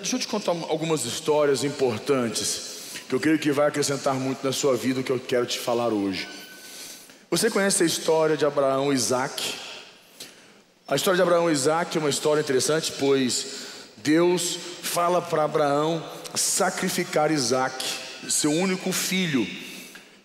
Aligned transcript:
deixa 0.00 0.16
eu 0.16 0.20
te 0.20 0.28
contar 0.28 0.52
algumas 0.52 1.04
histórias 1.04 1.62
importantes 1.62 2.70
que 3.08 3.14
eu 3.14 3.20
creio 3.20 3.38
que 3.38 3.52
vai 3.52 3.68
acrescentar 3.68 4.14
muito 4.14 4.44
na 4.44 4.52
sua 4.52 4.76
vida 4.76 5.00
o 5.00 5.04
que 5.04 5.12
eu 5.12 5.18
quero 5.18 5.44
te 5.44 5.58
falar 5.58 5.88
hoje. 5.88 6.28
Você 7.30 7.50
conhece 7.50 7.82
a 7.82 7.86
história 7.86 8.36
de 8.36 8.44
Abraão 8.44 8.92
e 8.92 8.96
Isaac? 8.96 9.54
A 10.88 10.96
história 10.96 11.16
de 11.16 11.22
Abraão 11.22 11.50
e 11.50 11.52
Isaac 11.52 11.96
é 11.96 12.00
uma 12.00 12.10
história 12.10 12.40
interessante, 12.40 12.92
pois 12.98 13.46
Deus 13.98 14.56
fala 14.82 15.20
para 15.20 15.44
Abraão 15.44 16.02
sacrificar 16.34 17.30
Isaac, 17.30 17.84
seu 18.28 18.52
único 18.52 18.90
filho, 18.92 19.46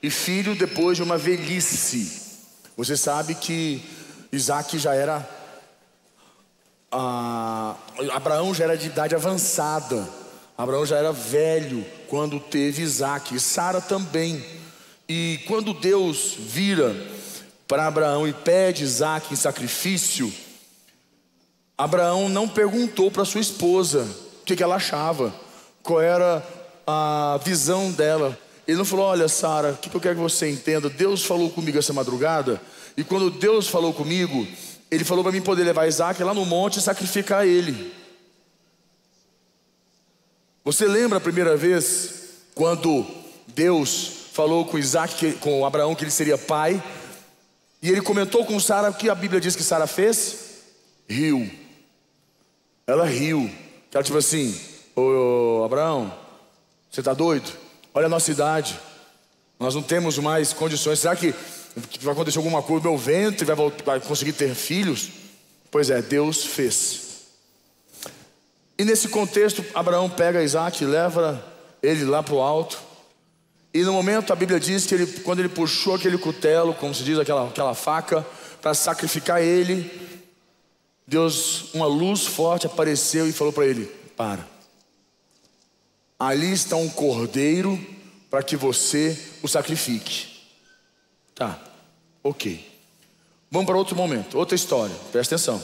e 0.02 0.10
filho 0.10 0.56
depois 0.56 0.98
de 0.98 1.04
uma 1.04 1.18
velhice. 1.18 2.22
Você 2.78 2.96
sabe 2.96 3.36
que 3.36 3.82
Isaac 4.32 4.78
já 4.78 4.94
era. 4.94 5.28
Ah, 6.98 7.76
Abraão 8.14 8.54
já 8.54 8.64
era 8.64 8.78
de 8.78 8.88
idade 8.88 9.14
avançada. 9.14 10.08
Abraão 10.58 10.86
já 10.86 10.96
era 10.96 11.12
velho 11.12 11.86
quando 12.08 12.40
teve 12.40 12.82
Isaac, 12.82 13.36
e 13.36 13.40
Sara 13.40 13.82
também. 13.82 14.42
E 15.10 15.42
quando 15.46 15.74
Deus 15.74 16.36
vira 16.40 16.96
para 17.68 17.86
Abraão 17.86 18.26
e 18.26 18.32
pede 18.32 18.86
Isaac 18.86 19.34
em 19.34 19.36
sacrifício, 19.36 20.34
Abraão 21.78 22.30
não 22.30 22.48
perguntou 22.48 23.12
para 23.12 23.26
sua 23.26 23.42
esposa 23.42 24.08
o 24.42 24.46
que, 24.46 24.56
que 24.56 24.64
ela 24.64 24.76
achava, 24.76 25.36
qual 25.84 26.00
era 26.00 26.42
a 26.88 27.38
visão 27.44 27.92
dela. 27.92 28.40
Ele 28.66 28.78
não 28.78 28.86
falou: 28.86 29.08
Olha, 29.08 29.28
Sara, 29.28 29.74
o 29.74 29.78
que, 29.78 29.90
que 29.90 29.98
eu 29.98 30.02
quero 30.02 30.16
que 30.16 30.22
você 30.22 30.50
entenda? 30.50 30.90
Deus 30.90 31.26
falou 31.26 31.50
comigo 31.50 31.78
essa 31.78 31.92
madrugada, 31.92 32.62
e 32.96 33.04
quando 33.04 33.30
Deus 33.30 33.68
falou 33.68 33.94
comigo, 33.94 34.48
Ele 34.96 35.04
falou 35.04 35.24
para 35.24 35.34
mim 35.34 35.42
poder 35.42 35.64
levar 35.64 35.88
Isaac 35.88 36.24
lá 36.24 36.34
no 36.34 36.46
monte 36.46 36.78
e 36.78 36.82
sacrificar 36.82 37.46
ele. 37.46 37.94
Você 40.64 40.88
lembra 40.88 41.18
a 41.18 41.22
primeira 41.22 41.58
vez 41.58 42.14
quando 42.56 43.06
Deus 43.48 44.10
falou 44.32 44.66
com 44.66 44.80
Isaac, 44.80 45.34
com 45.34 45.66
Abraão, 45.66 45.94
que 45.94 46.04
ele 46.04 46.12
seria 46.12 46.38
pai, 46.38 46.82
e 47.82 47.90
ele 47.90 48.02
comentou 48.02 48.46
com 48.46 48.60
Sara 48.60 48.90
o 48.90 48.94
que 48.94 49.10
a 49.10 49.16
Bíblia 49.16 49.40
diz 49.40 49.56
que 49.56 49.64
Sara 49.64 49.86
fez? 49.86 50.64
Riu. 51.08 51.50
Ela 52.88 53.06
riu. 53.06 53.52
Ela 53.94 54.04
tipo 54.04 54.18
assim, 54.18 54.60
ô, 54.96 55.64
Abraão, 55.64 56.12
você 56.90 57.02
está 57.02 57.14
doido? 57.14 57.52
Olha 57.94 58.08
a 58.08 58.10
nossa 58.10 58.32
idade. 58.32 58.80
Nós 59.60 59.76
não 59.76 59.84
temos 59.84 60.18
mais 60.18 60.54
condições. 60.54 61.00
Será 61.00 61.16
que 61.16 61.36
vai 62.02 62.14
acontecer 62.14 62.38
alguma 62.38 62.62
coisa 62.62 62.84
no 62.84 62.92
meu 62.92 62.98
ventre? 62.98 63.46
Vai, 63.46 63.56
vai 63.84 64.00
conseguir 64.00 64.34
ter 64.34 64.56
filhos? 64.56 65.10
Pois 65.70 65.90
é, 65.90 66.02
Deus 66.02 66.46
fez. 66.46 67.02
E 68.78 68.84
nesse 68.84 69.08
contexto, 69.10 69.64
Abraão 69.74 70.10
pega 70.10 70.44
Isaac 70.44 70.84
e 70.84 70.88
leva 70.88 71.44
ele 71.82 72.06
lá 72.06 72.22
para 72.24 72.34
o 72.34 72.42
alto. 72.42 72.80
E 73.74 73.84
no 73.84 73.94
momento 73.94 74.32
a 74.32 74.36
Bíblia 74.36 74.60
diz 74.60 74.86
que 74.86 74.96
ele, 74.96 75.08
quando 75.22 75.40
ele 75.40 75.50
puxou 75.50 75.96
aquele 75.96 76.18
cutelo, 76.18 76.74
como 76.74 76.94
se 76.94 77.04
diz, 77.04 77.20
aquela, 77.20 77.48
aquela 77.48 77.74
faca, 77.74 78.26
para 78.62 78.74
sacrificar 78.74 79.42
ele, 79.42 79.92
Deus, 81.06 81.74
uma 81.74 81.86
luz 81.86 82.26
forte 82.26 82.66
apareceu 82.66 83.28
e 83.28 83.34
falou 83.34 83.54
para 83.54 83.66
ele: 83.66 83.86
Para. 84.16 84.48
Ali 86.18 86.52
está 86.52 86.76
um 86.76 86.90
cordeiro 86.90 87.80
para 88.30 88.42
que 88.42 88.56
você 88.56 89.18
o 89.44 89.48
sacrifique. 89.48 90.35
Tá, 91.36 91.60
ok. 92.24 92.66
Vamos 93.52 93.68
para 93.68 93.78
outro 93.78 93.96
momento, 93.96 94.38
outra 94.38 94.56
história, 94.56 94.96
presta 95.12 95.36
atenção. 95.36 95.62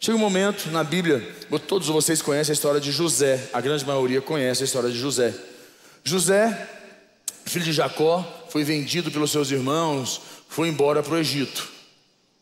Chega 0.00 0.18
um 0.18 0.20
momento 0.20 0.70
na 0.70 0.82
Bíblia, 0.82 1.34
todos 1.68 1.86
vocês 1.86 2.20
conhecem 2.20 2.52
a 2.52 2.54
história 2.54 2.80
de 2.80 2.90
José, 2.90 3.48
a 3.52 3.60
grande 3.60 3.86
maioria 3.86 4.20
conhece 4.20 4.62
a 4.62 4.66
história 4.66 4.90
de 4.90 4.98
José. 4.98 5.32
José, 6.02 6.68
filho 7.46 7.64
de 7.64 7.72
Jacó, 7.72 8.24
foi 8.50 8.64
vendido 8.64 9.10
pelos 9.10 9.30
seus 9.30 9.52
irmãos, 9.52 10.20
foi 10.48 10.68
embora 10.68 11.00
para 11.02 11.14
o 11.14 11.18
Egito. 11.18 11.68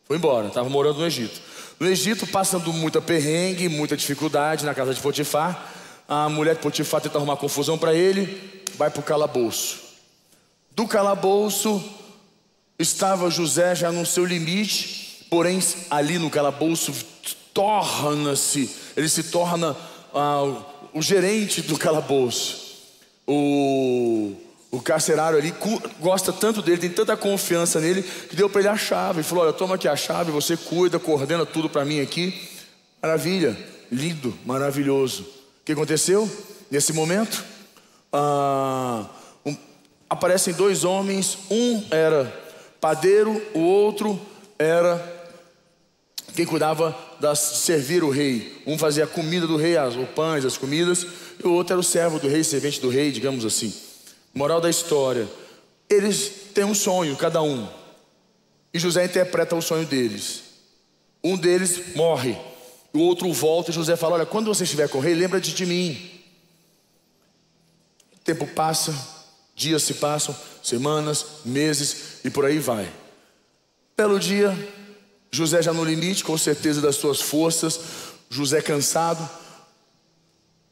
Foi 0.05 0.17
embora, 0.17 0.49
estava 0.49 0.69
morando 0.69 0.99
no 0.99 1.07
Egito. 1.07 1.41
No 1.79 1.87
Egito, 1.87 2.27
passando 2.27 2.73
muita 2.73 3.03
perrengue, 3.03 3.69
muita 3.69 3.97
dificuldade 3.97 4.65
na 4.65 4.75
casa 4.75 4.95
de 4.95 5.01
Potifar, 5.01 5.71
a 6.09 6.29
mulher 6.29 6.55
de 6.55 6.63
Potifar 6.63 7.03
tenta 7.03 7.19
arrumar 7.19 7.37
confusão 7.37 7.77
para 7.77 7.95
ele, 7.95 8.65
vai 8.77 8.91
para 8.91 9.01
o 9.01 9.05
calabouço. 9.05 9.79
Do 10.73 10.89
calabouço 10.89 11.83
estava 12.83 13.31
José 13.31 13.75
já 13.75 13.91
no 13.91 14.05
seu 14.05 14.25
limite, 14.25 15.27
porém 15.31 15.59
ali 15.91 16.19
no 16.19 16.31
calabouço 16.31 16.93
torna-se, 17.55 18.71
ele 18.97 19.09
se 19.09 19.25
torna 19.25 19.77
ah, 20.15 20.63
o 20.93 21.01
gerente 21.01 21.63
do 21.63 21.79
calabouço. 21.79 22.61
O, 23.27 24.35
o 24.71 24.81
carcerário 24.81 25.39
ali 25.39 25.55
gosta 26.01 26.33
tanto 26.33 26.61
dele, 26.61 26.79
tem 26.79 26.91
tanta 26.91 27.17
confiança 27.17 27.81
nele, 27.81 28.03
que 28.03 28.35
deu 28.35 28.51
para 28.51 28.61
ele 28.61 28.69
a 28.69 28.77
chave. 28.77 29.21
Ele 29.21 29.29
falou: 29.29 29.45
Olha, 29.45 29.53
toma 29.53 29.77
aqui 29.77 29.89
a 29.89 29.97
chave, 29.97 30.33
você 30.33 30.57
cuida, 30.57 30.99
coordena 30.99 31.47
tudo 31.47 31.69
para 31.69 31.85
mim 31.85 32.01
aqui. 32.01 32.49
Maravilha, 33.01 33.57
lindo, 33.91 34.37
maravilhoso. 34.45 35.23
O 35.23 35.65
que 35.65 35.73
aconteceu 35.73 36.31
nesse 36.71 36.93
momento? 36.93 37.45
Ah, 38.13 39.07
um, 39.47 39.57
aparecem 40.09 40.53
dois 40.53 40.85
homens, 40.85 41.39
um 41.51 41.85
era 41.91 42.43
padeiro, 42.83 43.41
o 43.55 43.61
outro 43.61 44.21
era 44.59 45.01
quem 46.35 46.45
cuidava 46.45 46.99
de 47.21 47.37
servir 47.37 48.03
o 48.03 48.11
rei. 48.11 48.61
Um 48.67 48.77
fazia 48.77 49.05
a 49.05 49.07
comida 49.07 49.47
do 49.47 49.57
rei, 49.57 49.79
os 49.79 50.09
pães, 50.11 50.45
as 50.45 50.59
comidas, 50.59 51.07
e 51.39 51.47
o 51.47 51.53
outro 51.53 51.75
era 51.75 51.81
o 51.81 51.85
servo 51.85 52.19
do 52.19 52.27
rei, 52.27 52.43
servente 52.43 52.81
do 52.81 52.89
rei, 52.89 53.13
digamos 53.13 53.45
assim. 53.45 53.73
Moral 54.35 54.61
da 54.61 54.69
história: 54.69 55.29
eles 55.89 56.29
têm 56.53 56.65
um 56.65 56.75
sonho, 56.75 57.15
cada 57.17 57.41
um, 57.41 57.69
e 58.75 58.81
José 58.81 59.05
interpreta 59.05 59.55
o 59.55 59.63
sonho 59.63 59.87
deles. 59.87 60.43
Um 61.23 61.37
deles 61.37 61.95
morre, 61.95 62.37
o 62.93 62.99
outro 62.99 63.33
volta 63.33 63.71
e 63.71 63.75
José 63.75 63.95
fala: 63.95 64.17
Olha, 64.17 64.27
quando 64.27 64.53
você 64.53 64.65
estiver 64.65 64.89
com 64.89 64.99
o 64.99 65.01
rei, 65.01 65.15
lembra 65.15 65.41
de 65.41 65.67
mim. 65.67 66.11
O 68.17 68.19
tempo 68.25 68.45
passa, 68.49 68.93
dias 69.63 69.83
se 69.83 69.95
passam, 69.95 70.37
semanas, 70.63 71.25
meses 71.45 72.21
e 72.25 72.31
por 72.31 72.45
aí 72.45 72.59
vai. 72.59 72.93
Belo 73.97 74.19
dia, 74.19 74.57
José 75.31 75.63
já 75.63 75.73
no 75.73 75.85
limite, 75.85 76.25
com 76.25 76.37
certeza 76.37 76.81
das 76.81 76.97
suas 76.97 77.21
forças, 77.21 77.81
José 78.29 78.61
cansado. 78.61 79.29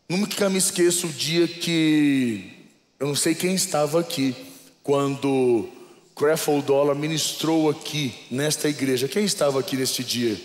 Nunca 0.08 0.50
me 0.50 0.58
esqueço 0.58 1.06
o 1.06 1.10
dia 1.10 1.46
que 1.46 2.52
eu 2.98 3.06
não 3.06 3.14
sei 3.14 3.34
quem 3.34 3.54
estava 3.54 4.00
aqui 4.00 4.34
quando 4.82 5.68
Crefeld 6.16 6.66
Dollar 6.66 6.96
ministrou 6.96 7.70
aqui 7.70 8.12
nesta 8.30 8.68
igreja. 8.68 9.08
Quem 9.08 9.24
estava 9.24 9.60
aqui 9.60 9.76
neste 9.76 10.02
dia? 10.02 10.38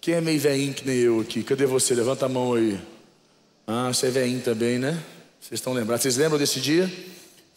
Quem 0.00 0.14
é 0.14 0.20
meio 0.20 0.40
veinho 0.40 0.74
que 0.74 0.86
nem 0.86 0.96
eu 0.96 1.20
aqui? 1.20 1.42
Cadê 1.44 1.66
você? 1.66 1.94
Levanta 1.94 2.26
a 2.26 2.28
mão 2.28 2.54
aí. 2.54 2.80
Ah, 3.66 3.88
você 3.92 4.08
é 4.08 4.10
veinho 4.10 4.40
também, 4.40 4.78
né? 4.78 5.00
Vocês 5.40 5.60
estão 5.60 5.72
lembrados? 5.72 6.02
Vocês 6.02 6.16
lembram 6.16 6.38
desse 6.38 6.60
dia? 6.60 6.90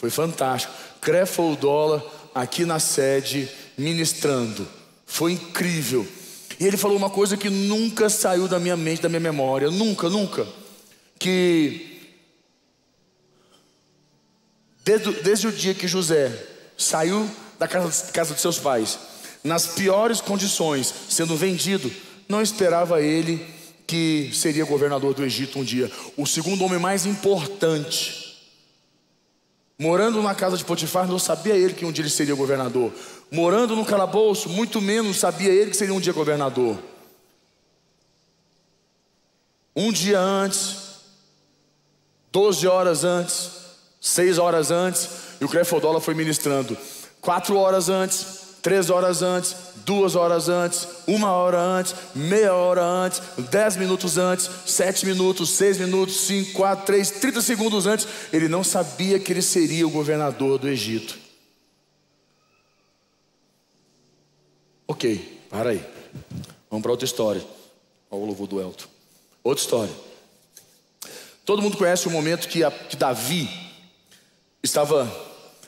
Foi 0.05 0.11
fantástico. 0.11 0.71
Crefeld 1.01 1.57
Dollar 1.57 2.03
aqui 2.33 2.63
na 2.63 2.79
sede 2.79 3.49
ministrando. 3.75 4.67
Foi 5.03 5.31
incrível. 5.31 6.07
E 6.59 6.65
ele 6.65 6.77
falou 6.77 6.95
uma 6.95 7.09
coisa 7.09 7.35
que 7.35 7.49
nunca 7.49 8.07
saiu 8.07 8.47
da 8.47 8.59
minha 8.59 8.77
mente, 8.77 9.01
da 9.01 9.09
minha 9.09 9.19
memória, 9.19 9.71
nunca, 9.71 10.07
nunca. 10.07 10.47
Que 11.17 12.13
desde, 14.83 15.11
desde 15.23 15.47
o 15.47 15.51
dia 15.51 15.73
que 15.73 15.87
José 15.87 16.31
saiu 16.77 17.27
da 17.57 17.67
casa, 17.67 18.11
casa 18.11 18.35
de 18.35 18.41
seus 18.41 18.59
pais, 18.59 18.99
nas 19.43 19.65
piores 19.65 20.21
condições, 20.21 20.93
sendo 21.09 21.35
vendido, 21.35 21.91
não 22.29 22.43
esperava 22.43 23.01
ele 23.01 23.43
que 23.87 24.29
seria 24.33 24.65
governador 24.65 25.15
do 25.15 25.23
Egito 25.23 25.59
um 25.59 25.63
dia. 25.63 25.91
O 26.15 26.27
segundo 26.27 26.63
homem 26.63 26.79
mais 26.79 27.07
importante 27.07 28.24
Morando 29.77 30.21
na 30.21 30.33
casa 30.33 30.57
de 30.57 30.63
Potifar, 30.63 31.07
não 31.07 31.19
sabia 31.19 31.55
ele 31.55 31.73
que 31.73 31.85
um 31.85 31.91
dia 31.91 32.03
ele 32.03 32.09
seria 32.09 32.33
governador. 32.33 32.93
Morando 33.29 33.75
no 33.75 33.85
calabouço, 33.85 34.47
muito 34.47 34.79
menos 34.79 35.17
sabia 35.17 35.51
ele 35.51 35.71
que 35.71 35.77
seria 35.77 35.93
um 35.93 35.99
dia 35.99 36.13
governador. 36.13 36.77
Um 39.75 39.91
dia 39.91 40.19
antes, 40.19 40.77
doze 42.31 42.65
horas 42.65 43.03
antes, 43.03 43.51
seis 43.99 44.37
horas 44.37 44.71
antes, 44.71 45.09
e 45.41 45.43
o 45.43 45.49
Crefodola 45.49 45.99
foi 45.99 46.13
ministrando. 46.13 46.77
Quatro 47.19 47.57
horas 47.57 47.89
antes, 47.89 48.44
três 48.65 48.89
horas 48.89 49.21
antes, 49.21 49.55
duas 49.85 50.15
horas 50.15 50.49
antes, 50.49 50.87
uma 51.05 51.31
hora 51.31 51.61
antes, 51.61 51.93
meia 52.15 52.51
hora 52.51 52.83
antes, 52.83 53.21
dez 53.51 53.75
minutos 53.75 54.17
antes, 54.17 54.49
sete 54.65 55.05
minutos, 55.05 55.51
seis 55.51 55.77
minutos, 55.77 56.21
cinco, 56.21 56.53
quatro, 56.53 56.83
três, 56.83 57.11
trinta 57.11 57.43
segundos 57.43 57.85
antes, 57.85 58.07
ele 58.33 58.47
não 58.47 58.63
sabia 58.63 59.19
que 59.19 59.31
ele 59.31 59.43
seria 59.43 59.85
o 59.85 59.91
governador 59.91 60.57
do 60.57 60.67
Egito. 60.67 61.15
Ok, 64.87 65.43
para 65.47 65.69
aí. 65.69 65.85
Vamos 66.67 66.81
para 66.81 66.91
outra 66.91 67.05
história. 67.05 67.45
Olha 68.09 68.21
o 68.23 68.25
louvor 68.25 68.47
do 68.47 68.59
Elton. 68.59 68.85
Outra 69.43 69.63
história. 69.63 69.93
Todo 71.45 71.61
mundo 71.61 71.77
conhece 71.77 72.07
o 72.07 72.11
momento 72.11 72.47
que, 72.47 72.63
a, 72.63 72.71
que 72.71 72.95
Davi 72.95 73.47
estava 74.63 75.07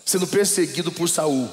sendo 0.04 0.26
perseguido 0.26 0.92
por 0.92 1.08
Saul. 1.08 1.48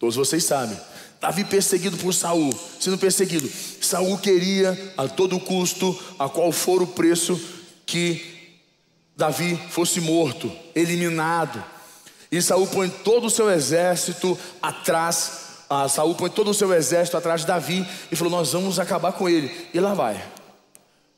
Todos 0.00 0.16
vocês 0.16 0.42
sabem. 0.42 0.76
Davi 1.20 1.44
perseguido 1.44 1.98
por 1.98 2.14
Saul, 2.14 2.58
sendo 2.80 2.96
perseguido. 2.96 3.48
Saul 3.82 4.16
queria 4.16 4.94
a 4.96 5.06
todo 5.06 5.38
custo, 5.38 5.96
a 6.18 6.26
qual 6.26 6.50
for 6.50 6.80
o 6.80 6.86
preço, 6.86 7.38
que 7.84 8.58
Davi 9.14 9.60
fosse 9.68 10.00
morto, 10.00 10.50
eliminado. 10.74 11.62
E 12.32 12.40
Saul 12.40 12.66
põe 12.66 12.88
todo 12.88 13.26
o 13.26 13.30
seu 13.30 13.50
exército 13.50 14.38
atrás. 14.62 15.32
Ah, 15.68 15.86
Saul 15.86 16.14
põe 16.14 16.30
todo 16.30 16.50
o 16.50 16.54
seu 16.54 16.72
exército 16.72 17.18
atrás 17.18 17.42
de 17.42 17.48
Davi 17.48 17.86
e 18.10 18.16
falou: 18.16 18.32
Nós 18.32 18.54
vamos 18.54 18.78
acabar 18.78 19.12
com 19.12 19.28
ele. 19.28 19.68
E 19.74 19.80
lá 19.80 19.92
vai. 19.92 20.24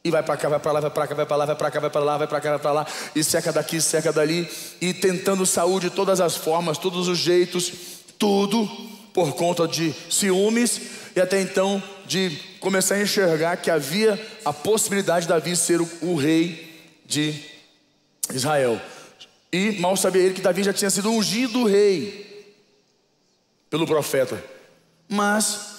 E 0.05 0.11
vai 0.11 0.25
para 0.25 0.37
cá, 0.37 0.49
vai 0.49 0.59
para 0.59 0.73
lá, 0.73 0.81
vai 0.81 0.91
para 0.91 1.07
cá, 1.07 1.15
vai 1.15 1.27
para 1.27 1.37
lá, 1.37 1.47
vai 1.47 1.55
para 1.55 1.71
cá, 1.71 1.81
vai 1.81 1.91
para 1.91 2.01
lá, 2.01 2.19
vai 2.19 2.27
para 2.27 2.41
cá, 2.41 2.51
vai 2.51 2.59
para 2.59 2.73
lá, 2.73 2.87
e 3.15 3.23
cerca 3.23 3.53
daqui, 3.53 3.81
cerca 3.81 4.13
dali, 4.13 4.51
e 4.81 4.93
tentando 4.93 5.47
Saul 5.47 5.79
de 5.79 5.91
todas 5.91 6.21
as 6.21 6.35
formas, 6.35 6.77
todos 6.77 7.07
os 7.07 7.19
jeitos, 7.19 8.02
tudo 8.19 8.67
por 9.13 9.35
conta 9.35 9.69
de 9.69 9.95
ciúmes 10.11 10.81
e 11.15 11.21
até 11.21 11.41
então 11.41 11.83
de 12.07 12.31
começar 12.61 12.95
a 12.95 13.03
enxergar 13.03 13.57
que 13.57 13.71
havia 13.71 14.21
a 14.45 14.53
possibilidade 14.53 15.27
de 15.27 15.33
Davi 15.33 15.57
ser 15.57 15.81
o, 15.81 15.89
o 16.03 16.17
rei 16.17 16.73
de 17.05 17.35
Israel. 18.33 18.81
E 19.53 19.73
mal 19.73 19.97
sabia 19.97 20.23
ele 20.23 20.35
que 20.35 20.41
Davi 20.41 20.63
já 20.63 20.73
tinha 20.73 20.91
sido 20.91 21.11
ungido 21.11 21.65
rei 21.65 22.57
pelo 23.69 23.87
profeta, 23.87 24.43
mas 25.09 25.73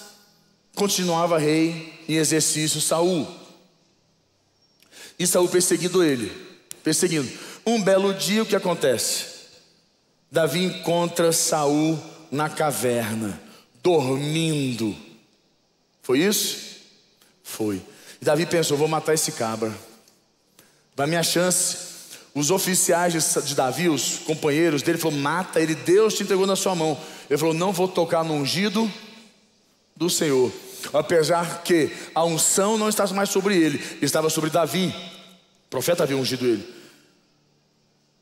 continuava 0.74 1.38
rei 1.38 1.92
em 2.08 2.14
exercício 2.16 2.80
Saul. 2.80 3.26
E 5.18 5.26
Saul 5.26 5.48
perseguindo 5.48 6.02
ele, 6.02 6.30
perseguindo. 6.82 7.30
Um 7.66 7.82
belo 7.82 8.12
dia 8.12 8.42
o 8.42 8.46
que 8.46 8.56
acontece? 8.56 9.26
Davi 10.30 10.64
encontra 10.64 11.32
Saul 11.32 11.98
na 12.34 12.50
caverna, 12.50 13.40
dormindo. 13.82 14.94
Foi 16.02 16.18
isso? 16.18 16.80
Foi. 17.42 17.80
E 18.20 18.24
Davi 18.24 18.44
pensou: 18.44 18.76
vou 18.76 18.88
matar 18.88 19.14
esse 19.14 19.32
cabra. 19.32 19.72
Vai 20.96 21.06
minha 21.06 21.22
chance. 21.22 21.94
Os 22.34 22.50
oficiais 22.50 23.12
de 23.44 23.54
Davi, 23.54 23.88
os 23.88 24.18
companheiros 24.18 24.82
dele, 24.82 24.98
falou: 24.98 25.18
mata 25.18 25.60
ele, 25.60 25.74
Deus 25.74 26.14
te 26.14 26.24
entregou 26.24 26.46
na 26.46 26.56
sua 26.56 26.74
mão. 26.74 26.98
Ele 27.30 27.38
falou: 27.38 27.54
não 27.54 27.72
vou 27.72 27.86
tocar 27.86 28.24
no 28.24 28.34
ungido 28.34 28.90
do 29.96 30.10
Senhor. 30.10 30.52
Apesar 30.92 31.62
que 31.62 31.90
a 32.14 32.24
unção 32.24 32.76
não 32.76 32.88
estava 32.88 33.14
mais 33.14 33.30
sobre 33.30 33.56
ele, 33.56 33.82
estava 34.02 34.28
sobre 34.28 34.50
Davi. 34.50 34.92
O 35.66 35.70
profeta 35.70 36.02
havia 36.02 36.16
ungido 36.16 36.44
ele. 36.44 36.74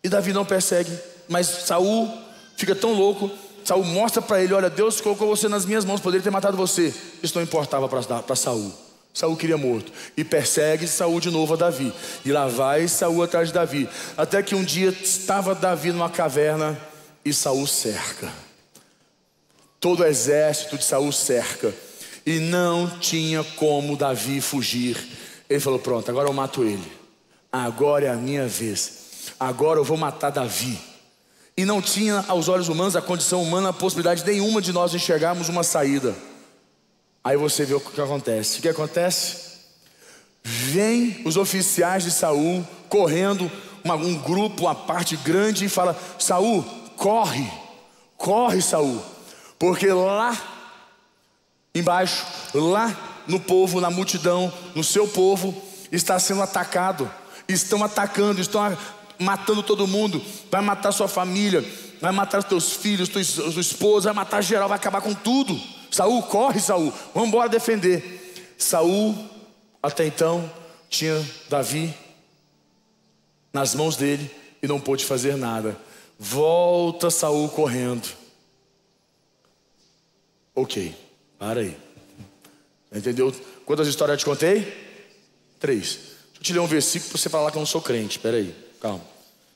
E 0.04 0.08
Davi 0.08 0.32
não 0.32 0.44
persegue, 0.44 0.92
mas 1.28 1.46
Saul 1.46 2.12
fica 2.56 2.74
tão 2.74 2.92
louco 2.92 3.30
Saul 3.64 3.84
mostra 3.84 4.20
para 4.20 4.42
ele: 4.42 4.54
Olha, 4.54 4.70
Deus 4.70 5.00
colocou 5.00 5.28
você 5.28 5.48
nas 5.48 5.64
minhas 5.64 5.84
mãos, 5.84 6.00
poderia 6.00 6.22
ter 6.22 6.30
matado 6.30 6.56
você. 6.56 6.94
Isso 7.22 7.34
não 7.36 7.42
importava 7.42 7.88
para 7.88 8.36
Saul. 8.36 8.72
Saul 9.14 9.36
queria 9.36 9.58
morto. 9.58 9.92
E 10.16 10.24
persegue 10.24 10.88
Saul 10.88 11.20
de 11.20 11.30
novo 11.30 11.54
a 11.54 11.56
Davi. 11.56 11.92
E 12.24 12.32
lá 12.32 12.46
vai 12.46 12.88
Saul 12.88 13.22
atrás 13.22 13.48
de 13.48 13.54
Davi. 13.54 13.88
Até 14.16 14.42
que 14.42 14.54
um 14.54 14.64
dia 14.64 14.88
estava 14.88 15.54
Davi 15.54 15.92
numa 15.92 16.08
caverna 16.08 16.78
e 17.24 17.32
Saul 17.32 17.66
cerca. 17.66 18.32
Todo 19.78 20.00
o 20.00 20.06
exército 20.06 20.78
de 20.78 20.84
Saul 20.84 21.12
cerca. 21.12 21.72
E 22.24 22.38
não 22.38 22.88
tinha 22.98 23.44
como 23.44 23.96
Davi 23.96 24.40
fugir. 24.40 24.96
Ele 25.48 25.60
falou: 25.60 25.78
Pronto, 25.78 26.10
agora 26.10 26.28
eu 26.28 26.32
mato 26.32 26.64
ele. 26.64 26.92
Agora 27.50 28.06
é 28.06 28.08
a 28.08 28.16
minha 28.16 28.46
vez. 28.46 29.02
Agora 29.38 29.78
eu 29.78 29.84
vou 29.84 29.96
matar 29.96 30.30
Davi. 30.30 30.91
E 31.56 31.64
não 31.64 31.82
tinha 31.82 32.24
aos 32.28 32.48
olhos 32.48 32.68
humanos, 32.68 32.96
a 32.96 33.02
condição 33.02 33.42
humana, 33.42 33.68
a 33.68 33.72
possibilidade 33.72 34.24
nenhuma 34.24 34.62
de 34.62 34.72
nós 34.72 34.94
enxergarmos 34.94 35.48
uma 35.48 35.62
saída. 35.62 36.14
Aí 37.22 37.36
você 37.36 37.64
vê 37.64 37.74
o 37.74 37.80
que 37.80 38.00
acontece. 38.00 38.58
O 38.58 38.62
que 38.62 38.68
acontece? 38.68 39.52
Vem 40.42 41.22
os 41.24 41.36
oficiais 41.36 42.04
de 42.04 42.10
Saul 42.10 42.66
correndo, 42.88 43.50
uma, 43.84 43.94
um 43.94 44.14
grupo, 44.14 44.62
uma 44.62 44.74
parte 44.74 45.16
grande, 45.16 45.66
e 45.66 45.68
fala: 45.68 45.96
Saul, 46.18 46.64
corre, 46.96 47.48
corre, 48.16 48.60
Saul, 48.60 49.00
porque 49.58 49.86
lá 49.92 50.36
embaixo, 51.74 52.26
lá 52.54 53.22
no 53.26 53.38
povo, 53.38 53.80
na 53.80 53.90
multidão, 53.90 54.52
no 54.74 54.82
seu 54.82 55.06
povo, 55.06 55.54
está 55.92 56.18
sendo 56.18 56.42
atacado, 56.42 57.10
estão 57.48 57.84
atacando, 57.84 58.40
estão 58.40 58.76
matando 59.22 59.62
todo 59.62 59.86
mundo, 59.86 60.22
vai 60.50 60.60
matar 60.60 60.92
sua 60.92 61.08
família, 61.08 61.64
vai 62.00 62.12
matar 62.12 62.42
teus 62.42 62.72
filhos, 62.72 63.08
tua, 63.08 63.22
tua 63.24 63.60
esposa, 63.60 64.12
vai 64.12 64.24
matar 64.24 64.42
geral, 64.42 64.68
vai 64.68 64.76
acabar 64.76 65.00
com 65.00 65.14
tudo. 65.14 65.58
Saul, 65.90 66.22
corre, 66.22 66.60
Saul, 66.60 66.92
vamos 67.14 67.28
embora 67.28 67.48
defender. 67.48 68.54
Saul, 68.58 69.14
até 69.82 70.06
então, 70.06 70.50
tinha 70.88 71.24
Davi 71.48 71.94
nas 73.52 73.74
mãos 73.74 73.96
dele 73.96 74.30
e 74.62 74.66
não 74.66 74.80
pôde 74.80 75.04
fazer 75.04 75.36
nada. 75.36 75.76
Volta 76.18 77.10
Saul 77.10 77.48
correndo. 77.48 78.08
Ok, 80.54 80.94
para 81.38 81.60
aí. 81.60 81.76
Entendeu? 82.92 83.34
Quantas 83.64 83.88
histórias 83.88 84.14
eu 84.14 84.18
te 84.18 84.24
contei? 84.24 84.82
Três. 85.58 85.94
Deixa 85.94 86.38
eu 86.38 86.42
te 86.42 86.52
ler 86.52 86.60
um 86.60 86.66
versículo 86.66 87.10
para 87.10 87.18
você 87.18 87.28
falar 87.28 87.50
que 87.50 87.56
eu 87.56 87.60
não 87.60 87.66
sou 87.66 87.80
crente. 87.80 88.18
Espera 88.18 88.36
aí, 88.36 88.54
calma. 88.80 89.11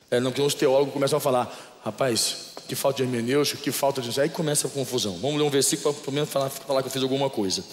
É, 0.09 0.19
não 0.19 0.31
que 0.31 0.41
os 0.41 0.53
teólogos 0.53 0.93
começam 0.93 1.17
a 1.17 1.19
falar, 1.19 1.79
rapaz, 1.83 2.47
que 2.67 2.75
falta 2.75 2.97
de 2.97 3.03
hermenêutica, 3.03 3.61
que 3.61 3.71
falta 3.71 4.01
de. 4.01 4.19
Aí 4.19 4.29
começa 4.29 4.67
a 4.67 4.69
confusão. 4.69 5.17
Vamos 5.19 5.37
ler 5.37 5.43
um 5.43 5.49
versículo 5.49 5.93
para 5.93 6.03
pelo 6.03 6.13
menos 6.13 6.29
falar, 6.29 6.49
falar 6.49 6.81
que 6.81 6.87
eu 6.87 6.91
fiz 6.91 7.01
alguma 7.01 7.29
coisa. 7.29 7.63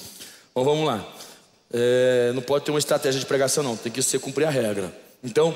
Bom, 0.54 0.64
vamos 0.64 0.86
lá. 0.86 1.04
É, 1.72 2.32
não 2.34 2.42
pode 2.42 2.64
ter 2.64 2.70
uma 2.70 2.78
estratégia 2.78 3.18
de 3.18 3.26
pregação, 3.26 3.64
não, 3.64 3.76
tem 3.76 3.90
que 3.90 4.00
ser 4.02 4.20
cumprir 4.20 4.46
a 4.46 4.50
regra. 4.50 4.96
Então, 5.22 5.54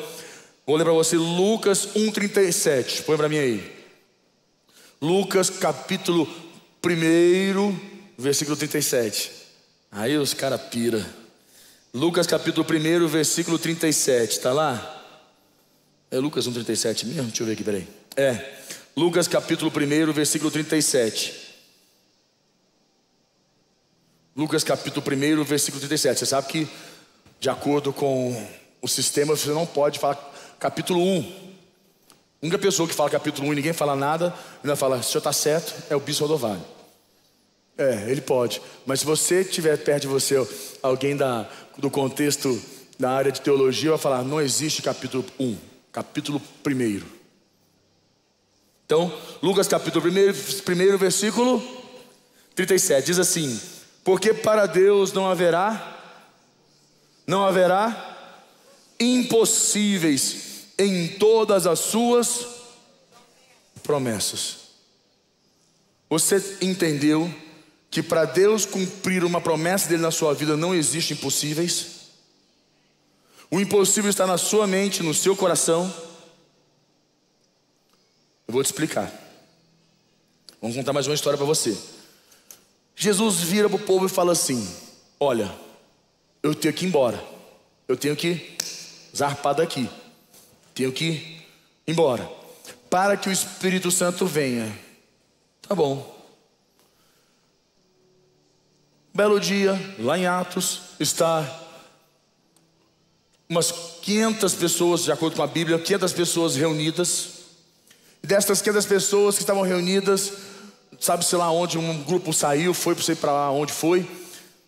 vou 0.67 0.77
ler 0.77 0.85
para 0.85 0.93
você 0.93 1.17
Lucas 1.17 1.91
1,37. 1.95 3.03
Põe 3.03 3.17
para 3.17 3.29
mim 3.29 3.39
aí. 3.39 3.79
Lucas 5.01 5.49
capítulo 5.49 6.29
1, 6.85 7.79
versículo 8.19 8.57
37. 8.57 9.31
Aí 9.93 10.17
os 10.17 10.35
caras 10.35 10.61
pira. 10.63 11.07
Lucas 11.95 12.27
capítulo 12.27 12.67
1, 12.69 13.07
versículo 13.07 13.59
37. 13.59 14.33
Está 14.33 14.53
lá? 14.53 14.98
É 16.11 16.19
Lucas 16.19 16.49
1,37 16.49 17.05
mesmo? 17.05 17.25
Deixa 17.25 17.43
eu 17.43 17.47
ver 17.47 17.53
aqui, 17.53 17.63
peraí. 17.63 17.87
É, 18.17 18.55
Lucas 18.97 19.29
capítulo 19.29 19.71
1, 19.71 20.13
versículo 20.13 20.51
37. 20.51 21.49
Lucas 24.35 24.65
capítulo 24.65 25.05
1, 25.07 25.45
versículo 25.45 25.81
37. 25.81 26.19
Você 26.19 26.27
sabe 26.27 26.49
que, 26.49 26.69
de 27.39 27.51
acordo 27.51 27.93
com 27.93 28.49
o 28.81 28.89
sistema, 28.89 29.37
você 29.37 29.51
não 29.51 29.67
pode 29.67 29.99
falar 29.99 30.17
capítulo 30.59 30.99
1. 31.01 31.19
A 31.21 32.47
única 32.47 32.59
pessoa 32.59 32.89
que 32.89 32.95
fala 32.95 33.11
capítulo 33.11 33.49
1 33.49 33.53
e 33.53 33.57
ninguém 33.57 33.73
fala 33.75 33.95
nada, 33.95 34.35
ainda 34.65 34.77
fala, 34.77 35.03
se 35.03 35.09
o 35.09 35.13
senhor 35.13 35.21
está 35.21 35.33
certo, 35.33 35.75
é 35.91 35.97
o 35.97 36.01
bispo 36.01 36.25
Rodovalho. 36.25 36.65
É, 37.77 38.11
ele 38.11 38.23
pode. 38.23 38.63
Mas 38.87 39.01
se 39.01 39.07
você 39.07 39.45
tiver 39.45 39.77
perto 39.77 40.03
de 40.03 40.09
você 40.09 40.37
alguém 40.83 41.15
da, 41.15 41.47
do 41.77 41.91
contexto 41.91 42.61
da 42.99 43.11
área 43.11 43.31
de 43.31 43.43
teologia, 43.43 43.91
vai 43.91 43.99
falar, 43.99 44.23
não 44.23 44.41
existe 44.41 44.81
capítulo 44.81 45.23
1 45.39 45.78
capítulo 45.99 46.41
1. 46.65 47.03
Então, 48.87 49.13
Lucas 49.43 49.67
capítulo 49.67 50.07
1, 50.09 50.93
1 50.95 50.97
versículo 50.97 51.61
37, 52.55 53.07
diz 53.07 53.19
assim: 53.19 53.61
Porque 54.05 54.33
para 54.33 54.67
Deus 54.67 55.13
não 55.13 55.29
haverá, 55.29 56.23
não 57.27 57.45
haverá 57.45 58.17
impossíveis 59.01 60.69
em 60.79 61.09
todas 61.09 61.67
as 61.67 61.81
suas 61.81 62.47
promessas. 63.83 64.69
Você 66.09 66.59
entendeu 66.61 67.29
que 67.91 68.05
para 68.05 68.25
Deus 68.25 68.65
cumprir 68.65 69.25
uma 69.25 69.41
promessa 69.41 69.89
dele 69.89 70.03
na 70.03 70.13
sua 70.13 70.33
vida 70.33 70.57
não 70.57 70.73
existe 70.73 71.15
impossíveis? 71.15 71.98
O 73.51 73.59
impossível 73.59 74.11
está 74.11 74.27
na 74.27 74.37
sua 74.37 74.67
mente, 74.67 75.03
no 75.03 75.15
seu 75.15 75.35
coração. 75.35 75.93
Eu 78.47 78.53
vou 78.53 78.63
te 78.63 78.67
explicar. 78.67 79.13
Vamos 80.61 80.77
contar 80.77 80.93
mais 80.93 81.07
uma 81.07 81.15
história 81.15 81.37
para 81.37 81.47
você. 81.47 81.77
Jesus 82.95 83.41
vira 83.41 83.69
para 83.69 83.77
o 83.77 83.85
povo 83.85 84.07
e 84.07 84.09
fala 84.09 84.33
assim: 84.33 84.69
Olha, 85.19 85.55
eu 86.43 86.55
tenho 86.55 86.75
que 86.75 86.85
ir 86.85 86.89
embora. 86.89 87.23
Eu 87.87 87.97
tenho 87.97 88.17
que 88.17 88.57
zarpar 89.17 89.55
daqui. 89.55 89.89
Tenho 90.75 90.93
que 90.93 91.05
ir 91.05 91.47
embora. 91.87 92.31
Para 92.91 93.17
que 93.17 93.29
o 93.29 93.33
Espírito 93.33 93.91
Santo 93.91 94.27
venha. 94.27 94.77
Tá 95.63 95.75
bom. 95.75 96.17
Belo 99.15 99.41
dia, 99.41 99.73
lá 99.99 100.19
em 100.19 100.27
Atos, 100.27 100.81
está 101.01 101.68
umas 103.49 103.73
500 104.03 104.55
pessoas, 104.55 105.05
de 105.05 105.13
acordo 105.13 105.37
com 105.37 105.43
a 105.43 105.47
Bíblia, 105.47 105.79
500 105.79 106.13
pessoas 106.13 106.57
reunidas. 106.57 107.29
E 108.23 108.27
destas 108.27 108.61
500 108.61 108.87
pessoas 108.87 109.35
que 109.37 109.43
estavam 109.43 109.63
reunidas, 109.63 110.33
sabe-se 111.01 111.35
lá 111.35 111.51
onde 111.51 111.79
um 111.79 112.03
grupo 112.03 112.33
saiu, 112.33 112.75
foi 112.75 112.95
para 113.17 113.33
lá 113.33 113.51
onde 113.51 113.73
foi. 113.73 114.07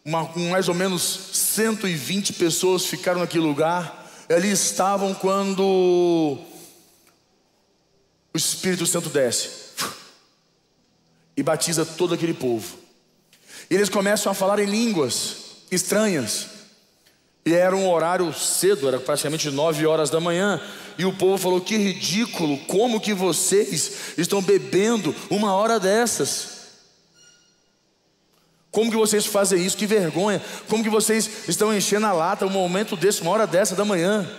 Uma, 0.03 0.31
mais 0.51 0.69
ou 0.69 0.75
menos 0.75 1.03
120 1.33 2.33
pessoas 2.35 2.87
ficaram 2.87 3.21
naquele 3.21 3.45
lugar. 3.45 4.11
Ali 4.29 4.51
estavam 4.51 5.13
quando 5.13 6.39
o 8.33 8.39
Espírito 8.39 8.87
Santo 8.87 9.11
desce 9.11 9.51
e 11.37 11.43
batiza 11.43 11.85
todo 11.85 12.15
aquele 12.15 12.33
povo. 12.33 12.79
E 13.69 13.75
eles 13.75 13.89
começam 13.89 14.33
a 14.33 14.35
falar 14.35 14.59
em 14.59 14.67
línguas 14.67 15.37
estranhas. 15.71 16.60
E 17.45 17.55
era 17.55 17.75
um 17.75 17.89
horário 17.91 18.33
cedo, 18.35 18.87
era 18.87 19.01
praticamente 19.01 19.51
nove 19.51 19.87
horas 19.87 20.11
da 20.11 20.21
manhã. 20.21 20.61
E 20.99 21.05
o 21.05 21.13
povo 21.13 21.39
falou: 21.39 21.61
Que 21.61 21.77
ridículo, 21.77 22.59
como 22.67 23.01
que 23.01 23.15
vocês 23.15 24.15
estão 24.19 24.43
bebendo 24.43 25.15
uma 25.31 25.55
hora 25.55 25.81
dessas? 25.81 26.61
Como 28.71 28.91
que 28.91 28.97
vocês 28.97 29.27
fazem 29.27 29.65
isso? 29.65 29.77
Que 29.77 29.87
vergonha! 29.87 30.41
Como 30.69 30.85
que 30.85 30.91
vocês 30.91 31.49
estão 31.49 31.75
enchendo 31.75 32.07
a 32.07 32.13
lata 32.13 32.47
um 32.47 32.51
momento 32.51 32.97
desse, 32.97 33.23
uma 33.23 33.31
hora 33.33 33.47
dessa 33.47 33.75
da 33.75 33.85
manhã? 33.85 34.31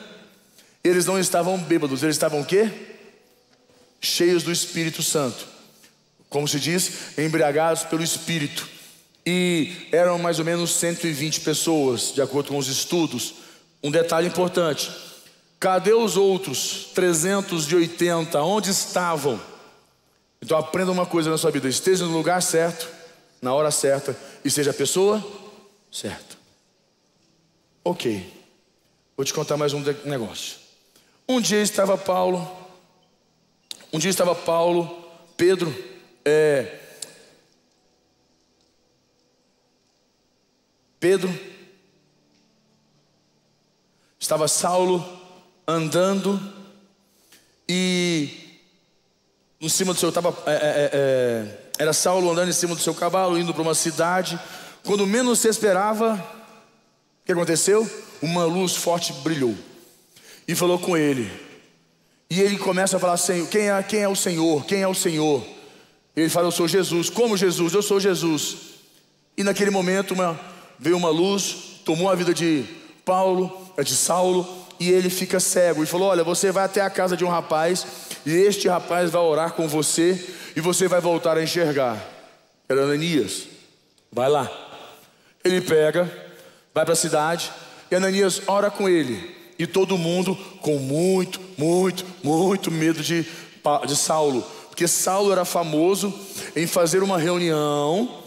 Eles 0.84 1.06
não 1.06 1.20
estavam 1.20 1.58
bêbados, 1.58 2.02
eles 2.02 2.16
estavam 2.16 2.42
o 2.42 2.46
quê? 2.46 2.72
Cheios 4.00 4.44
do 4.44 4.52
Espírito 4.52 5.04
Santo. 5.04 5.46
Como 6.30 6.48
se 6.48 6.60
diz, 6.60 7.18
embriagados 7.18 7.84
pelo 7.84 8.04
Espírito. 8.04 8.68
E 9.26 9.88
eram 9.92 10.18
mais 10.18 10.40
ou 10.40 10.46
menos 10.46 10.72
120 10.72 11.42
pessoas, 11.42 12.14
de 12.14 12.22
acordo 12.22 12.50
com 12.50 12.58
os 12.58 12.68
estudos. 12.68 13.36
Um 13.84 13.92
detalhe 13.92 14.28
importante: 14.28 14.92
cadê 15.60 15.94
os 15.94 16.18
outros 16.18 16.90
380? 16.96 18.42
Onde 18.42 18.72
estavam? 18.72 19.40
Então 20.42 20.58
aprenda 20.58 20.92
uma 20.92 21.06
coisa 21.06 21.30
na 21.30 21.38
sua 21.38 21.52
vida: 21.52 21.68
esteja 21.70 22.06
no 22.06 22.18
lugar 22.18 22.42
certo, 22.42 22.90
na 23.42 23.54
hora 23.54 23.70
certa, 23.70 24.18
e 24.44 24.50
seja 24.50 24.72
a 24.72 24.74
pessoa 24.74 25.24
certa. 25.92 26.36
Ok, 27.84 28.32
vou 29.16 29.26
te 29.26 29.34
contar 29.34 29.58
mais 29.58 29.74
um 29.74 29.82
negócio. 30.06 30.58
Um 31.28 31.40
dia 31.40 31.62
estava 31.62 31.98
Paulo, 31.98 32.50
um 33.94 34.00
dia 34.00 34.10
estava 34.10 34.34
Paulo, 34.34 35.06
Pedro, 35.38 35.74
é, 36.26 36.81
Pedro, 41.02 41.36
estava 44.20 44.48
Saulo 44.48 45.04
andando 45.68 46.40
e 47.68 48.60
em 49.60 49.68
cima 49.68 49.96
do 49.96 50.00
seu 50.00 50.10
estava 50.10 50.30
é, 50.46 50.52
é, 50.52 50.56
é, 50.56 50.90
é, 50.94 51.60
era 51.80 51.92
Saulo 51.92 52.30
andando 52.30 52.50
em 52.50 52.54
cima 52.54 52.76
do 52.76 52.82
seu 52.82 52.94
cavalo 52.94 53.40
indo 53.40 53.52
para 53.52 53.64
uma 53.64 53.74
cidade. 53.74 54.40
Quando 54.84 55.08
menos 55.08 55.40
se 55.40 55.48
esperava, 55.48 56.14
o 56.14 57.26
que 57.26 57.32
aconteceu? 57.32 57.90
Uma 58.22 58.46
luz 58.46 58.76
forte 58.76 59.12
brilhou 59.24 59.56
e 60.48 60.54
falou 60.54 60.78
com 60.78 60.96
ele. 60.96 61.32
E 62.30 62.42
ele 62.42 62.60
começa 62.60 62.98
a 62.98 63.00
falar: 63.00 63.18
Senhor, 63.18 63.48
quem 63.48 63.72
é, 63.72 63.82
quem 63.82 64.02
é 64.02 64.08
o 64.08 64.16
Senhor? 64.16 64.64
Quem 64.68 64.84
é 64.84 64.88
o 64.88 64.94
Senhor? 64.94 65.44
Ele 66.16 66.30
fala: 66.30 66.46
Eu 66.46 66.52
sou 66.52 66.68
Jesus. 66.68 67.10
Como 67.10 67.36
Jesus? 67.36 67.74
Eu 67.74 67.82
sou 67.82 68.00
Jesus. 68.00 68.58
E 69.36 69.44
naquele 69.44 69.72
momento, 69.72 70.14
uma, 70.14 70.40
veio 70.82 70.98
uma 70.98 71.10
luz, 71.10 71.80
tomou 71.86 72.10
a 72.10 72.16
vida 72.16 72.34
de 72.34 72.66
Paulo, 73.06 73.72
é 73.78 73.84
de 73.84 73.96
Saulo, 73.96 74.66
e 74.80 74.90
ele 74.90 75.12
fica 75.12 75.40
cego. 75.40 75.84
E 75.84 75.86
falou: 75.86 76.10
Olha, 76.10 76.24
você 76.24 76.52
vai 76.52 76.66
até 76.66 76.82
a 76.82 76.90
casa 76.90 77.16
de 77.16 77.24
um 77.24 77.30
rapaz, 77.30 77.86
e 78.26 78.32
este 78.32 78.68
rapaz 78.68 79.12
vai 79.12 79.22
orar 79.22 79.54
com 79.54 79.68
você, 79.68 80.20
e 80.56 80.60
você 80.60 80.88
vai 80.88 81.00
voltar 81.00 81.38
a 81.38 81.44
enxergar. 81.44 82.04
Era 82.68 82.82
Ananias. 82.82 83.48
Vai 84.12 84.28
lá. 84.28 84.50
Ele 85.44 85.62
pega, 85.62 86.12
vai 86.74 86.84
para 86.84 86.94
a 86.94 86.98
cidade, 86.98 87.52
e 87.90 87.96
Ananias 87.96 88.42
ora 88.48 88.72
com 88.72 88.90
ele. 88.90 89.40
E 89.60 89.68
todo 89.68 89.98
mundo 89.98 90.36
com 90.62 90.80
muito, 90.80 91.40
muito, 91.58 92.04
muito 92.24 92.72
medo 92.72 93.04
de, 93.04 93.24
de 93.86 93.96
Saulo. 93.96 94.42
Porque 94.70 94.88
Saulo 94.88 95.32
era 95.32 95.46
famoso 95.46 96.12
em 96.56 96.66
fazer 96.66 97.04
uma 97.04 97.20
reunião, 97.20 98.24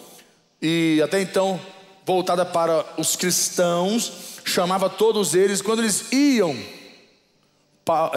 e 0.63 1.01
até 1.03 1.21
então 1.21 1.61
voltada 2.05 2.45
para 2.45 2.85
os 2.99 3.17
cristãos, 3.17 4.41
chamava 4.45 4.91
todos 4.91 5.35
eles, 5.35 5.63
quando 5.63 5.81
eles 5.81 6.13
iam, 6.13 6.57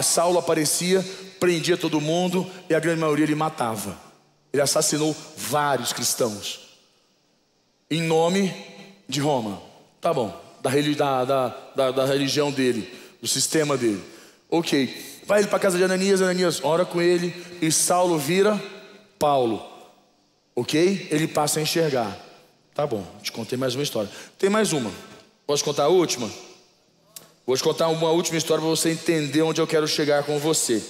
Saulo 0.02 0.38
aparecia, 0.38 1.04
prendia 1.38 1.76
todo 1.76 2.00
mundo 2.00 2.50
e 2.68 2.74
a 2.74 2.80
grande 2.80 3.00
maioria 3.00 3.24
ele 3.24 3.34
matava. 3.34 3.96
Ele 4.52 4.62
assassinou 4.62 5.14
vários 5.36 5.92
cristãos 5.92 6.68
em 7.90 8.02
nome 8.02 8.54
de 9.08 9.20
Roma. 9.20 9.62
Tá 10.00 10.12
bom, 10.12 10.38
da, 10.62 11.24
da, 11.24 11.56
da, 11.74 11.90
da 11.90 12.04
religião 12.04 12.50
dele, 12.50 12.92
do 13.20 13.26
sistema 13.26 13.76
dele. 13.76 14.02
Ok, 14.50 15.20
vai 15.26 15.40
ele 15.40 15.48
para 15.48 15.58
casa 15.58 15.76
de 15.76 15.84
Ananias, 15.84 16.22
Ananias 16.22 16.60
ora 16.62 16.84
com 16.84 17.00
ele 17.00 17.34
e 17.60 17.70
Saulo 17.72 18.18
vira 18.18 18.60
Paulo. 19.18 19.64
Ok? 20.54 21.08
Ele 21.10 21.28
passa 21.28 21.58
a 21.58 21.62
enxergar. 21.62 22.27
Tá 22.78 22.86
bom, 22.86 23.04
te 23.20 23.32
contei 23.32 23.58
mais 23.58 23.74
uma 23.74 23.82
história. 23.82 24.08
Tem 24.38 24.48
mais 24.48 24.72
uma. 24.72 24.92
Posso 25.44 25.64
contar 25.64 25.82
a 25.82 25.88
última? 25.88 26.30
Vou 27.44 27.56
te 27.56 27.62
contar 27.64 27.88
uma 27.88 28.10
última 28.10 28.38
história 28.38 28.62
para 28.62 28.70
você 28.70 28.90
entender 28.90 29.42
onde 29.42 29.60
eu 29.60 29.66
quero 29.66 29.88
chegar 29.88 30.22
com 30.22 30.38
você. 30.38 30.80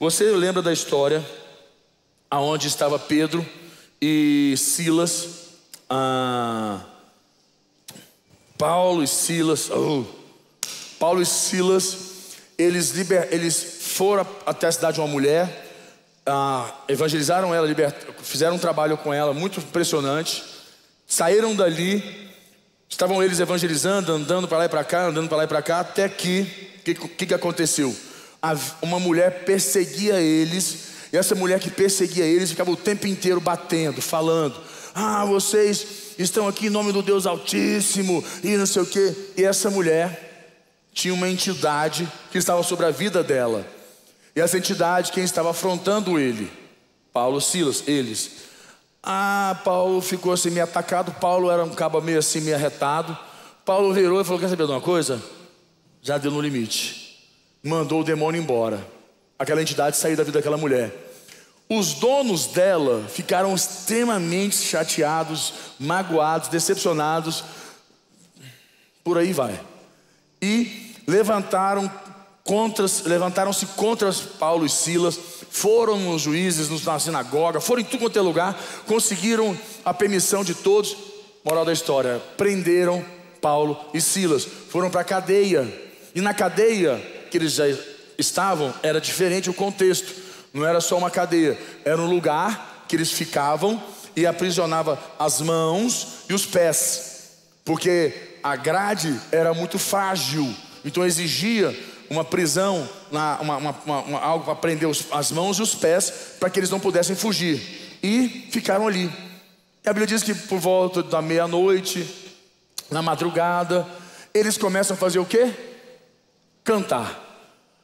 Você 0.00 0.32
lembra 0.32 0.60
da 0.62 0.72
história 0.72 1.24
aonde 2.28 2.66
estava 2.66 2.98
Pedro 2.98 3.46
e 4.02 4.56
Silas? 4.58 5.28
Ah, 5.88 6.80
Paulo 8.58 9.04
e 9.04 9.06
Silas. 9.06 9.70
Oh, 9.70 10.04
Paulo 10.98 11.22
e 11.22 11.26
Silas, 11.26 11.98
eles, 12.58 12.90
liber, 12.90 13.28
eles 13.30 13.62
foram 13.94 14.26
até 14.44 14.66
a 14.66 14.72
cidade 14.72 14.94
de 14.96 15.00
uma 15.00 15.06
mulher, 15.06 15.72
ah, 16.26 16.68
evangelizaram 16.88 17.54
ela, 17.54 17.64
libert, 17.64 17.94
fizeram 18.24 18.56
um 18.56 18.58
trabalho 18.58 18.96
com 18.96 19.14
ela 19.14 19.32
muito 19.32 19.60
impressionante. 19.60 20.57
Saíram 21.10 21.56
dali, 21.56 22.04
estavam 22.86 23.22
eles 23.22 23.40
evangelizando, 23.40 24.12
andando 24.12 24.46
para 24.46 24.58
lá 24.58 24.64
e 24.66 24.68
para 24.68 24.84
cá, 24.84 25.06
andando 25.06 25.26
para 25.26 25.38
lá 25.38 25.44
e 25.44 25.48
para 25.48 25.62
cá, 25.62 25.80
até 25.80 26.06
que, 26.06 26.46
o 26.80 26.82
que, 26.82 26.94
que, 26.94 27.26
que 27.28 27.34
aconteceu? 27.34 27.96
Uma 28.82 29.00
mulher 29.00 29.46
perseguia 29.46 30.20
eles, 30.20 30.88
e 31.10 31.16
essa 31.16 31.34
mulher 31.34 31.60
que 31.60 31.70
perseguia 31.70 32.26
eles 32.26 32.50
ficava 32.50 32.70
o 32.70 32.76
tempo 32.76 33.06
inteiro 33.06 33.40
batendo, 33.40 34.02
falando: 34.02 34.60
Ah, 34.94 35.24
vocês 35.24 36.14
estão 36.18 36.46
aqui 36.46 36.66
em 36.66 36.70
nome 36.70 36.92
do 36.92 37.02
Deus 37.02 37.24
Altíssimo, 37.24 38.22
e 38.44 38.58
não 38.58 38.66
sei 38.66 38.82
o 38.82 38.86
que. 38.86 39.32
E 39.38 39.44
essa 39.44 39.70
mulher 39.70 40.60
tinha 40.92 41.14
uma 41.14 41.28
entidade 41.30 42.06
que 42.30 42.36
estava 42.36 42.62
sobre 42.62 42.84
a 42.84 42.90
vida 42.90 43.24
dela, 43.24 43.66
e 44.36 44.42
essa 44.42 44.58
entidade, 44.58 45.10
quem 45.12 45.24
estava 45.24 45.52
afrontando 45.52 46.18
ele? 46.18 46.52
Paulo, 47.14 47.40
Silas, 47.40 47.82
eles 47.86 48.47
ah, 49.02 49.60
Paulo 49.64 50.00
ficou 50.00 50.32
assim 50.32 50.50
meio 50.50 50.64
atacado. 50.64 51.12
Paulo 51.12 51.50
era 51.50 51.64
um 51.64 51.74
cabo 51.74 52.00
meio 52.00 52.18
assim, 52.18 52.40
meio 52.40 52.56
arretado. 52.56 53.16
Paulo 53.64 53.92
virou 53.92 54.20
e 54.20 54.24
falou: 54.24 54.40
Quer 54.40 54.48
saber 54.48 54.66
de 54.66 54.72
uma 54.72 54.80
coisa? 54.80 55.22
Já 56.02 56.18
deu 56.18 56.30
no 56.30 56.40
limite. 56.40 57.28
Mandou 57.62 58.00
o 58.00 58.04
demônio 58.04 58.40
embora. 58.40 58.84
Aquela 59.38 59.62
entidade 59.62 59.96
saiu 59.96 60.16
da 60.16 60.24
vida 60.24 60.38
daquela 60.38 60.56
mulher. 60.56 60.92
Os 61.68 61.94
donos 61.94 62.46
dela 62.46 63.06
ficaram 63.08 63.54
extremamente 63.54 64.56
chateados, 64.56 65.52
magoados, 65.78 66.48
decepcionados. 66.48 67.44
Por 69.04 69.18
aí 69.18 69.32
vai. 69.32 69.60
E 70.40 70.94
levantaram 71.06 71.90
contra, 72.48 72.86
levantaram-se 73.04 73.66
contra 73.66 74.10
Paulo 74.38 74.64
e 74.64 74.70
Silas 74.70 75.20
foram 75.50 75.98
nos 75.98 76.22
juízes, 76.22 76.70
na 76.82 76.98
sinagoga, 76.98 77.60
foram 77.60 77.82
em 77.82 77.84
tudo 77.84 78.00
quanto 78.00 78.18
é 78.18 78.22
lugar, 78.22 78.58
conseguiram 78.86 79.56
a 79.84 79.92
permissão 79.92 80.42
de 80.42 80.54
todos. 80.54 80.96
Moral 81.44 81.66
da 81.66 81.74
história: 81.74 82.22
prenderam 82.38 83.04
Paulo 83.38 83.78
e 83.92 84.00
Silas, 84.00 84.48
foram 84.70 84.88
para 84.88 85.02
a 85.02 85.04
cadeia, 85.04 85.68
e 86.14 86.22
na 86.22 86.32
cadeia 86.32 86.96
que 87.30 87.36
eles 87.36 87.52
já 87.52 87.64
estavam, 88.16 88.72
era 88.82 88.98
diferente 88.98 89.50
o 89.50 89.54
contexto, 89.54 90.10
não 90.54 90.64
era 90.64 90.80
só 90.80 90.96
uma 90.96 91.10
cadeia, 91.10 91.58
era 91.84 92.00
um 92.00 92.08
lugar 92.08 92.86
que 92.88 92.96
eles 92.96 93.12
ficavam 93.12 93.80
e 94.16 94.26
aprisionava 94.26 94.98
as 95.18 95.42
mãos 95.42 96.24
e 96.30 96.32
os 96.32 96.46
pés, 96.46 97.30
porque 97.62 98.38
a 98.42 98.56
grade 98.56 99.20
era 99.30 99.52
muito 99.52 99.78
frágil, 99.78 100.50
então 100.82 101.04
exigia 101.04 101.76
uma 102.10 102.24
prisão, 102.24 102.88
uma, 103.10 103.40
uma, 103.40 103.76
uma, 103.84 104.20
algo 104.20 104.44
para 104.44 104.54
prender 104.54 104.88
os, 104.88 105.04
as 105.10 105.30
mãos 105.30 105.58
e 105.58 105.62
os 105.62 105.74
pés, 105.74 106.12
para 106.40 106.48
que 106.48 106.58
eles 106.58 106.70
não 106.70 106.80
pudessem 106.80 107.14
fugir. 107.14 107.98
E 108.02 108.48
ficaram 108.50 108.86
ali. 108.86 109.10
E 109.84 109.88
a 109.88 109.92
Bíblia 109.92 110.06
diz 110.06 110.22
que 110.22 110.34
por 110.34 110.58
volta 110.58 111.02
da 111.02 111.20
meia-noite, 111.20 112.06
na 112.90 113.02
madrugada, 113.02 113.86
eles 114.32 114.56
começam 114.56 114.94
a 114.94 114.98
fazer 114.98 115.18
o 115.18 115.26
quê? 115.26 115.52
cantar. 116.68 117.24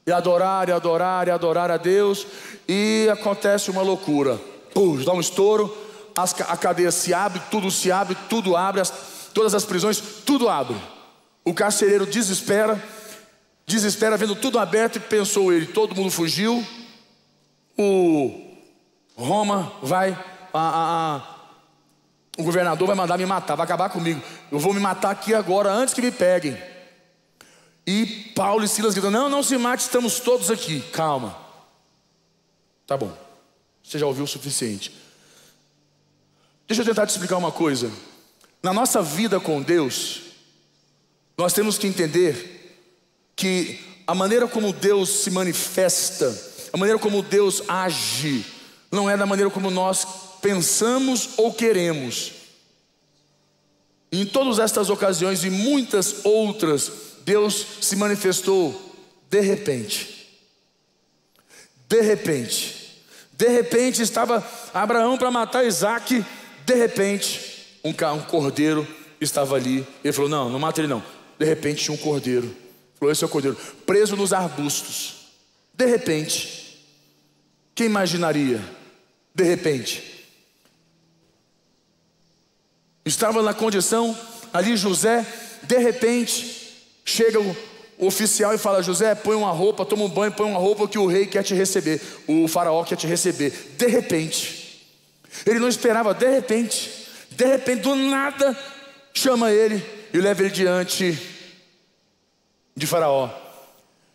E 0.07 0.13
adorar, 0.13 0.69
e 0.69 0.73
adorar, 0.73 1.27
e 1.27 1.31
adorar 1.31 1.71
a 1.71 1.79
Deus. 1.79 2.27
E 2.69 3.09
acontece 3.11 3.71
uma 3.71 3.81
loucura. 3.81 4.39
Pum, 4.75 5.03
dá 5.03 5.13
um 5.15 5.21
estouro, 5.21 5.75
as, 6.15 6.39
a 6.43 6.57
cadeia 6.57 6.91
se 6.91 7.15
abre, 7.15 7.41
tudo 7.51 7.71
se 7.71 7.91
abre, 7.91 8.15
tudo 8.29 8.55
abre, 8.55 8.83
as, 8.83 8.93
todas 9.33 9.55
as 9.55 9.65
prisões, 9.65 10.03
tudo 10.27 10.51
abre. 10.51 10.77
O 11.45 11.55
carcereiro 11.55 12.05
desespera, 12.05 12.83
desespera 13.67 14.17
vendo 14.17 14.37
tudo 14.37 14.59
aberto 14.59 14.97
e 14.97 15.01
pensou 15.01 15.53
ele, 15.53 15.67
todo 15.67 15.95
mundo 15.95 16.11
fugiu. 16.11 16.65
O 17.77 18.41
Roma 19.17 19.73
vai, 19.83 20.13
a, 20.53 20.61
a, 20.61 21.17
a, 21.17 21.23
o 22.39 22.43
governador 22.43 22.87
vai 22.87 22.97
mandar 22.97 23.19
me 23.19 23.27
matar, 23.27 23.57
vai 23.57 23.65
acabar 23.65 23.89
comigo. 23.89 24.23
Eu 24.51 24.59
vou 24.59 24.73
me 24.73 24.81
matar 24.81 25.11
aqui 25.11 25.35
agora, 25.35 25.71
antes 25.73 25.95
que 25.95 26.03
me 26.03 26.11
peguem. 26.11 26.57
E 27.87 28.33
Paulo 28.35 28.65
e 28.65 28.69
Silas 28.69 28.95
gritam: 28.95 29.11
Não, 29.11 29.29
não 29.29 29.43
se 29.43 29.57
mate, 29.59 29.81
estamos 29.81 30.21
todos 30.21 30.51
aqui. 30.51 30.81
Calma. 30.93 31.37
Tá 32.87 32.97
bom. 32.97 33.13
Você 33.83 33.99
já 33.99 34.07
ouviu 34.07 34.25
o 34.25 34.29
suficiente. 34.29 34.95
Deixa 36.67 36.83
eu 36.83 36.87
tentar 36.87 37.07
te 37.07 37.11
explicar 37.11 37.37
uma 37.37 37.53
coisa. 37.53 37.91
Na 38.63 38.73
nossa 38.73 39.03
vida 39.03 39.39
com 39.39 39.61
Deus, 39.61 40.23
nós 41.37 41.53
temos 41.53 41.77
que 41.77 41.87
entender 41.87 42.54
que 43.37 43.79
a 44.07 44.15
maneira 44.15 44.47
como 44.47 44.73
Deus 44.73 45.09
se 45.09 45.31
manifesta, 45.31 46.35
a 46.73 46.77
maneira 46.77 46.99
como 46.99 47.23
Deus 47.23 47.63
age, 47.69 48.45
não 48.91 49.09
é 49.09 49.17
da 49.17 49.27
maneira 49.27 49.51
como 49.51 49.71
nós 49.71 50.07
pensamos 50.41 51.31
ou 51.37 51.53
queremos. 51.53 52.33
Em 54.13 54.25
todas 54.25 54.59
estas 54.59 54.91
ocasiões 54.91 55.43
e 55.43 55.51
muitas 55.51 56.25
outras, 56.25 56.93
Deus 57.25 57.67
se 57.81 57.97
manifestou 57.97 58.95
de 59.29 59.41
repente. 59.41 60.29
De 61.89 62.01
repente. 62.01 63.03
De 63.33 63.49
repente 63.49 64.03
estava 64.03 64.47
Abraão 64.73 65.19
para 65.19 65.31
matar 65.31 65.65
Isaac. 65.65 66.25
De 66.65 66.75
repente, 66.75 67.79
um, 67.83 67.93
cordeiro 68.21 68.87
estava 69.21 69.57
ali. 69.57 69.85
Ele 70.05 70.13
falou: 70.13 70.31
Não, 70.31 70.49
não 70.49 70.59
mata 70.59 70.81
ele 70.81 70.89
não. 70.89 71.03
De 71.39 71.45
repente 71.45 71.83
tinha 71.85 71.95
um 71.95 71.99
cordeiro. 71.99 72.55
Esse 73.11 73.25
é 73.25 73.27
o 73.27 73.31
cordeiro. 73.31 73.57
Preso 73.87 74.17
nos 74.17 74.33
arbustos. 74.33 75.31
De 75.73 75.87
repente. 75.87 76.85
Quem 77.75 77.87
imaginaria? 77.87 78.63
De 79.35 79.45
repente. 79.45 80.25
Estava 83.05 83.43
na 83.43 83.53
condição 83.53 84.17
ali 84.53 84.77
José, 84.77 85.27
de 85.65 85.79
repente, 85.79 86.65
Chega 87.05 87.39
o, 87.39 87.57
oficial 87.99 88.55
e 88.55 88.59
fala: 88.59 88.83
José, 88.83 89.15
põe 89.15 89.37
uma 89.37 89.51
roupa, 89.51 89.85
toma 89.85 90.05
um 90.05 90.09
banho, 90.09 90.33
põe 90.33 90.49
uma 90.49 90.59
roupa 90.59 90.89
que 90.89 90.99
o 90.99 91.07
rei 91.07 91.27
quer 91.27 91.43
te 91.43 91.55
receber, 91.55 92.01
o 92.27 92.49
faraó 92.49 92.83
quer 92.83 92.97
te 92.97 93.07
receber. 93.07 93.53
De 93.77 93.87
repente, 93.87 94.87
ele 95.45 95.59
não 95.59 95.69
esperava, 95.69 96.15
de 96.15 96.29
repente, 96.31 96.91
de 97.31 97.45
repente, 97.45 97.83
do 97.83 97.95
nada, 97.95 98.59
chama 99.13 99.53
ele 99.53 99.85
e 100.13 100.19
leva 100.19 100.43
ele 100.43 100.51
diante 100.51 101.19
de 102.77 102.87
Faraó. 102.87 103.29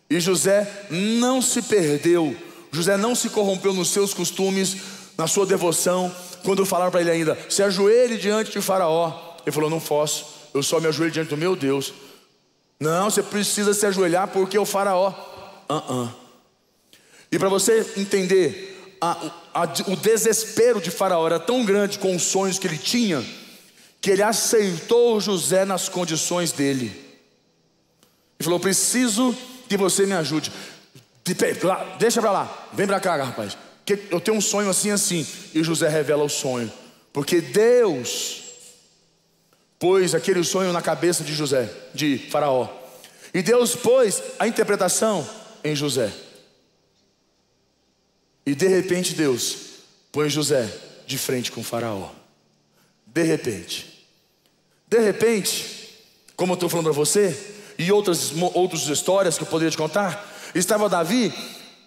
E 0.08 0.18
José 0.18 0.86
não 0.90 1.40
se 1.40 1.62
perdeu, 1.62 2.36
José 2.72 2.96
não 2.96 3.14
se 3.14 3.30
corrompeu 3.30 3.72
nos 3.72 3.88
seus 3.88 4.12
costumes, 4.12 4.76
na 5.16 5.26
sua 5.26 5.46
devoção. 5.46 6.14
Quando 6.42 6.64
falaram 6.64 6.90
para 6.90 7.00
ele 7.00 7.10
ainda, 7.10 7.38
se 7.48 7.62
ajoelhe 7.62 8.16
diante 8.16 8.50
de 8.50 8.60
Faraó, 8.60 9.36
ele 9.44 9.52
falou: 9.52 9.70
Não 9.70 9.80
posso, 9.80 10.26
eu 10.54 10.62
só 10.62 10.80
me 10.80 10.88
ajoelho 10.88 11.12
diante 11.12 11.30
do 11.30 11.36
meu 11.36 11.54
Deus. 11.54 11.92
Não, 12.80 13.10
você 13.10 13.22
precisa 13.22 13.74
se 13.74 13.84
ajoelhar 13.84 14.28
porque 14.28 14.58
o 14.58 14.64
faraó. 14.64 15.10
Uh 15.68 15.74
-uh. 15.74 16.14
E 17.30 17.38
para 17.38 17.50
você 17.50 17.92
entender, 17.96 18.96
a, 19.00 19.30
a, 19.52 19.64
o 19.86 19.96
desespero 19.96 20.80
de 20.80 20.90
faraó 20.90 21.26
era 21.26 21.38
tão 21.38 21.64
grande 21.64 21.98
com 21.98 22.16
os 22.16 22.22
sonhos 22.22 22.58
que 22.58 22.66
ele 22.66 22.78
tinha, 22.78 23.24
que 24.00 24.10
ele 24.10 24.22
aceitou 24.22 25.20
José 25.20 25.66
nas 25.66 25.90
condições 25.90 26.52
dele. 26.52 27.09
E 28.40 28.44
falou: 28.44 28.58
Preciso 28.58 29.36
que 29.68 29.76
você 29.76 30.06
me 30.06 30.14
ajude. 30.14 30.50
Deixa 31.98 32.20
para 32.20 32.32
lá, 32.32 32.68
vem 32.72 32.86
para 32.86 32.98
cá, 32.98 33.14
rapaz. 33.22 33.56
Eu 34.10 34.20
tenho 34.20 34.38
um 34.38 34.40
sonho 34.40 34.70
assim, 34.70 34.90
assim. 34.90 35.26
E 35.54 35.62
José 35.62 35.88
revela 35.88 36.24
o 36.24 36.28
sonho. 36.28 36.72
Porque 37.12 37.40
Deus 37.40 38.42
pôs 39.78 40.14
aquele 40.14 40.42
sonho 40.44 40.72
na 40.72 40.80
cabeça 40.80 41.22
de 41.22 41.34
José, 41.34 41.68
de 41.92 42.18
Faraó. 42.30 42.68
E 43.34 43.42
Deus 43.42 43.76
pôs 43.76 44.22
a 44.38 44.46
interpretação 44.46 45.28
em 45.62 45.74
José. 45.76 46.12
E 48.46 48.54
de 48.54 48.66
repente 48.66 49.14
Deus 49.14 49.56
põe 50.10 50.28
José 50.28 50.68
de 51.06 51.18
frente 51.18 51.52
com 51.52 51.62
Faraó. 51.62 52.10
De 53.06 53.22
repente. 53.22 54.06
De 54.88 54.98
repente, 54.98 55.98
como 56.36 56.52
eu 56.52 56.54
estou 56.54 56.68
falando 56.68 56.86
para 56.86 56.92
você, 56.92 57.59
e 57.80 57.90
outras, 57.90 58.32
outras 58.52 58.86
histórias 58.88 59.38
que 59.38 59.42
eu 59.42 59.46
poderia 59.46 59.70
te 59.70 59.76
contar, 59.76 60.30
estava 60.54 60.86
Davi 60.86 61.32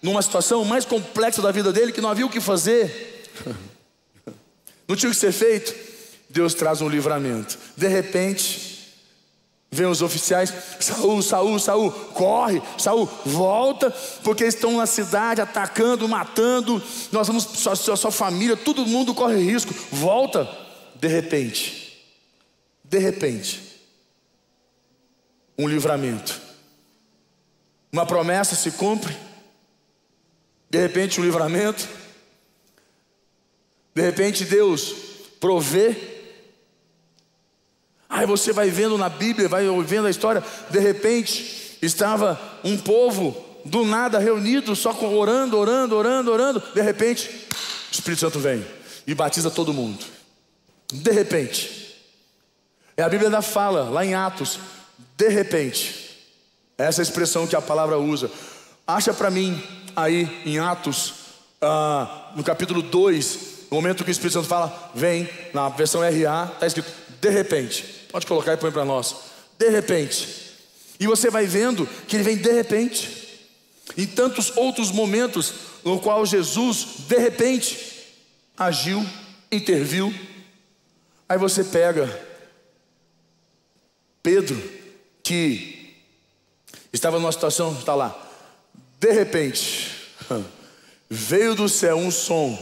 numa 0.02 0.20
situação 0.20 0.64
mais 0.64 0.84
complexa 0.84 1.40
da 1.40 1.52
vida 1.52 1.72
dele 1.72 1.92
que 1.92 2.00
não 2.00 2.08
havia 2.10 2.26
o 2.26 2.30
que 2.30 2.40
fazer, 2.40 3.32
não 4.88 4.96
tinha 4.96 5.08
o 5.08 5.12
que 5.12 5.18
ser 5.18 5.30
feito. 5.30 5.72
Deus 6.28 6.52
traz 6.52 6.80
um 6.80 6.88
livramento. 6.88 7.56
De 7.76 7.86
repente, 7.86 8.92
vem 9.70 9.86
os 9.86 10.02
oficiais, 10.02 10.52
Saul, 10.80 11.22
Saul, 11.22 11.60
Saul, 11.60 11.92
corre, 11.92 12.60
Saul, 12.76 13.08
volta, 13.24 13.88
porque 14.24 14.44
estão 14.44 14.76
na 14.76 14.86
cidade 14.86 15.40
atacando, 15.40 16.08
matando, 16.08 16.82
nós 17.12 17.28
vamos, 17.28 17.44
sua, 17.44 17.76
sua, 17.76 17.96
sua 17.96 18.10
família, 18.10 18.56
todo 18.56 18.84
mundo 18.84 19.14
corre 19.14 19.36
risco, 19.36 19.72
volta. 19.92 20.48
De 20.96 21.06
repente, 21.06 22.04
de 22.82 22.98
repente, 22.98 23.73
um 25.58 25.68
livramento, 25.68 26.40
uma 27.92 28.06
promessa 28.06 28.54
se 28.54 28.72
cumpre, 28.72 29.16
de 30.68 30.78
repente 30.78 31.20
um 31.20 31.24
livramento, 31.24 31.86
de 33.94 34.02
repente 34.02 34.44
Deus 34.44 34.94
provê 35.38 36.14
Aí 38.14 38.26
você 38.26 38.52
vai 38.52 38.70
vendo 38.70 38.96
na 38.96 39.08
Bíblia, 39.08 39.48
vai 39.48 39.64
vendo 39.82 40.06
a 40.06 40.10
história, 40.10 40.40
de 40.70 40.78
repente 40.78 41.76
estava 41.82 42.40
um 42.62 42.78
povo 42.78 43.36
do 43.64 43.84
nada 43.84 44.20
reunido, 44.20 44.76
só 44.76 44.92
orando, 45.02 45.58
orando, 45.58 45.96
orando, 45.96 46.30
orando. 46.30 46.62
De 46.72 46.80
repente, 46.80 47.28
o 47.28 47.92
Espírito 47.92 48.20
Santo 48.20 48.38
vem 48.38 48.64
e 49.04 49.16
batiza 49.16 49.50
todo 49.50 49.74
mundo. 49.74 50.04
De 50.92 51.10
repente. 51.10 51.82
É 52.96 53.02
a 53.02 53.08
Bíblia 53.08 53.28
da 53.28 53.42
fala, 53.42 53.90
lá 53.90 54.04
em 54.04 54.14
Atos, 54.14 54.60
de 55.16 55.28
repente. 55.28 56.04
Essa 56.76 57.02
expressão 57.02 57.46
que 57.46 57.56
a 57.56 57.62
palavra 57.62 57.98
usa. 57.98 58.30
Acha 58.86 59.14
para 59.14 59.30
mim 59.30 59.62
aí 59.94 60.42
em 60.44 60.58
Atos, 60.58 61.14
ah, 61.60 62.32
no 62.34 62.42
capítulo 62.42 62.82
2, 62.82 63.38
no 63.70 63.76
momento 63.76 64.04
que 64.04 64.10
o 64.10 64.12
Espírito 64.12 64.34
Santo 64.34 64.48
fala, 64.48 64.90
vem, 64.94 65.28
na 65.52 65.68
versão 65.68 66.00
RA, 66.00 66.50
está 66.54 66.66
escrito, 66.66 66.92
de 67.20 67.30
repente. 67.30 68.06
Pode 68.10 68.26
colocar 68.26 68.52
e 68.52 68.56
põe 68.56 68.70
para 68.70 68.84
nós. 68.84 69.16
De 69.58 69.68
repente. 69.70 70.28
E 70.98 71.06
você 71.06 71.30
vai 71.30 71.46
vendo 71.46 71.86
que 72.06 72.16
ele 72.16 72.24
vem 72.24 72.36
de 72.36 72.52
repente. 72.52 73.24
Em 73.96 74.06
tantos 74.06 74.56
outros 74.56 74.90
momentos 74.90 75.52
no 75.84 76.00
qual 76.00 76.24
Jesus, 76.24 76.86
de 77.08 77.18
repente, 77.18 78.14
agiu, 78.56 79.04
interviu. 79.50 80.12
Aí 81.28 81.38
você 81.38 81.62
pega 81.64 82.08
Pedro, 84.22 84.56
que 85.24 85.96
estava 86.92 87.18
numa 87.18 87.32
situação, 87.32 87.72
está 87.76 87.96
lá, 87.96 88.16
de 89.00 89.10
repente, 89.10 89.90
veio 91.10 91.56
do 91.56 91.68
céu 91.68 91.96
um 91.96 92.12
som 92.12 92.56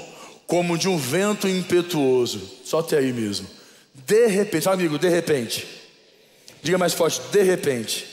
como 0.46 0.78
de 0.78 0.88
um 0.88 0.96
vento 0.96 1.46
impetuoso. 1.46 2.40
Só 2.64 2.78
até 2.78 2.96
aí 2.96 3.12
mesmo 3.12 3.46
de 3.94 4.26
repente, 4.26 4.68
amigo, 4.68 4.98
de 4.98 5.08
repente. 5.08 5.66
Diga 6.62 6.78
mais 6.78 6.92
forte, 6.92 7.20
de 7.30 7.42
repente. 7.42 8.06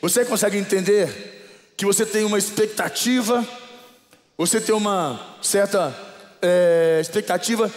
Você 0.00 0.24
consegue 0.24 0.56
entender 0.56 1.72
que 1.76 1.84
você 1.84 2.06
tem 2.06 2.24
uma 2.24 2.38
expectativa, 2.38 3.46
você 4.36 4.60
tem 4.60 4.74
uma 4.74 5.36
certa 5.42 5.94
é, 6.40 6.98
expectativa 7.00 7.70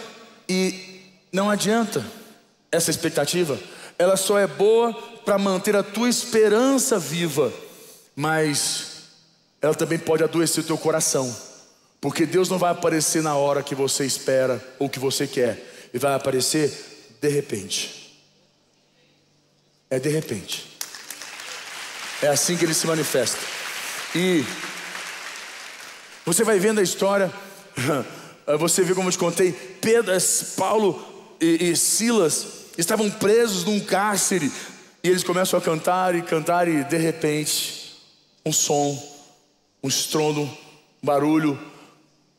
e 0.48 1.00
não 1.32 1.50
adianta 1.50 2.04
essa 2.70 2.90
expectativa, 2.90 3.58
ela 3.98 4.16
só 4.16 4.38
é 4.38 4.46
boa 4.46 4.92
para 5.24 5.38
manter 5.38 5.74
a 5.74 5.82
tua 5.82 6.08
esperança 6.08 6.98
viva, 6.98 7.52
mas 8.14 9.04
ela 9.60 9.74
também 9.74 9.98
pode 9.98 10.22
adoecer 10.22 10.62
o 10.62 10.66
teu 10.66 10.78
coração, 10.78 11.34
porque 12.00 12.26
Deus 12.26 12.48
não 12.48 12.58
vai 12.58 12.70
aparecer 12.70 13.22
na 13.22 13.34
hora 13.34 13.62
que 13.62 13.74
você 13.74 14.04
espera 14.04 14.62
ou 14.78 14.88
que 14.88 14.98
você 14.98 15.26
quer, 15.26 15.88
Ele 15.92 16.00
vai 16.00 16.14
aparecer 16.14 16.70
de 17.20 17.28
repente. 17.28 18.20
É 19.88 19.98
de 19.98 20.08
repente. 20.08 20.76
É 22.22 22.28
assim 22.28 22.56
que 22.56 22.64
ele 22.64 22.74
se 22.74 22.86
manifesta. 22.86 23.38
E 24.14 24.44
você 26.24 26.42
vai 26.42 26.58
vendo 26.58 26.80
a 26.80 26.82
história, 26.82 27.32
você 28.58 28.82
vê 28.82 28.94
como 28.94 29.08
eu 29.08 29.12
te 29.12 29.18
contei, 29.18 29.52
Pedro, 29.52 30.12
Paulo 30.56 31.36
e, 31.40 31.70
e 31.70 31.76
Silas 31.76 32.65
estavam 32.76 33.10
presos 33.10 33.64
num 33.64 33.80
cárcere. 33.80 34.50
E 35.02 35.08
eles 35.08 35.22
começam 35.22 35.58
a 35.58 35.62
cantar 35.62 36.14
e 36.14 36.22
cantar 36.22 36.66
e 36.68 36.84
de 36.84 36.96
repente 36.96 37.96
um 38.44 38.52
som, 38.52 39.00
um 39.82 39.88
estrondo, 39.88 40.42
um 40.42 40.50
barulho 41.02 41.58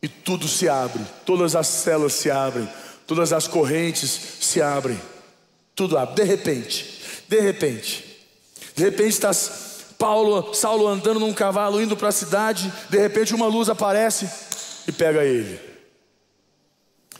e 0.01 0.07
tudo 0.07 0.47
se 0.47 0.69
abre, 0.69 1.03
todas 1.25 1.55
as 1.55 1.67
celas 1.67 2.13
se 2.13 2.29
abrem, 2.29 2.67
todas 3.05 3.33
as 3.33 3.47
correntes 3.47 4.09
se 4.39 4.61
abrem, 4.61 4.99
tudo 5.75 5.97
abre, 5.97 6.15
de 6.15 6.23
repente, 6.23 7.01
de 7.27 7.39
repente, 7.39 8.25
de 8.75 8.83
repente 8.83 9.09
está 9.09 9.31
Paulo, 9.97 10.53
Saulo 10.53 10.87
andando 10.87 11.19
num 11.19 11.33
cavalo 11.33 11.81
indo 11.81 11.97
para 11.97 12.09
a 12.09 12.11
cidade, 12.11 12.71
de 12.89 12.97
repente 12.97 13.33
uma 13.33 13.47
luz 13.47 13.69
aparece 13.69 14.29
e 14.87 14.91
pega 14.91 15.23
ele. 15.23 15.59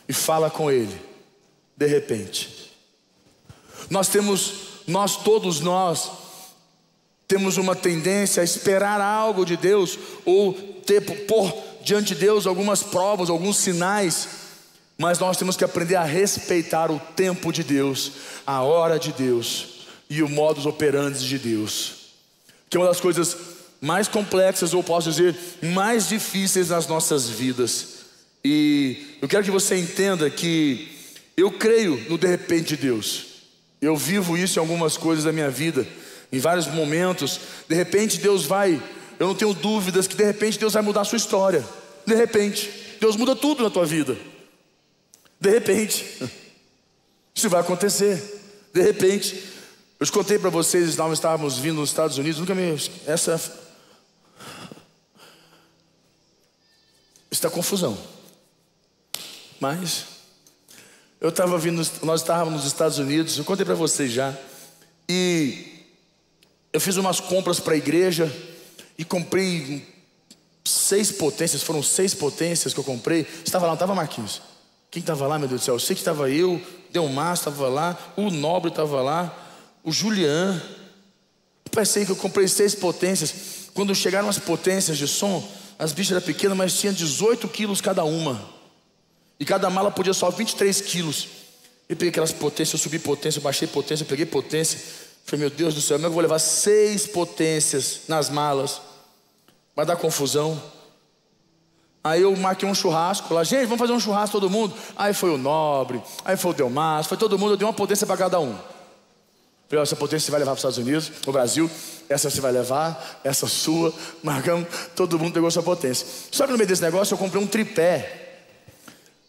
E 0.08 0.14
fala 0.14 0.50
com 0.50 0.72
ele, 0.72 0.96
de 1.76 1.88
repente. 1.88 2.57
Nós 3.90 4.08
temos, 4.08 4.54
nós 4.88 5.18
todos 5.18 5.60
nós 5.60 6.12
temos 7.28 7.58
uma 7.58 7.76
tendência 7.76 8.42
a 8.42 8.46
esperar 8.46 9.02
algo 9.02 9.46
de 9.46 9.58
Deus 9.58 9.98
ou 10.26 10.54
ter 10.86 11.02
por 11.26 11.54
diante 11.84 12.14
de 12.14 12.22
Deus 12.22 12.48
algumas 12.48 12.84
provas, 12.84 13.30
alguns 13.30 13.58
sinais, 13.58 14.28
mas 14.98 15.20
nós 15.20 15.38
temos 15.38 15.58
que 15.58 15.64
aprender 15.64 15.96
a 15.96 16.04
respeitar 16.04 16.92
o 16.92 17.00
tempo 17.16 17.52
de 17.52 17.64
Deus, 17.64 18.12
a 18.46 18.62
hora 18.62 18.98
de 18.98 19.12
Deus 19.12 19.88
e 20.10 20.24
o 20.24 20.30
modus 20.30 20.66
operandi 20.66 21.28
de 21.28 21.38
Deus 21.38 21.98
que 22.70 22.78
é 22.78 22.80
uma 22.80 22.88
das 22.88 23.00
coisas 23.00 23.38
mais 23.80 24.08
complexas, 24.08 24.74
ou 24.74 24.84
posso 24.84 25.10
dizer, 25.10 25.36
mais 25.62 26.10
difíceis 26.10 26.70
nas 26.70 26.88
nossas 26.88 27.30
vidas. 27.30 27.88
E 28.44 29.18
eu 29.22 29.28
quero 29.28 29.44
que 29.44 29.52
você 29.52 29.76
entenda 29.76 30.30
que 30.30 30.90
eu 31.36 31.52
creio 31.52 32.04
no 32.10 32.18
de 32.18 32.28
repente 32.28 32.76
de 32.76 32.78
Deus. 32.78 33.27
Eu 33.82 33.96
vivo 33.96 34.38
isso 34.38 34.58
em 34.58 34.62
algumas 34.62 34.98
coisas 34.98 35.24
da 35.24 35.32
minha 35.32 35.50
vida, 35.50 35.88
em 36.32 36.40
vários 36.40 36.68
momentos. 36.68 37.40
De 37.68 37.76
repente 37.76 38.18
Deus 38.18 38.46
vai, 38.46 38.82
eu 39.20 39.28
não 39.28 39.36
tenho 39.36 39.54
dúvidas 39.54 40.08
que 40.08 40.16
de 40.16 40.24
repente 40.24 40.58
Deus 40.58 40.74
vai 40.74 40.82
mudar 40.82 41.02
a 41.02 41.06
sua 41.06 41.18
história. 41.18 41.64
De 42.06 42.16
repente, 42.16 42.72
Deus 43.00 43.16
muda 43.16 43.36
tudo 43.36 43.64
na 43.64 43.70
tua 43.70 43.86
vida. 43.86 44.18
De 45.40 45.50
repente, 45.50 46.06
isso 47.36 47.50
vai 47.50 47.62
acontecer. 47.62 48.42
De 48.74 48.82
repente, 48.82 49.44
eu 50.00 50.06
te 50.06 50.12
contei 50.12 50.40
para 50.40 50.50
vocês, 50.50 50.96
nós 50.96 51.14
estávamos 51.14 51.58
vindo 51.58 51.76
nos 51.76 51.90
Estados 51.90 52.18
Unidos, 52.18 52.40
nunca 52.40 52.56
me. 52.56 52.80
Essa. 53.06 53.42
Está 57.30 57.50
confusão. 57.50 57.98
Mas. 59.60 60.17
Eu 61.20 61.30
estava 61.30 61.58
vindo, 61.58 61.82
nós 62.04 62.22
estávamos 62.22 62.64
nos 62.64 62.72
Estados 62.72 63.00
Unidos, 63.00 63.38
eu 63.38 63.44
contei 63.44 63.66
para 63.66 63.76
vocês 63.76 64.12
já. 64.12 64.36
E 65.10 65.84
eu 66.72 66.80
fiz 66.80 66.96
umas 66.98 67.20
compras 67.20 67.60
para 67.60 67.74
a 67.74 67.78
igreja 67.78 68.32
e 68.98 69.04
comprei 69.04 69.86
seis 70.64 71.12
potências, 71.12 71.64
foram 71.64 71.82
seis 71.82 72.14
potências 72.14 72.74
que 72.74 72.80
eu 72.80 72.84
comprei. 72.84 73.26
Estava 73.44 73.66
lá, 73.66 73.70
não 73.70 73.76
estava 73.76 73.96
Marquinhos? 73.96 74.42
Quem 74.92 75.00
estava 75.00 75.26
lá, 75.26 75.40
meu 75.40 75.48
Deus 75.48 75.62
do 75.62 75.64
céu? 75.66 75.76
Eu 75.76 75.80
sei 75.80 75.96
que 75.96 76.02
estava 76.02 76.30
eu, 76.30 76.62
Delmar 76.92 77.34
estava 77.34 77.68
lá, 77.68 77.98
o 78.16 78.30
Nobre 78.30 78.70
estava 78.70 79.02
lá 79.02 79.46
o 79.88 79.92
Julian. 79.92 80.62
Pensei 81.72 82.06
que 82.06 82.12
eu 82.12 82.16
comprei 82.18 82.46
seis 82.50 82.76
potências. 82.76 83.70
Quando 83.74 83.96
chegaram 83.96 84.28
as 84.28 84.38
potências 84.38 84.98
de 84.98 85.08
som, 85.08 85.48
as 85.80 85.94
bichas 85.94 86.18
eram 86.18 86.26
pequenas, 86.26 86.58
mas 86.58 86.78
tinham 86.78 86.94
18 86.94 87.48
quilos 87.48 87.80
cada 87.80 88.04
uma. 88.04 88.57
E 89.40 89.46
cada 89.46 89.70
mala 89.70 89.92
podia 89.92 90.14
só 90.14 90.30
23 90.30 90.82
quilos. 90.82 91.28
Eu 91.88 91.96
peguei 91.96 92.10
aquelas 92.10 92.32
potências, 92.32 92.74
eu 92.74 92.84
subi 92.84 93.00
potência, 93.00 93.40
eu 93.40 93.44
baixei 93.44 93.68
potência, 93.68 94.04
eu 94.04 94.08
peguei 94.08 94.26
potência. 94.26 94.80
Falei, 95.26 95.42
meu 95.42 95.50
Deus 95.50 95.76
do 95.76 95.82
céu, 95.82 95.98
é 95.98 96.06
eu 96.06 96.12
vou 96.12 96.22
levar 96.22 96.40
seis 96.40 97.06
potências 97.06 98.02
nas 98.08 98.30
malas? 98.30 98.82
Vai 99.76 99.86
dar 99.86 99.96
confusão. 99.96 100.62
Aí 102.04 102.22
eu 102.22 102.36
marquei 102.36 102.68
um 102.68 102.74
churrasco 102.74 103.34
lá, 103.34 103.44
gente, 103.44 103.66
vamos 103.66 103.80
fazer 103.80 103.92
um 103.92 104.00
churrasco 104.00 104.40
todo 104.40 104.50
mundo. 104.50 104.74
Aí 104.96 105.14
foi 105.14 105.30
o 105.30 105.38
Nobre, 105.38 106.02
aí 106.24 106.38
foi 106.38 106.52
o 106.52 106.54
Delmas, 106.54 107.06
foi 107.06 107.18
todo 107.18 107.38
mundo, 107.38 107.54
eu 107.54 107.58
dei 107.58 107.68
uma 107.68 107.74
potência 107.74 108.08
para 108.08 108.16
cada 108.16 108.40
um. 108.40 108.58
Falei, 109.68 109.84
essa 109.84 109.98
potência 109.98 110.26
você 110.26 110.32
vai 110.32 110.40
levar 110.40 110.52
para 110.52 110.56
os 110.56 110.60
Estados 110.60 110.78
Unidos, 110.78 111.12
o 111.26 111.32
Brasil, 111.32 111.70
essa 112.08 112.30
você 112.30 112.40
vai 112.40 112.54
levar, 112.54 113.20
essa 113.24 113.48
sua, 113.48 113.94
marcamos, 114.24 114.68
todo 114.96 115.20
mundo 115.20 115.34
pegou 115.34 115.52
sua 115.52 115.62
potência. 115.62 116.08
Só 116.32 116.46
que 116.46 116.54
no 116.54 116.58
meio 116.58 116.70
desse 116.70 116.82
negócio 116.82 117.14
eu 117.14 117.18
comprei 117.18 117.42
um 117.42 117.48
tripé. 117.48 118.27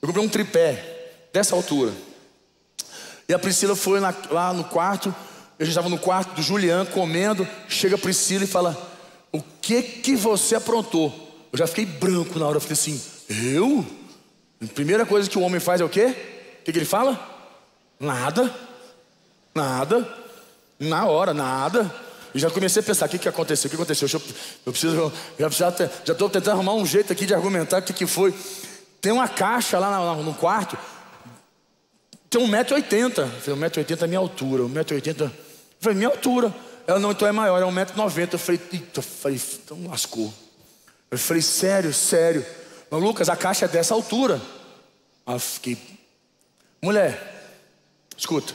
Eu 0.01 0.09
comprei 0.09 0.25
um 0.25 0.29
tripé 0.29 1.29
dessa 1.33 1.55
altura. 1.55 1.93
E 3.29 3.35
a 3.35 3.39
Priscila 3.39 3.77
foi 3.77 4.01
na, 4.01 4.15
lá 4.31 4.53
no 4.53 4.65
quarto, 4.65 5.15
eu 5.59 5.67
já 5.67 5.71
estava 5.71 5.89
no 5.89 5.99
quarto 5.99 6.35
do 6.35 6.43
Julian 6.43 6.87
comendo, 6.87 7.47
chega 7.69 7.97
a 7.97 7.99
Priscila 7.99 8.45
e 8.45 8.47
fala: 8.47 8.77
O 9.33 9.43
que 9.61 9.83
que 9.83 10.17
você 10.17 10.55
aprontou? 10.55 11.13
Eu 11.53 11.59
já 11.59 11.67
fiquei 11.67 11.85
branco 11.85 12.39
na 12.39 12.47
hora, 12.47 12.57
eu 12.57 12.61
falei 12.61 12.75
assim: 12.75 13.01
Eu? 13.29 13.85
A 14.63 14.67
primeira 14.67 15.05
coisa 15.05 15.29
que 15.29 15.39
o 15.39 15.43
homem 15.43 15.61
faz 15.61 15.81
é 15.81 15.85
o 15.85 15.89
quê? 15.89 16.07
O 16.61 16.65
que, 16.65 16.73
que 16.73 16.79
ele 16.79 16.85
fala? 16.85 17.19
Nada, 17.99 18.55
nada. 19.55 20.17
Na 20.79 21.07
hora, 21.07 21.35
nada. 21.35 21.93
E 22.35 22.39
já 22.39 22.51
comecei 22.51 22.81
a 22.81 22.85
pensar: 22.85 23.07
o 23.07 23.09
que, 23.09 23.19
que 23.19 23.29
aconteceu? 23.29 23.67
O 23.67 23.71
que 23.71 23.77
aconteceu? 23.77 24.09
Eu, 24.13 24.23
eu 24.67 24.73
preciso, 24.73 25.13
já 26.05 26.13
estou 26.13 26.31
tentando 26.31 26.55
arrumar 26.55 26.75
um 26.75 26.87
jeito 26.87 27.13
aqui 27.13 27.27
de 27.27 27.35
argumentar 27.35 27.81
o 27.81 27.83
que, 27.83 27.93
que 27.93 28.07
foi. 28.07 28.33
Tem 29.01 29.13
uma 29.13 29.29
caixa 29.29 29.79
lá 29.79 30.15
no, 30.17 30.35
quarto, 30.35 30.77
tem 32.29 32.41
1,80m. 32.43 33.29
Falei, 33.41 33.71
1,80m 33.71 34.03
é 34.03 34.07
minha 34.07 34.19
altura, 34.19 34.65
1,80m. 34.65 35.31
Falei, 35.81 35.97
minha 35.97 36.09
altura. 36.09 36.55
Ela 36.87 36.99
não, 36.99 37.13
então 37.13 37.29
é 37.29 37.33
maior, 37.33 37.61
é 37.61 37.65
1,90m. 37.65 38.33
Eu 38.33 38.39
falei, 38.39 38.61
eita, 38.73 39.03
falei, 39.03 39.41
então 39.65 39.87
lascou. 39.89 40.33
Eu 41.11 41.19
falei, 41.19 41.43
sério, 41.43 41.93
sério. 41.93 42.45
Mas 42.91 43.03
Lucas, 43.03 43.29
a 43.29 43.37
caixa 43.37 43.67
é 43.67 43.69
dessa 43.69 43.95
altura. 43.95 44.41
Aí 45.27 45.35
eu 45.35 45.41
fiquei, 45.41 45.77
mulher, 46.83 47.53
escuta, 48.17 48.55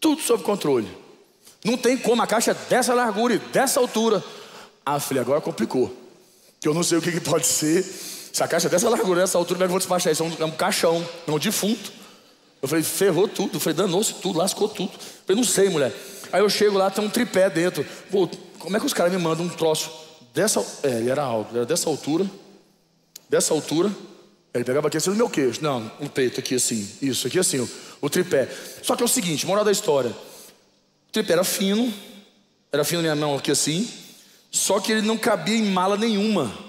tudo 0.00 0.20
sob 0.20 0.42
controle. 0.42 0.88
Não 1.64 1.76
tem 1.76 1.96
como, 1.96 2.22
a 2.22 2.26
caixa 2.26 2.52
é 2.52 2.54
dessa 2.54 2.94
largura 2.94 3.34
e 3.34 3.38
dessa 3.38 3.80
altura. 3.80 4.22
Ah, 4.84 5.00
falei, 5.00 5.20
agora 5.20 5.40
complicou. 5.40 5.94
Que 6.60 6.68
eu 6.68 6.72
não 6.72 6.82
sei 6.82 6.98
o 6.98 7.02
que, 7.02 7.12
que, 7.12 7.20
pode 7.20 7.46
ser. 7.46 7.84
Se 8.36 8.42
a 8.42 8.46
caixa 8.46 8.68
dessa 8.68 8.90
largura, 8.90 9.22
dessa 9.22 9.38
altura, 9.38 9.54
como 9.54 9.64
é 9.64 9.66
que 9.66 9.68
eu 9.68 9.70
vou 9.70 9.78
despachar 9.78 10.12
isso? 10.12 10.22
É 10.22 10.26
um, 10.26 10.36
é 10.40 10.44
um 10.44 10.50
caixão, 10.50 11.02
é 11.26 11.30
um 11.30 11.38
defunto. 11.38 11.90
Eu 12.60 12.68
falei, 12.68 12.84
ferrou 12.84 13.26
tudo. 13.26 13.54
Eu 13.54 13.60
falei, 13.60 13.74
danou-se 13.74 14.12
tudo, 14.12 14.38
lascou 14.38 14.68
tudo. 14.68 14.92
Eu 14.92 15.00
falei, 15.26 15.42
não 15.42 15.48
sei, 15.48 15.70
mulher. 15.70 15.90
Aí 16.30 16.42
eu 16.42 16.50
chego 16.50 16.76
lá, 16.76 16.90
tem 16.90 17.02
um 17.02 17.08
tripé 17.08 17.48
dentro. 17.48 17.82
Pô, 18.10 18.28
como 18.58 18.76
é 18.76 18.78
que 18.78 18.84
os 18.84 18.92
caras 18.92 19.10
me 19.10 19.16
mandam 19.16 19.46
um 19.46 19.48
troço 19.48 19.90
dessa. 20.34 20.62
É, 20.82 20.98
ele 20.98 21.08
era 21.08 21.22
alto, 21.22 21.56
era 21.56 21.64
dessa 21.64 21.88
altura. 21.88 22.30
Dessa 23.26 23.54
altura. 23.54 23.90
Ele 24.52 24.64
pegava 24.64 24.88
aqui 24.88 24.98
assim 24.98 25.08
no 25.08 25.16
meu 25.16 25.30
queixo. 25.30 25.64
Não, 25.64 25.90
no 25.98 26.10
peito, 26.10 26.38
aqui 26.38 26.56
assim. 26.56 26.86
Isso, 27.00 27.26
aqui 27.26 27.38
assim, 27.38 27.66
o 28.02 28.10
tripé. 28.10 28.50
Só 28.82 28.94
que 28.94 29.02
é 29.02 29.06
o 29.06 29.08
seguinte, 29.08 29.46
moral 29.46 29.64
da 29.64 29.72
história. 29.72 30.10
O 30.10 31.10
tripé 31.10 31.32
era 31.32 31.42
fino, 31.42 31.90
era 32.70 32.84
fino 32.84 33.00
na 33.00 33.14
minha 33.14 33.16
mão 33.16 33.38
aqui 33.38 33.50
assim, 33.50 33.88
só 34.50 34.78
que 34.78 34.92
ele 34.92 35.00
não 35.00 35.16
cabia 35.16 35.56
em 35.56 35.70
mala 35.70 35.96
nenhuma. 35.96 36.65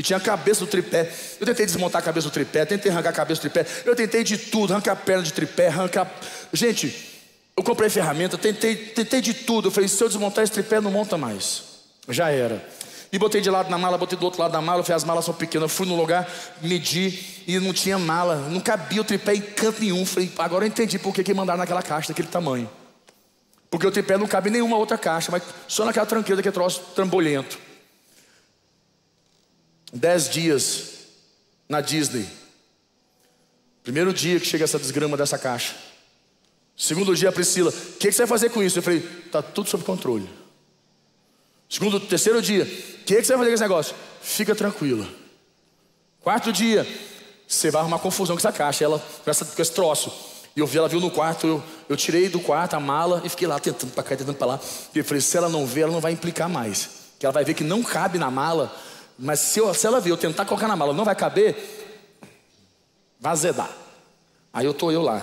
E 0.00 0.02
tinha 0.02 0.16
a 0.16 0.20
cabeça 0.20 0.60
do 0.60 0.66
tripé. 0.66 1.12
Eu 1.38 1.44
tentei 1.44 1.66
desmontar 1.66 2.00
a 2.00 2.02
cabeça 2.02 2.26
do 2.26 2.32
tripé, 2.32 2.64
tentei 2.64 2.90
arrancar 2.90 3.10
a 3.10 3.12
cabeça 3.12 3.42
do 3.42 3.50
tripé, 3.50 3.66
eu 3.84 3.94
tentei 3.94 4.24
de 4.24 4.38
tudo, 4.38 4.72
arrancar 4.72 4.92
a 4.92 4.96
perna 4.96 5.22
de 5.22 5.30
tripé, 5.30 5.68
arrancar. 5.68 6.10
Gente, 6.54 7.20
eu 7.54 7.62
comprei 7.62 7.90
ferramenta, 7.90 8.38
tentei, 8.38 8.76
tentei 8.76 9.20
de 9.20 9.34
tudo. 9.34 9.68
Eu 9.68 9.70
falei, 9.70 9.90
se 9.90 10.02
eu 10.02 10.08
desmontar 10.08 10.42
esse 10.42 10.54
tripé, 10.54 10.80
não 10.80 10.90
monta 10.90 11.18
mais. 11.18 11.64
Já 12.08 12.30
era. 12.30 12.66
E 13.12 13.18
botei 13.18 13.42
de 13.42 13.50
lado 13.50 13.68
na 13.68 13.76
mala, 13.76 13.98
botei 13.98 14.18
do 14.18 14.24
outro 14.24 14.40
lado 14.40 14.52
da 14.52 14.62
mala, 14.62 14.80
eu 14.80 14.84
falei, 14.84 14.96
as 14.96 15.04
malas 15.04 15.26
são 15.26 15.34
pequenas. 15.34 15.70
Eu 15.70 15.76
fui 15.76 15.86
no 15.86 15.94
lugar, 15.94 16.26
medi 16.62 17.42
e 17.46 17.58
não 17.58 17.74
tinha 17.74 17.98
mala, 17.98 18.36
não 18.48 18.58
cabia 18.58 19.02
o 19.02 19.04
tripé 19.04 19.34
em 19.34 19.42
canto 19.42 19.82
nenhum. 19.82 20.06
Falei, 20.06 20.32
agora 20.38 20.64
eu 20.64 20.68
entendi 20.68 20.98
por 20.98 21.12
que, 21.12 21.22
que 21.22 21.34
mandaram 21.34 21.58
naquela 21.58 21.82
caixa 21.82 22.08
daquele 22.08 22.28
tamanho. 22.28 22.70
Porque 23.70 23.86
o 23.86 23.90
tripé 23.90 24.16
não 24.16 24.26
cabe 24.26 24.48
em 24.48 24.52
nenhuma 24.52 24.78
outra 24.78 24.96
caixa, 24.96 25.30
mas 25.30 25.42
só 25.68 25.84
naquela 25.84 26.06
tranqueira 26.06 26.40
que 26.40 26.48
é 26.48 26.52
troço 26.52 26.80
trambolhento. 26.94 27.68
Dez 29.92 30.28
dias 30.28 30.90
na 31.68 31.80
Disney. 31.80 32.26
Primeiro 33.82 34.12
dia 34.12 34.38
que 34.38 34.46
chega 34.46 34.64
essa 34.64 34.78
desgrama 34.78 35.16
dessa 35.16 35.38
caixa. 35.38 35.74
Segundo 36.76 37.14
dia, 37.14 37.28
a 37.28 37.32
Priscila, 37.32 37.70
o 37.70 37.72
que, 37.72 38.08
que, 38.08 38.12
você 38.12 38.22
vai 38.22 38.26
fazer 38.26 38.50
com 38.50 38.62
isso? 38.62 38.78
Eu 38.78 38.82
falei, 38.82 39.00
tá 39.30 39.42
tudo 39.42 39.68
sob 39.68 39.84
controle. 39.84 40.28
Segundo, 41.68 42.00
terceiro 42.00 42.40
dia, 42.40 42.64
o 42.64 43.04
que, 43.04 43.16
que, 43.16 43.22
você 43.22 43.36
vai 43.36 43.38
fazer 43.38 43.50
com 43.50 43.54
esse 43.54 43.62
negócio? 43.62 43.96
Fica 44.22 44.54
tranquila. 44.54 45.06
Quarto 46.22 46.52
dia, 46.52 46.86
você 47.46 47.70
vai 47.70 47.82
arrumar 47.82 47.98
confusão 47.98 48.36
com 48.36 48.40
essa 48.40 48.52
caixa, 48.52 48.84
ela 48.84 48.98
com, 49.24 49.30
essa, 49.30 49.44
com 49.44 49.60
esse 49.60 49.72
troço. 49.72 50.12
E 50.54 50.60
eu 50.60 50.66
vi, 50.66 50.78
ela 50.78 50.88
viu 50.88 51.00
no 51.00 51.10
quarto, 51.10 51.46
eu, 51.46 51.62
eu 51.88 51.96
tirei 51.96 52.28
do 52.28 52.40
quarto 52.40 52.74
a 52.74 52.80
mala 52.80 53.22
e 53.24 53.28
fiquei 53.28 53.46
lá 53.46 53.58
tentando 53.58 53.92
para 53.92 54.02
cá, 54.02 54.16
tentando 54.16 54.36
para 54.36 54.46
lá. 54.46 54.60
E 54.94 54.98
eu 54.98 55.04
falei, 55.04 55.20
se 55.20 55.36
ela 55.36 55.48
não 55.48 55.66
ver, 55.66 55.82
ela 55.82 55.92
não 55.92 56.00
vai 56.00 56.12
implicar 56.12 56.48
mais. 56.48 56.88
Que 57.18 57.26
ela 57.26 57.32
vai 57.32 57.44
ver 57.44 57.54
que 57.54 57.62
não 57.62 57.82
cabe 57.82 58.18
na 58.18 58.30
mala, 58.30 58.74
mas 59.20 59.38
se, 59.38 59.60
eu, 59.60 59.72
se 59.74 59.86
ela 59.86 60.00
ver 60.00 60.10
eu 60.10 60.16
tentar 60.16 60.46
colocar 60.46 60.66
na 60.66 60.74
mala, 60.74 60.94
não 60.94 61.04
vai 61.04 61.14
caber, 61.14 61.54
vai 63.20 63.32
azedar. 63.32 63.70
Aí 64.50 64.64
eu 64.64 64.72
tô 64.72 64.90
eu 64.90 65.02
lá. 65.02 65.18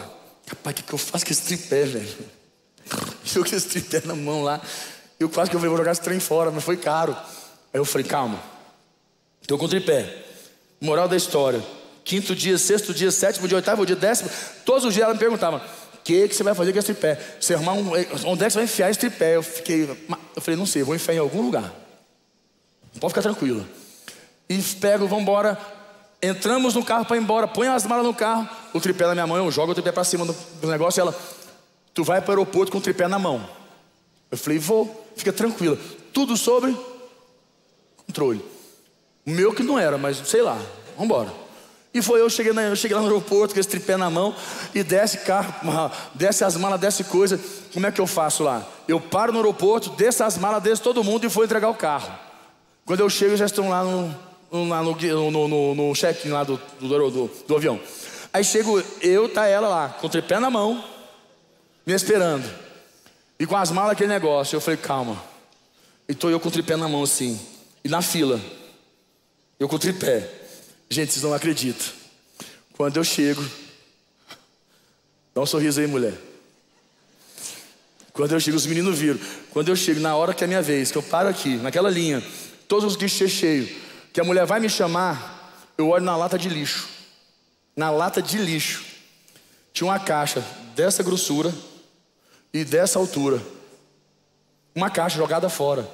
Rapaz, 0.47 0.73
o 0.73 0.75
que, 0.75 0.83
que 0.83 0.93
eu 0.93 0.99
faço 0.99 1.25
com 1.25 1.31
esse 1.31 1.41
tripé, 1.41 1.83
velho? 1.83 2.07
Eu 3.35 3.43
com 3.43 3.53
esse 3.53 3.67
tripé 3.67 4.01
na 4.05 4.15
mão 4.15 4.41
lá. 4.41 4.61
Eu 5.19 5.27
quase 5.27 5.49
que 5.49 5.55
eu 5.57 5.59
vou 5.59 5.75
jogar 5.75 5.91
esse 5.91 5.99
trem 5.99 6.17
fora, 6.17 6.49
mas 6.49 6.63
foi 6.63 6.77
caro. 6.77 7.11
Aí 7.73 7.79
eu 7.79 7.83
falei, 7.83 8.07
calma. 8.07 8.41
Estou 9.41 9.57
com 9.57 9.65
o 9.65 9.67
tripé. 9.67 10.23
Moral 10.79 11.09
da 11.09 11.17
história. 11.17 11.61
Quinto 12.05 12.33
dia, 12.33 12.57
sexto 12.57 12.93
dia, 12.93 13.11
sétimo 13.11 13.45
dia, 13.45 13.57
oitavo 13.57 13.85
dia, 13.85 13.97
décimo. 13.97 14.29
Todos 14.63 14.85
os 14.85 14.93
dias 14.93 15.03
ela 15.03 15.13
me 15.13 15.19
perguntava: 15.19 15.57
o 15.57 15.97
que, 16.05 16.29
que 16.29 16.33
você 16.33 16.43
vai 16.43 16.55
fazer 16.55 16.71
com 16.71 16.79
esse 16.79 16.93
tripé? 16.93 17.19
Você 17.41 17.53
arrumar 17.55 17.73
um, 17.73 17.91
onde 18.25 18.43
é 18.43 18.47
que 18.47 18.53
você 18.53 18.59
vai 18.59 18.63
enfiar 18.63 18.89
esse 18.89 18.99
tripé? 18.99 19.35
Eu 19.35 19.43
fiquei, 19.43 19.83
eu 20.35 20.41
falei, 20.41 20.57
não 20.57 20.65
sei, 20.65 20.83
vou 20.83 20.95
enfiar 20.95 21.15
em 21.15 21.19
algum 21.19 21.41
lugar. 21.41 21.73
Pode 23.01 23.11
ficar 23.11 23.23
tranquila. 23.23 23.67
E 24.49 24.61
pego, 24.61 25.07
vamos 25.07 25.23
embora. 25.23 25.57
Entramos 26.21 26.73
no 26.73 26.83
carro 26.83 27.05
para 27.05 27.17
ir 27.17 27.21
embora, 27.21 27.47
põe 27.47 27.67
as 27.67 27.85
malas 27.85 28.05
no 28.05 28.13
carro, 28.13 28.49
o 28.73 28.79
tripé 28.79 29.05
na 29.05 29.13
minha 29.13 29.27
mão, 29.27 29.37
eu 29.37 29.51
jogo 29.51 29.71
o 29.71 29.75
tripé 29.75 29.91
para 29.91 30.03
cima 30.03 30.25
do, 30.25 30.67
negócio 30.67 30.99
e 30.99 31.01
ela, 31.01 31.15
tu 31.93 32.03
vai 32.03 32.21
para 32.21 32.31
o 32.31 32.39
aeroporto 32.39 32.71
com 32.71 32.79
o 32.79 32.81
tripé 32.81 33.07
na 33.07 33.19
mão. 33.19 33.47
Eu 34.31 34.37
falei, 34.37 34.57
vou, 34.57 35.07
fica 35.15 35.31
tranquila. 35.31 35.77
Tudo 36.11 36.35
sobre 36.35 36.75
controle. 38.05 38.43
O 39.25 39.29
meu 39.29 39.53
que 39.53 39.61
não 39.61 39.77
era, 39.77 39.97
mas 39.97 40.17
sei 40.17 40.41
lá, 40.41 40.57
vamos 40.95 41.05
embora. 41.05 41.31
E 41.93 42.01
foi 42.01 42.19
eu 42.19 42.29
cheguei, 42.29 42.51
na, 42.51 42.63
eu 42.63 42.75
cheguei 42.75 42.95
lá 42.95 43.01
no 43.01 43.07
aeroporto 43.07 43.53
com 43.53 43.59
esse 43.59 43.69
tripé 43.69 43.95
na 43.95 44.09
mão 44.09 44.35
e 44.73 44.83
desce 44.83 45.19
carro, 45.19 45.53
desce 46.15 46.43
as 46.43 46.55
malas, 46.55 46.79
desce 46.79 47.03
coisa. 47.03 47.39
Como 47.73 47.85
é 47.85 47.91
que 47.91 48.01
eu 48.01 48.07
faço 48.07 48.43
lá? 48.43 48.67
Eu 48.87 48.99
paro 48.99 49.31
no 49.31 49.39
aeroporto, 49.39 49.91
desço 49.91 50.23
as 50.23 50.37
malas, 50.37 50.63
desço 50.63 50.83
todo 50.83 51.03
mundo 51.03 51.25
e 51.25 51.27
vou 51.27 51.43
entregar 51.43 51.69
o 51.69 51.75
carro. 51.75 52.11
Quando 52.85 53.01
eu 53.01 53.09
chego, 53.09 53.35
já 53.35 53.45
estão 53.45 53.69
lá 53.69 53.83
no, 53.83 54.15
no, 54.51 55.31
no, 55.31 55.47
no, 55.47 55.75
no 55.75 55.93
check-in 55.93 56.29
lá 56.29 56.43
do, 56.43 56.59
do, 56.79 57.11
do, 57.11 57.31
do 57.47 57.55
avião. 57.55 57.79
Aí 58.31 58.43
chego 58.43 58.81
eu, 59.01 59.29
tá 59.29 59.47
ela 59.47 59.67
lá, 59.67 59.89
com 59.89 60.07
o 60.07 60.09
tripé 60.09 60.39
na 60.39 60.49
mão, 60.49 60.83
me 61.85 61.93
esperando. 61.93 62.47
E 63.39 63.45
com 63.45 63.55
as 63.55 63.71
malas 63.71 63.91
aquele 63.91 64.09
negócio. 64.09 64.55
Eu 64.55 64.61
falei, 64.61 64.77
calma. 64.77 65.21
E 66.07 66.13
tô 66.13 66.29
eu 66.29 66.39
com 66.39 66.49
o 66.49 66.51
tripé 66.51 66.75
na 66.75 66.87
mão 66.87 67.03
assim. 67.03 67.39
E 67.83 67.89
na 67.89 68.01
fila. 68.01 68.41
Eu 69.59 69.67
com 69.67 69.75
o 69.75 69.79
tripé. 69.79 70.29
Gente, 70.89 71.13
vocês 71.13 71.23
não 71.23 71.33
acreditam. 71.33 71.87
Quando 72.73 72.97
eu 72.97 73.03
chego. 73.03 73.43
Dá 75.33 75.41
um 75.41 75.45
sorriso 75.45 75.79
aí, 75.79 75.87
mulher. 75.87 76.13
Quando 78.11 78.31
eu 78.31 78.39
chego, 78.39 78.57
os 78.57 78.65
meninos 78.65 78.97
viram. 78.97 79.19
Quando 79.51 79.69
eu 79.69 79.75
chego, 79.75 79.99
na 79.99 80.15
hora 80.15 80.33
que 80.33 80.43
é 80.43 80.45
a 80.45 80.47
minha 80.47 80.61
vez, 80.61 80.91
que 80.91 80.97
eu 80.97 81.03
paro 81.03 81.29
aqui, 81.29 81.57
naquela 81.57 81.89
linha, 81.89 82.23
todos 82.67 82.85
os 82.85 82.95
guichês 82.95 83.29
cheios, 83.29 83.69
que 84.17 84.21
a 84.21 84.23
mulher 84.23 84.47
vai 84.47 84.59
me 84.59 84.67
chamar, 84.67 85.61
eu 85.77 85.89
olho 85.89 86.03
na 86.03 86.17
lata 86.17 86.39
de 86.39 86.49
lixo. 86.49 86.89
Na 87.75 87.91
lata 87.91 88.19
de 88.19 88.39
lixo. 88.39 88.83
Tinha 89.71 89.87
uma 89.87 89.99
caixa 89.99 90.43
dessa 90.75 91.03
grossura 91.03 91.53
e 92.51 92.65
dessa 92.65 92.97
altura. 92.97 93.39
Uma 94.73 94.89
caixa 94.89 95.17
jogada 95.17 95.49
fora. 95.49 95.87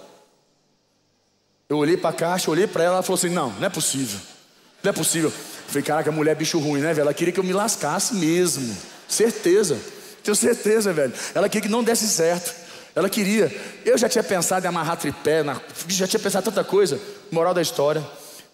Eu 1.68 1.76
olhei 1.76 1.98
para 1.98 2.12
a 2.12 2.14
caixa, 2.14 2.50
olhei 2.50 2.66
para 2.66 2.86
ela, 2.86 2.94
ela 2.94 3.04
falou 3.04 3.18
assim: 3.18 3.28
Não, 3.28 3.50
não 3.50 3.66
é 3.66 3.70
possível. 3.70 4.18
Não 4.82 4.92
é 4.92 4.94
possível. 4.94 5.28
Eu 5.30 5.68
falei: 5.68 5.84
Caraca, 5.84 6.10
a 6.10 6.14
mulher 6.14 6.32
é 6.32 6.36
bicho 6.36 6.58
ruim, 6.60 6.80
né, 6.80 6.94
velho? 6.94 7.02
Ela 7.02 7.14
queria 7.14 7.34
que 7.34 7.42
eu 7.42 7.44
me 7.44 7.52
lascasse 7.52 8.16
mesmo. 8.16 8.74
Certeza. 9.06 9.78
Tenho 10.24 10.34
certeza, 10.34 10.94
velho. 10.94 11.12
Ela 11.36 11.50
queria 11.50 11.64
que 11.64 11.68
não 11.68 11.84
desse 11.84 12.08
certo. 12.08 12.56
Ela 12.96 13.10
queria. 13.10 13.52
Eu 13.84 13.98
já 13.98 14.08
tinha 14.08 14.24
pensado 14.24 14.66
em 14.66 14.70
amarrar 14.70 14.98
tripé, 14.98 15.44
na... 15.44 15.60
já 15.88 16.08
tinha 16.08 16.20
pensado 16.20 16.46
tanta 16.46 16.64
coisa. 16.64 17.00
Moral 17.32 17.54
da 17.54 17.62
história: 17.62 18.06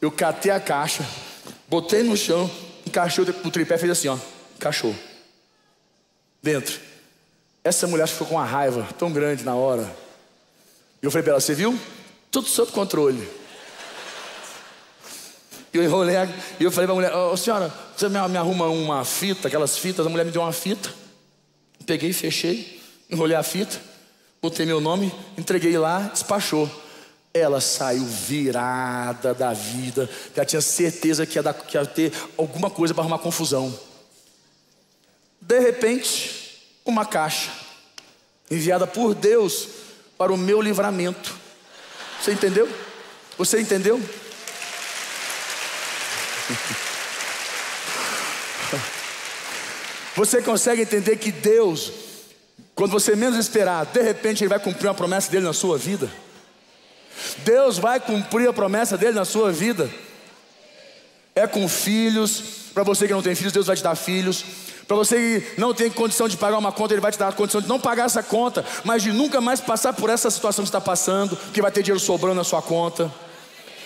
Eu 0.02 0.12
catei 0.12 0.52
a 0.52 0.60
caixa, 0.60 1.06
botei 1.68 2.04
no 2.04 2.16
chão, 2.16 2.50
encaixou 2.86 3.26
o 3.44 3.52
tripé, 3.52 3.78
fez 3.78 3.92
assim, 3.92 4.08
ó. 4.08 4.18
Encaixou. 4.56 4.96
Dentro. 6.42 6.80
Essa 7.64 7.86
mulher 7.86 8.08
ficou 8.08 8.28
com 8.28 8.36
uma 8.36 8.46
raiva 8.46 8.88
tão 8.98 9.12
grande 9.12 9.44
na 9.44 9.56
hora. 9.56 9.84
E 11.02 11.06
eu 11.06 11.12
falei 11.12 11.24
para 11.24 11.34
ela: 11.34 11.42
Você 11.42 11.54
viu? 11.54 11.78
Tudo 12.32 12.48
sob 12.48 12.72
controle. 12.72 13.28
E 15.74 15.78
eu 15.78 15.84
enrolei, 15.84 16.16
e 16.60 16.64
eu 16.64 16.72
falei 16.72 16.88
para 16.88 16.94
a 16.94 16.96
mulher: 16.96 17.14
Ô 17.14 17.34
oh, 17.34 17.38
senhora, 17.38 17.72
você 17.96 18.08
me 18.08 18.18
arruma 18.18 18.68
uma 18.68 19.04
fita, 19.04 19.50
aquelas 19.50 19.78
fitas? 19.78 20.06
A 20.06 20.10
mulher 20.10 20.26
me 20.26 20.32
deu 20.32 20.42
uma 20.42 20.54
fita. 20.54 20.90
Peguei, 21.86 22.14
fechei, 22.14 22.82
enrolei 23.10 23.36
a 23.36 23.44
fita, 23.44 23.80
botei 24.42 24.66
meu 24.66 24.82
nome, 24.82 25.14
entreguei 25.38 25.78
lá, 25.78 26.10
despachou. 26.14 26.70
Ela 27.34 27.62
saiu 27.62 28.06
virada 28.06 29.34
da 29.34 29.54
vida, 29.54 30.10
ela 30.36 30.46
tinha 30.46 30.62
certeza 30.62 31.26
que 31.26 31.38
ia, 31.38 31.44
dar, 31.44 31.54
que 31.54 31.78
ia 31.78 31.86
ter 31.86 32.12
alguma 32.38 32.70
coisa 32.72 32.94
para 32.94 33.04
arrumar 33.04 33.20
confusão. 33.20 33.78
De 35.40 35.60
repente, 35.60 36.60
uma 36.84 37.06
caixa 37.06 37.52
enviada 38.50 38.88
por 38.88 39.14
Deus 39.14 39.68
para 40.18 40.34
o 40.34 40.38
meu 40.38 40.60
livramento. 40.62 41.38
Você 42.20 42.32
entendeu? 42.32 42.68
Você 43.38 43.62
entendeu? 43.62 44.00
Você 50.16 50.42
consegue 50.42 50.82
entender 50.82 51.18
que 51.18 51.32
Deus, 51.32 51.92
quando 52.80 52.94
você 52.94 53.14
menos 53.14 53.38
esperar, 53.38 53.86
de 53.88 54.02
repente 54.02 54.42
Ele 54.42 54.48
vai 54.48 54.58
cumprir 54.58 54.88
uma 54.88 54.94
promessa 54.94 55.30
dele 55.30 55.46
na 55.46 55.52
sua 55.52 55.78
vida? 55.78 56.10
Deus 57.40 57.78
vai 57.78 58.00
cumprir 58.00 58.48
a 58.48 58.54
promessa 58.54 58.98
dele 58.98 59.12
na 59.12 59.26
sua 59.26 59.52
vida. 59.52 59.90
É 61.36 61.46
com 61.46 61.68
filhos, 61.68 62.42
para 62.74 62.84
você 62.84 63.06
que 63.06 63.12
não 63.12 63.22
tem 63.22 63.36
filhos, 63.36 63.52
Deus 63.52 63.68
vai 63.68 63.76
te 63.76 63.84
dar 63.84 63.96
filhos. 63.96 64.46
Para 64.88 64.96
você 64.96 65.42
que 65.42 65.60
não 65.60 65.74
tem 65.74 65.92
condição 65.92 66.30
de 66.30 66.38
pagar 66.38 66.58
uma 66.58 66.72
conta, 66.72 66.94
Ele 66.94 67.02
vai 67.02 67.12
te 67.12 67.20
dar 67.20 67.28
a 67.28 67.34
condição 67.34 67.60
de 67.60 67.68
não 67.68 67.82
pagar 67.82 68.06
essa 68.06 68.24
conta, 68.24 68.64
mas 68.86 69.04
de 69.04 69.12
nunca 69.12 69.42
mais 69.42 69.60
passar 69.60 69.92
por 69.92 70.10
essa 70.10 70.32
situação 70.32 70.64
que 70.64 70.70
está 70.70 70.80
passando, 70.80 71.38
que 71.54 71.62
vai 71.62 71.74
ter 71.74 71.84
dinheiro 71.84 72.00
sobrando 72.00 72.36
na 72.36 72.46
sua 72.46 72.62
conta. 72.62 73.12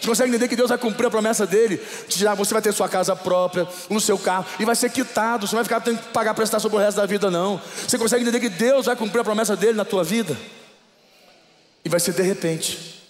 Você 0.03 0.09
consegue 0.09 0.31
entender 0.31 0.49
que 0.49 0.55
Deus 0.57 0.67
vai 0.67 0.77
cumprir 0.77 1.07
a 1.07 1.09
promessa 1.09 1.47
dele? 1.47 1.77
Tirar, 2.09 2.35
você 2.35 2.53
vai 2.53 2.61
ter 2.61 2.73
sua 2.73 2.89
casa 2.89 3.15
própria, 3.15 3.65
o 3.89 4.01
seu 4.01 4.17
carro, 4.17 4.45
e 4.59 4.65
vai 4.65 4.75
ser 4.75 4.91
quitado. 4.91 5.47
Você 5.47 5.55
não 5.55 5.63
vai 5.63 5.63
ficar 5.63 5.79
tendo 5.79 5.99
que 5.99 6.09
pagar 6.09 6.33
prestar 6.33 6.59
sobre 6.59 6.77
o 6.77 6.81
resto 6.81 6.97
da 6.97 7.05
vida, 7.05 7.31
não. 7.31 7.61
Você 7.87 7.97
consegue 7.97 8.21
entender 8.21 8.41
que 8.41 8.49
Deus 8.49 8.85
vai 8.85 8.97
cumprir 8.97 9.21
a 9.21 9.23
promessa 9.23 9.55
dele 9.55 9.77
na 9.77 9.85
tua 9.85 10.03
vida? 10.03 10.37
E 11.85 11.87
vai 11.87 12.01
ser 12.01 12.11
de 12.11 12.21
repente. 12.21 13.01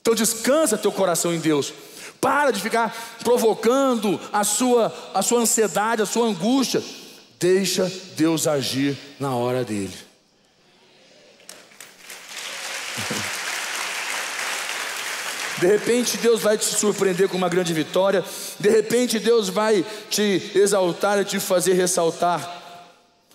Então 0.00 0.16
descansa 0.16 0.76
teu 0.76 0.90
coração 0.90 1.32
em 1.32 1.38
Deus. 1.38 1.72
Para 2.20 2.50
de 2.50 2.60
ficar 2.60 2.92
provocando 3.22 4.18
a 4.32 4.42
sua, 4.42 4.92
a 5.14 5.22
sua 5.22 5.42
ansiedade, 5.42 6.02
a 6.02 6.06
sua 6.06 6.26
angústia. 6.26 6.82
Deixa 7.38 7.88
Deus 8.16 8.48
agir 8.48 8.98
na 9.20 9.32
hora 9.32 9.64
dele. 9.64 10.05
De 15.58 15.66
repente 15.66 16.16
Deus 16.18 16.42
vai 16.42 16.58
te 16.58 16.64
surpreender 16.64 17.28
com 17.28 17.36
uma 17.36 17.48
grande 17.48 17.72
vitória. 17.72 18.24
De 18.58 18.68
repente 18.68 19.18
Deus 19.18 19.48
vai 19.48 19.84
te 20.10 20.50
exaltar 20.54 21.20
e 21.20 21.24
te 21.24 21.40
fazer 21.40 21.74
ressaltar. 21.74 22.62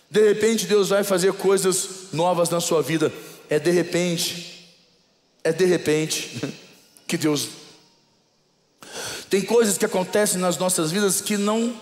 De 0.09 0.27
repente 0.27 0.65
Deus 0.65 0.89
vai 0.89 1.03
fazer 1.03 1.33
coisas 1.33 2.11
novas 2.13 2.49
na 2.49 2.59
sua 2.59 2.81
vida. 2.81 3.11
É 3.49 3.57
de 3.57 3.71
repente. 3.71 4.75
É 5.43 5.51
de 5.51 5.65
repente 5.65 6.39
que 7.07 7.17
Deus 7.17 7.49
tem 9.29 9.41
coisas 9.41 9.77
que 9.77 9.85
acontecem 9.85 10.39
nas 10.41 10.57
nossas 10.57 10.91
vidas 10.91 11.21
que 11.21 11.37
não 11.37 11.73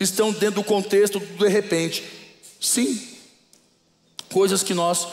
estão 0.00 0.32
dentro 0.32 0.56
do 0.56 0.64
contexto 0.64 1.20
do 1.20 1.44
de 1.44 1.48
repente. 1.48 2.02
Sim, 2.60 3.00
coisas 4.32 4.64
que 4.64 4.74
nós 4.74 5.06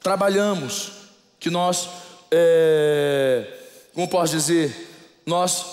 trabalhamos, 0.00 0.90
que 1.38 1.48
nós, 1.48 1.88
é, 2.30 3.46
como 3.96 4.08
posso 4.08 4.36
dizer, 4.36 4.90
nós 5.24 5.64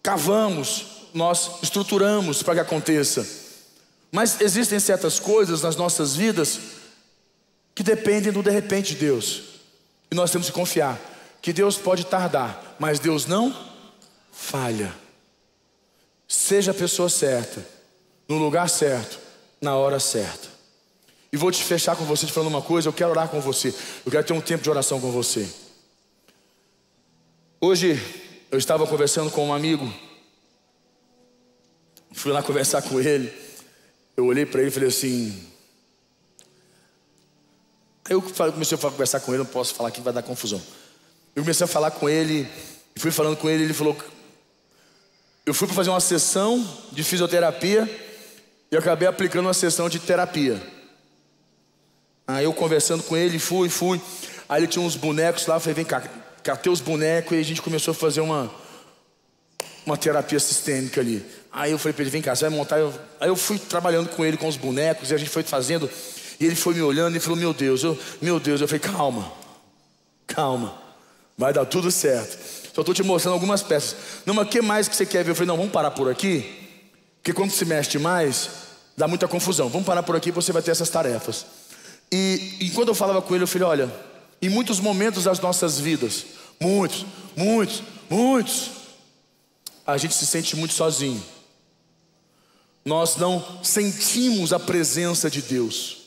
cavamos, 0.00 1.08
nós 1.12 1.60
estruturamos 1.64 2.44
para 2.44 2.54
que 2.54 2.60
aconteça. 2.60 3.26
Mas 4.12 4.40
existem 4.40 4.78
certas 4.78 5.18
coisas 5.18 5.60
nas 5.60 5.74
nossas 5.74 6.14
vidas 6.14 6.60
que 7.74 7.82
dependem 7.82 8.30
do 8.30 8.40
de 8.40 8.52
repente 8.52 8.94
de 8.94 9.00
Deus. 9.00 9.42
E 10.12 10.14
nós 10.14 10.30
temos 10.30 10.46
que 10.46 10.52
confiar 10.52 10.96
que 11.42 11.52
Deus 11.52 11.76
pode 11.76 12.06
tardar, 12.06 12.76
mas 12.78 13.00
Deus 13.00 13.26
não 13.26 13.52
falha. 14.30 14.94
Seja 16.28 16.70
a 16.70 16.74
pessoa 16.74 17.08
certa, 17.08 17.66
no 18.28 18.38
lugar 18.38 18.70
certo, 18.70 19.18
na 19.60 19.74
hora 19.74 19.98
certa. 19.98 20.46
E 21.32 21.36
vou 21.36 21.50
te 21.50 21.64
fechar 21.64 21.96
com 21.96 22.04
você 22.04 22.26
te 22.26 22.32
falando 22.32 22.50
uma 22.50 22.62
coisa, 22.62 22.88
eu 22.88 22.92
quero 22.92 23.10
orar 23.10 23.26
com 23.26 23.40
você. 23.40 23.74
Eu 24.06 24.12
quero 24.12 24.22
ter 24.22 24.32
um 24.32 24.40
tempo 24.40 24.62
de 24.62 24.70
oração 24.70 25.00
com 25.00 25.10
você. 25.10 25.63
Hoje 27.66 27.98
eu 28.50 28.58
estava 28.58 28.86
conversando 28.86 29.30
com 29.30 29.48
um 29.48 29.54
amigo. 29.54 29.90
Fui 32.12 32.30
lá 32.30 32.42
conversar 32.42 32.82
com 32.82 33.00
ele. 33.00 33.32
Eu 34.14 34.26
olhei 34.26 34.44
para 34.44 34.60
ele 34.60 34.68
e 34.68 34.70
falei 34.70 34.90
assim. 34.90 35.48
Aí 38.04 38.12
eu 38.12 38.20
comecei 38.20 38.76
a 38.76 38.80
conversar 38.82 39.20
com 39.20 39.32
ele, 39.32 39.44
não 39.44 39.50
posso 39.50 39.72
falar 39.72 39.90
que 39.90 40.02
vai 40.02 40.12
dar 40.12 40.22
confusão. 40.22 40.60
Eu 41.34 41.42
comecei 41.42 41.64
a 41.64 41.66
falar 41.66 41.90
com 41.92 42.06
ele, 42.06 42.46
fui 42.96 43.10
falando 43.10 43.38
com 43.38 43.48
ele, 43.48 43.64
ele 43.64 43.72
falou. 43.72 43.96
Eu 45.46 45.54
fui 45.54 45.66
para 45.66 45.74
fazer 45.74 45.88
uma 45.88 46.00
sessão 46.00 46.62
de 46.92 47.02
fisioterapia 47.02 47.88
e 48.70 48.76
acabei 48.76 49.08
aplicando 49.08 49.46
uma 49.46 49.54
sessão 49.54 49.88
de 49.88 49.98
terapia. 50.00 50.62
Aí 52.26 52.44
eu 52.44 52.52
conversando 52.52 53.02
com 53.02 53.16
ele, 53.16 53.38
fui, 53.38 53.70
fui. 53.70 53.98
Aí 54.50 54.60
ele 54.60 54.68
tinha 54.68 54.84
uns 54.84 54.96
bonecos 54.96 55.46
lá, 55.46 55.58
falei, 55.58 55.76
vem 55.76 55.86
cá, 55.86 56.02
catei 56.44 56.70
os 56.70 56.80
bonecos 56.80 57.32
e 57.32 57.40
a 57.40 57.42
gente 57.42 57.62
começou 57.62 57.92
a 57.92 57.94
fazer 57.94 58.20
uma, 58.20 58.50
uma 59.84 59.96
terapia 59.96 60.38
sistêmica 60.38 61.00
ali. 61.00 61.24
Aí 61.50 61.72
eu 61.72 61.78
falei 61.78 61.94
para 61.94 62.02
ele, 62.02 62.10
vem 62.10 62.22
cá, 62.22 62.36
você 62.36 62.48
vai 62.48 62.56
montar. 62.56 62.76
Aí 63.18 63.28
eu 63.28 63.34
fui 63.34 63.58
trabalhando 63.58 64.10
com 64.10 64.24
ele 64.24 64.36
com 64.36 64.46
os 64.46 64.56
bonecos 64.56 65.10
e 65.10 65.14
a 65.14 65.16
gente 65.16 65.30
foi 65.30 65.42
fazendo. 65.42 65.90
E 66.38 66.44
ele 66.44 66.54
foi 66.54 66.74
me 66.74 66.82
olhando 66.82 67.16
e 67.16 67.20
falou, 67.20 67.38
meu 67.38 67.54
Deus, 67.54 67.82
eu, 67.82 67.98
meu 68.20 68.38
Deus. 68.38 68.60
Eu 68.60 68.68
falei, 68.68 68.80
calma, 68.80 69.32
calma, 70.26 70.74
vai 71.38 71.52
dar 71.52 71.64
tudo 71.64 71.90
certo. 71.90 72.38
Só 72.74 72.82
estou 72.82 72.94
te 72.94 73.02
mostrando 73.02 73.34
algumas 73.34 73.62
peças. 73.62 73.96
Não, 74.26 74.34
mas 74.34 74.46
o 74.46 74.50
que 74.50 74.60
mais 74.60 74.86
que 74.86 74.96
você 74.96 75.06
quer 75.06 75.24
ver? 75.24 75.30
Eu 75.30 75.34
falei, 75.34 75.48
não, 75.48 75.56
vamos 75.56 75.72
parar 75.72 75.92
por 75.92 76.10
aqui. 76.10 76.60
Porque 77.22 77.32
quando 77.32 77.52
se 77.52 77.64
mexe 77.64 77.98
mais, 77.98 78.50
dá 78.96 79.08
muita 79.08 79.26
confusão. 79.26 79.68
Vamos 79.70 79.86
parar 79.86 80.02
por 80.02 80.14
aqui 80.14 80.28
e 80.28 80.32
você 80.32 80.52
vai 80.52 80.60
ter 80.60 80.72
essas 80.72 80.90
tarefas. 80.90 81.46
E 82.12 82.58
enquanto 82.60 82.88
eu 82.88 82.94
falava 82.94 83.22
com 83.22 83.34
ele, 83.34 83.44
eu 83.44 83.48
falei, 83.48 83.66
olha, 83.66 84.13
em 84.46 84.48
muitos 84.48 84.80
momentos 84.80 85.24
das 85.24 85.40
nossas 85.40 85.78
vidas, 85.78 86.26
muitos, 86.60 87.06
muitos, 87.36 87.82
muitos, 88.10 88.70
a 89.86 89.96
gente 89.96 90.14
se 90.14 90.26
sente 90.26 90.56
muito 90.56 90.74
sozinho. 90.74 91.22
Nós 92.84 93.16
não 93.16 93.62
sentimos 93.62 94.52
a 94.52 94.58
presença 94.58 95.30
de 95.30 95.40
Deus. 95.40 95.98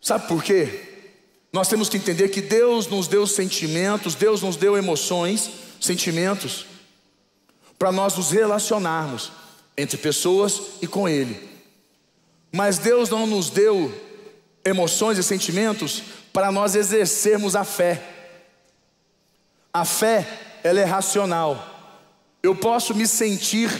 Sabe 0.00 0.26
por 0.28 0.42
quê? 0.42 0.94
Nós 1.52 1.68
temos 1.68 1.88
que 1.88 1.96
entender 1.96 2.28
que 2.28 2.40
Deus 2.40 2.86
nos 2.86 3.06
deu 3.08 3.26
sentimentos, 3.26 4.14
Deus 4.14 4.40
nos 4.42 4.56
deu 4.56 4.76
emoções, 4.76 5.50
sentimentos, 5.80 6.66
para 7.78 7.92
nós 7.92 8.16
nos 8.16 8.30
relacionarmos 8.30 9.32
entre 9.76 9.98
pessoas 9.98 10.60
e 10.80 10.86
com 10.86 11.08
Ele. 11.08 11.38
Mas 12.50 12.78
Deus 12.78 13.10
não 13.10 13.26
nos 13.26 13.50
deu 13.50 13.92
emoções 14.66 15.16
e 15.16 15.22
sentimentos 15.22 16.02
para 16.32 16.50
nós 16.50 16.74
exercermos 16.74 17.54
a 17.54 17.64
fé. 17.64 18.02
A 19.72 19.84
fé, 19.84 20.26
ela 20.62 20.80
é 20.80 20.84
racional. 20.84 21.72
Eu 22.42 22.54
posso 22.54 22.94
me 22.94 23.06
sentir, 23.06 23.70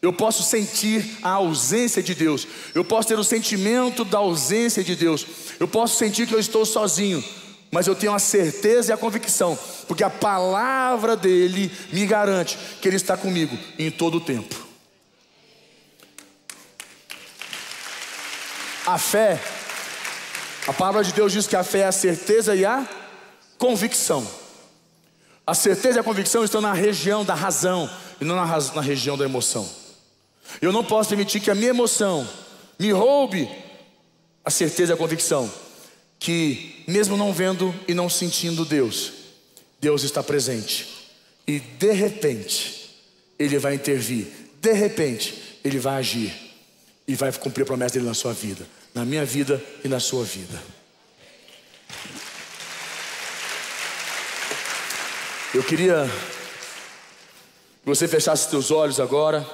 eu 0.00 0.12
posso 0.12 0.42
sentir 0.42 1.18
a 1.22 1.32
ausência 1.32 2.02
de 2.02 2.14
Deus. 2.14 2.48
Eu 2.74 2.84
posso 2.84 3.08
ter 3.08 3.18
o 3.18 3.24
sentimento 3.24 4.04
da 4.04 4.18
ausência 4.18 4.82
de 4.82 4.96
Deus. 4.96 5.26
Eu 5.60 5.68
posso 5.68 5.98
sentir 5.98 6.26
que 6.26 6.34
eu 6.34 6.40
estou 6.40 6.64
sozinho, 6.64 7.22
mas 7.70 7.86
eu 7.86 7.94
tenho 7.94 8.14
a 8.14 8.18
certeza 8.18 8.92
e 8.92 8.94
a 8.94 8.96
convicção, 8.96 9.58
porque 9.86 10.02
a 10.02 10.10
palavra 10.10 11.14
dele 11.14 11.70
me 11.92 12.06
garante 12.06 12.58
que 12.80 12.88
ele 12.88 12.96
está 12.96 13.16
comigo 13.16 13.56
em 13.78 13.90
todo 13.90 14.16
o 14.16 14.20
tempo. 14.20 14.64
A 18.86 18.98
fé, 18.98 19.40
a 20.66 20.72
palavra 20.72 21.04
de 21.04 21.12
Deus 21.12 21.32
diz 21.32 21.46
que 21.46 21.56
a 21.56 21.62
fé 21.62 21.80
é 21.80 21.86
a 21.86 21.92
certeza 21.92 22.54
e 22.54 22.64
a 22.64 22.88
convicção. 23.58 24.26
A 25.46 25.54
certeza 25.54 25.98
e 25.98 26.00
a 26.00 26.04
convicção 26.04 26.42
estão 26.42 26.60
na 26.60 26.72
região 26.72 27.24
da 27.24 27.34
razão 27.34 27.88
e 28.20 28.24
não 28.24 28.34
na, 28.34 28.44
na 28.44 28.80
região 28.80 29.16
da 29.16 29.24
emoção. 29.24 29.68
Eu 30.60 30.72
não 30.72 30.84
posso 30.84 31.10
permitir 31.10 31.40
que 31.40 31.50
a 31.50 31.54
minha 31.54 31.70
emoção 31.70 32.28
me 32.78 32.90
roube 32.90 33.48
a 34.44 34.50
certeza 34.50 34.92
e 34.92 34.94
a 34.94 34.96
convicção 34.96 35.50
que, 36.18 36.82
mesmo 36.86 37.16
não 37.16 37.32
vendo 37.32 37.74
e 37.86 37.94
não 37.94 38.08
sentindo 38.08 38.64
Deus, 38.64 39.12
Deus 39.80 40.02
está 40.02 40.22
presente. 40.22 40.88
E 41.46 41.60
de 41.60 41.92
repente, 41.92 42.90
Ele 43.38 43.58
vai 43.58 43.74
intervir. 43.74 44.26
De 44.60 44.72
repente, 44.72 45.60
Ele 45.64 45.78
vai 45.78 45.96
agir. 45.96 46.34
E 47.06 47.14
vai 47.14 47.30
cumprir 47.32 47.62
a 47.62 47.66
promessa 47.66 47.94
dele 47.94 48.06
na 48.06 48.14
sua 48.14 48.32
vida, 48.32 48.66
na 48.96 49.04
minha 49.04 49.26
vida 49.26 49.62
e 49.84 49.88
na 49.88 50.00
sua 50.00 50.24
vida. 50.24 50.58
Eu 55.54 55.62
queria 55.62 56.10
que 57.82 57.84
você 57.84 58.08
fechasse 58.08 58.48
seus 58.48 58.70
olhos 58.70 58.98
agora. 58.98 59.46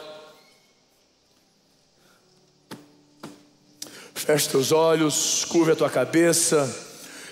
Feche 4.14 4.48
seus 4.48 4.70
olhos, 4.70 5.44
curve 5.46 5.72
a 5.72 5.76
tua 5.76 5.90
cabeça. 5.90 6.72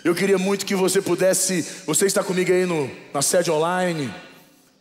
Eu 0.02 0.12
queria 0.12 0.36
muito 0.36 0.66
que 0.66 0.74
você 0.74 1.00
pudesse, 1.00 1.62
você 1.86 2.06
está 2.06 2.24
comigo 2.24 2.50
aí 2.50 2.66
no, 2.66 2.90
na 3.14 3.22
sede 3.22 3.52
online, 3.52 4.12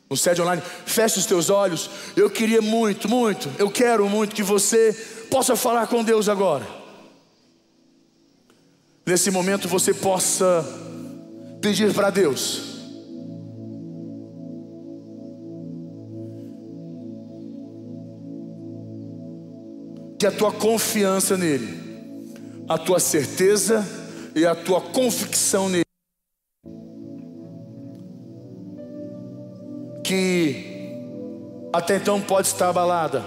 no 0.10 0.18
sede 0.18 0.42
online, 0.42 0.63
feche 0.88 1.20
os 1.20 1.28
teus 1.28 1.52
olhos. 1.52 1.92
Eu 2.18 2.28
queria 2.28 2.60
muito, 2.60 3.08
muito, 3.08 3.52
eu 3.60 3.70
quero 3.70 4.10
muito 4.10 4.36
que 4.36 4.42
você 4.42 4.94
possa 5.30 5.56
falar 5.56 5.86
com 5.86 6.04
Deus 6.04 6.28
agora. 6.28 6.79
Nesse 9.10 9.32
momento 9.32 9.67
você 9.67 9.91
possa 9.91 10.63
pedir 11.60 11.91
para 11.95 12.12
Deus. 12.12 12.62
Que 20.19 20.28
a 20.28 20.32
tua 20.32 20.52
confiança 20.52 21.36
nele, 21.36 21.76
a 22.67 22.78
tua 22.78 23.00
certeza 23.00 23.84
e 24.36 24.45
a 24.45 24.54
tua 24.54 24.80
convicção 24.80 25.67
nele, 25.69 25.86
que 30.04 30.93
até 31.74 31.95
então 31.95 32.22
pode 32.22 32.45
estar 32.45 32.69
abalada, 32.69 33.24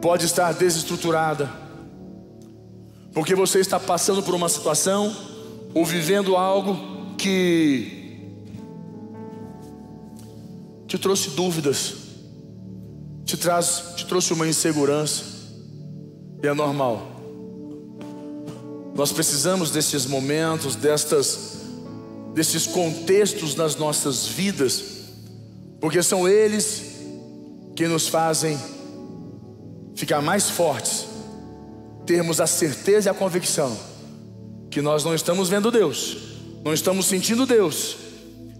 pode 0.00 0.26
estar 0.26 0.54
desestruturada, 0.54 1.65
porque 3.16 3.34
você 3.34 3.58
está 3.58 3.80
passando 3.80 4.22
por 4.22 4.36
uma 4.36 4.48
situação 4.48 5.12
ou 5.74 5.84
vivendo 5.84 6.36
algo 6.36 7.16
que 7.16 8.20
te 10.86 10.96
trouxe 10.96 11.30
dúvidas 11.30 12.06
te, 13.26 13.36
traz, 13.36 13.82
te 13.96 14.06
trouxe 14.06 14.32
uma 14.32 14.46
insegurança, 14.46 15.24
e 16.42 16.46
é 16.46 16.54
normal. 16.54 17.14
Nós 18.94 19.10
precisamos 19.12 19.72
desses 19.72 20.06
momentos, 20.06 20.76
destas, 20.76 21.56
desses 22.32 22.68
contextos 22.68 23.56
nas 23.56 23.74
nossas 23.74 24.26
vidas, 24.26 24.82
porque 25.80 26.02
são 26.02 26.28
eles 26.28 26.82
que 27.74 27.88
nos 27.88 28.06
fazem 28.06 28.56
ficar 29.96 30.22
mais 30.22 30.48
fortes, 30.48 31.05
termos 32.06 32.40
a 32.40 32.46
certeza 32.46 33.08
e 33.08 33.10
a 33.10 33.14
convicção 33.14 33.76
que 34.70 34.80
nós 34.80 35.04
não 35.04 35.14
estamos 35.14 35.48
vendo 35.48 35.70
Deus, 35.70 36.16
não 36.64 36.72
estamos 36.72 37.06
sentindo 37.06 37.46
Deus, 37.46 37.96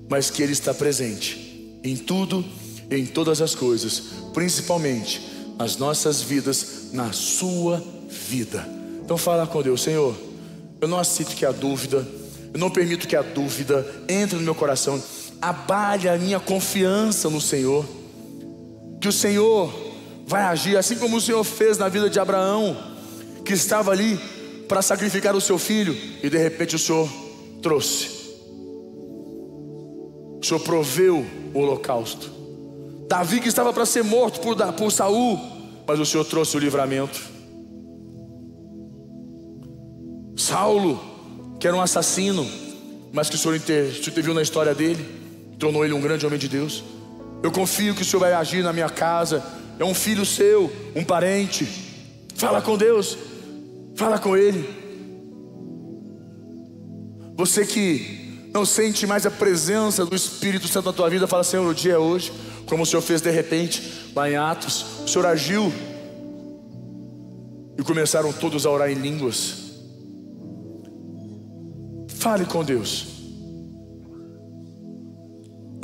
mas 0.09 0.31
que 0.31 0.43
Ele 0.43 0.53
está 0.53 0.73
presente 0.73 1.79
em 1.85 1.97
tudo, 1.97 2.45
em 2.91 3.07
todas 3.07 3.41
as 3.41 3.55
coisas, 3.55 4.03
principalmente 4.33 5.21
as 5.59 5.77
nossas 5.77 6.21
vidas 6.23 6.91
na 6.93 7.13
sua 7.13 7.83
vida. 8.09 8.67
Então 9.05 9.17
fala 9.17 9.47
com 9.47 9.63
Deus, 9.63 9.83
Senhor, 9.83 10.17
eu 10.81 10.89
não 10.89 10.99
aceito 10.99 11.35
que 11.35 11.47
a 11.47 11.53
dúvida, 11.53 12.07
eu 12.53 12.59
não 12.59 12.71
permito 12.71 13.07
que 13.07 13.17
a 13.17 13.23
dúvida 13.23 13.87
entre 14.09 14.37
no 14.37 14.43
meu 14.43 14.55
coração, 14.55 15.03
abale 15.41 16.09
a 16.09 16.17
minha 16.17 16.41
confiança 16.41 17.29
no 17.31 17.41
Senhor, 17.41 17.87
que 19.01 19.09
o 19.09 19.13
Senhor 19.13 19.73
vai 20.27 20.43
agir 20.43 20.77
assim 20.77 20.97
como 20.97 21.17
o 21.17 21.21
Senhor 21.21 21.45
fez 21.45 21.79
na 21.79 21.89
vida 21.89 22.11
de 22.11 22.19
Abraão, 22.19 22.96
que 23.47 23.55
estava 23.55 23.93
ali 23.93 24.19
para 24.69 24.83
sacrificar 24.83 25.35
o 25.35 25.41
seu 25.41 25.59
filho 25.59 25.97
e 26.23 26.29
de 26.29 26.37
repente 26.37 26.77
o 26.77 26.79
Senhor 26.79 27.09
trouxe. 27.63 28.09
O 30.43 30.45
Senhor 30.45 30.61
proveu 30.61 31.25
o 31.55 31.61
holocausto. 31.61 32.31
Davi 33.09 33.41
que 33.41 33.49
estava 33.49 33.73
para 33.73 33.87
ser 33.87 34.03
morto 34.05 34.41
por, 34.41 34.57
por 34.73 34.91
Saul, 34.91 35.39
mas 35.87 35.99
o 35.99 36.05
Senhor 36.05 36.25
trouxe 36.25 36.57
o 36.57 36.61
livramento. 36.61 37.21
Saulo, 40.37 41.01
que 41.59 41.67
era 41.67 41.77
um 41.77 41.81
assassino, 41.81 42.47
mas 43.13 43.31
que 43.31 43.37
o 43.37 43.39
Senhor 43.39 43.57
interviu 43.57 44.35
na 44.35 44.43
história 44.43 44.75
dele, 44.75 45.05
tornou 45.59 45.85
ele 45.85 45.95
um 45.95 46.01
grande 46.01 46.27
homem 46.27 46.39
de 46.39 46.49
Deus. 46.49 46.85
Eu 47.43 47.51
confio 47.53 47.95
que 47.95 48.03
o 48.03 48.05
Senhor 48.05 48.21
vai 48.21 48.33
agir 48.33 48.63
na 48.63 48.73
minha 48.73 48.89
casa. 48.91 49.43
É 49.79 49.85
um 49.85 49.95
filho 49.95 50.27
seu, 50.27 50.71
um 50.95 51.05
parente. 51.05 51.67
Fala 52.35 52.61
com 52.61 52.77
Deus, 52.77 53.17
fala 53.97 54.19
com 54.19 54.37
Ele. 54.37 54.69
Você 57.37 57.67
que 57.67 58.49
não 58.53 58.65
sente 58.65 59.07
mais 59.07 59.27
a 59.27 59.31
presença 59.31 60.07
do 60.07 60.15
Espírito 60.15 60.69
Santo 60.69 60.87
na 60.87 60.93
tua 60.93 61.11
vida, 61.11 61.27
fala: 61.27 61.45
Senhor, 61.45 61.67
o 61.69 61.75
dia 61.75 61.95
é 61.95 61.99
hoje, 61.99 62.33
como 62.67 62.83
o 62.83 62.87
Senhor 62.87 63.03
fez 63.03 63.21
de 63.21 63.31
repente, 63.31 64.13
lá 64.15 64.31
em 64.31 64.37
Atos, 64.37 65.01
o 65.05 65.09
Senhor 65.09 65.27
agiu 65.27 65.73
e 67.79 67.83
começaram 67.83 68.33
todos 68.33 68.65
a 68.65 68.71
orar 68.71 68.91
em 68.91 68.95
línguas. 68.95 69.67
Fale 72.09 72.45
com 72.45 72.65
Deus. 72.65 73.16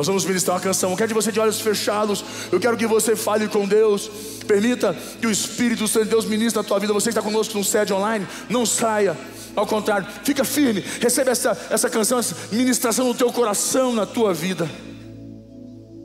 Nós 0.03 0.09
vamos 0.09 0.25
ministrar 0.25 0.57
uma 0.57 0.61
canção. 0.61 0.91
Eu 0.91 0.97
quero 0.97 1.11
que 1.11 1.15
você 1.15 1.31
de 1.31 1.39
olhos 1.39 1.61
fechados. 1.61 2.25
Eu 2.51 2.59
quero 2.59 2.77
que 2.77 2.89
você 2.89 3.15
fale 3.15 3.47
com 3.47 3.69
Deus. 3.69 4.11
Permita 4.49 4.97
que 5.21 5.29
o 5.29 5.31
Espírito 5.31 5.87
Santo 5.87 6.07
de 6.07 6.11
Deus 6.11 6.25
ministre 6.25 6.61
na 6.61 6.67
tua 6.67 6.81
vida. 6.81 6.93
Você 6.93 7.05
que 7.05 7.11
está 7.11 7.23
conosco 7.23 7.57
no 7.57 7.63
sede 7.63 7.93
online, 7.93 8.27
não 8.49 8.67
saia. 8.67 9.17
Ao 9.55 9.65
contrário, 9.65 10.05
fica 10.25 10.43
firme. 10.43 10.83
Recebe 11.01 11.31
essa, 11.31 11.57
essa 11.71 11.89
canção, 11.89 12.19
essa 12.19 12.35
ministração 12.51 13.07
no 13.07 13.15
teu 13.15 13.33
coração, 13.33 13.95
na 13.95 14.05
tua 14.05 14.35
vida. 14.35 14.69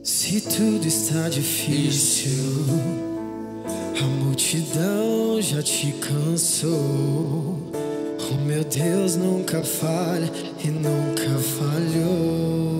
Se 0.03 0.41
tudo 0.41 0.85
está 0.85 1.27
difícil, 1.27 2.29
a 3.99 4.03
multidão 4.03 5.41
já 5.41 5.63
te 5.63 5.91
cansou. 5.93 7.71
O 8.29 8.35
meu 8.45 8.63
Deus 8.63 9.15
nunca 9.15 9.63
falha 9.63 10.31
e 10.63 10.67
nunca 10.67 11.29
falhou. 11.39 12.76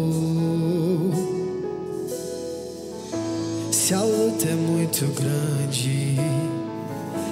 Se 3.88 3.94
a 3.94 4.02
luta 4.02 4.50
é 4.50 4.54
muito 4.54 5.06
grande, 5.14 6.18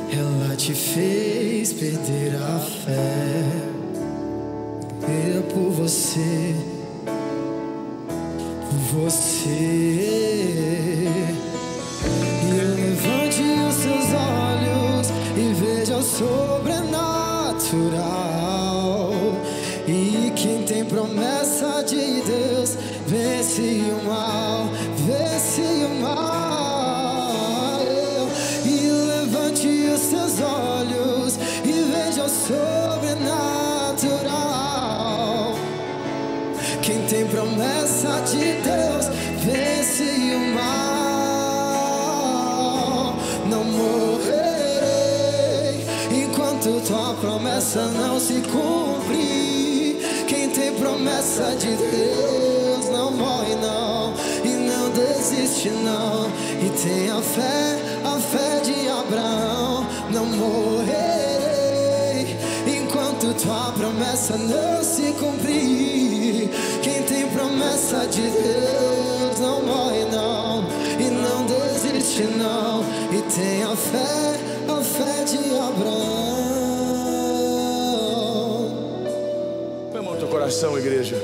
ela 0.10 0.56
te 0.56 0.74
fez 0.74 1.74
perder 1.74 2.34
a 2.36 2.60
fé. 2.60 3.44
Eu 5.34 5.44
por 5.44 5.70
você, 5.72 6.56
por 8.70 9.02
você. 9.02 11.10
E 12.42 12.54
levante 12.54 13.44
os 13.68 13.76
seus 13.76 14.14
olhos 14.14 15.10
e 15.36 15.54
veja 15.56 15.98
o 15.98 16.04
sobrenatural. 16.04 18.65
Tua 46.86 47.16
promessa 47.16 47.88
não 47.88 48.20
se 48.20 48.36
cumprir. 48.42 49.98
Quem 50.28 50.50
tem 50.50 50.72
promessa 50.74 51.56
de 51.56 51.76
Deus 51.76 52.90
não 52.92 53.12
morre 53.12 53.56
não 53.56 54.14
e 54.44 54.50
não 54.50 54.90
desiste 54.92 55.70
não. 55.70 56.30
E 56.62 56.70
tem 56.70 57.10
a 57.10 57.22
fé, 57.22 57.80
a 58.06 58.20
fé 58.20 58.60
de 58.60 58.88
Abraão. 58.88 59.88
Não 60.12 60.26
morrerei 60.28 60.68
enquanto 62.68 63.34
tua 63.34 63.72
promessa 63.72 64.38
não 64.38 64.84
se 64.84 65.12
cumprir. 65.14 66.50
Quem 66.84 67.02
tem 67.04 67.28
promessa 67.30 68.06
de 68.06 68.22
Deus 68.22 69.40
não 69.40 69.64
morre 69.64 70.06
não 70.12 70.64
e 71.00 71.10
não 71.10 71.46
desiste 71.48 72.24
não. 72.38 72.84
E 73.12 73.22
tem 73.34 73.64
a 73.64 73.76
fé, 73.76 74.40
a 74.72 74.82
fé 74.84 75.24
de 75.24 75.38
Abraão. 75.58 76.45
Coração, 80.46 80.78
igreja. 80.78 81.16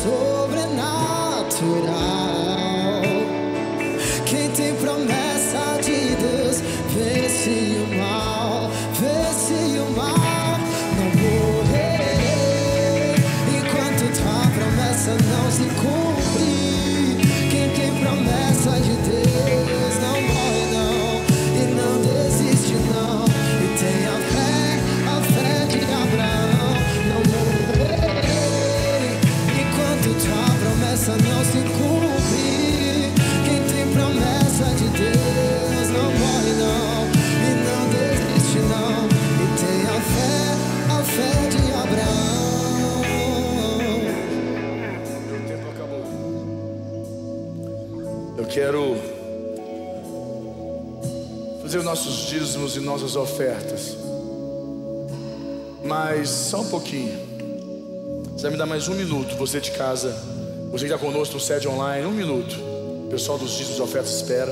Veja 0.08 0.37
quero 48.58 48.96
fazer 51.62 51.78
os 51.78 51.84
nossos 51.84 52.26
dízimos 52.26 52.74
e 52.74 52.80
nossas 52.80 53.14
ofertas. 53.14 53.96
Mas 55.84 56.28
só 56.28 56.62
um 56.62 56.68
pouquinho. 56.68 57.16
Você 58.32 58.42
vai 58.42 58.50
me 58.50 58.56
dar 58.56 58.66
mais 58.66 58.88
um 58.88 58.94
minuto, 58.94 59.36
você 59.36 59.60
de 59.60 59.70
casa, 59.70 60.12
você 60.72 60.86
que 60.86 60.92
está 60.92 60.98
conosco 60.98 61.34
no 61.34 61.40
sede 61.40 61.68
online, 61.68 62.04
um 62.04 62.10
minuto. 62.10 62.56
O 62.56 63.08
pessoal 63.08 63.38
dos 63.38 63.52
dízimos 63.52 63.78
e 63.78 63.82
ofertas 63.82 64.16
espera. 64.16 64.50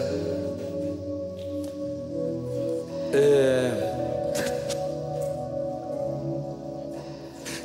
É... 3.13 3.93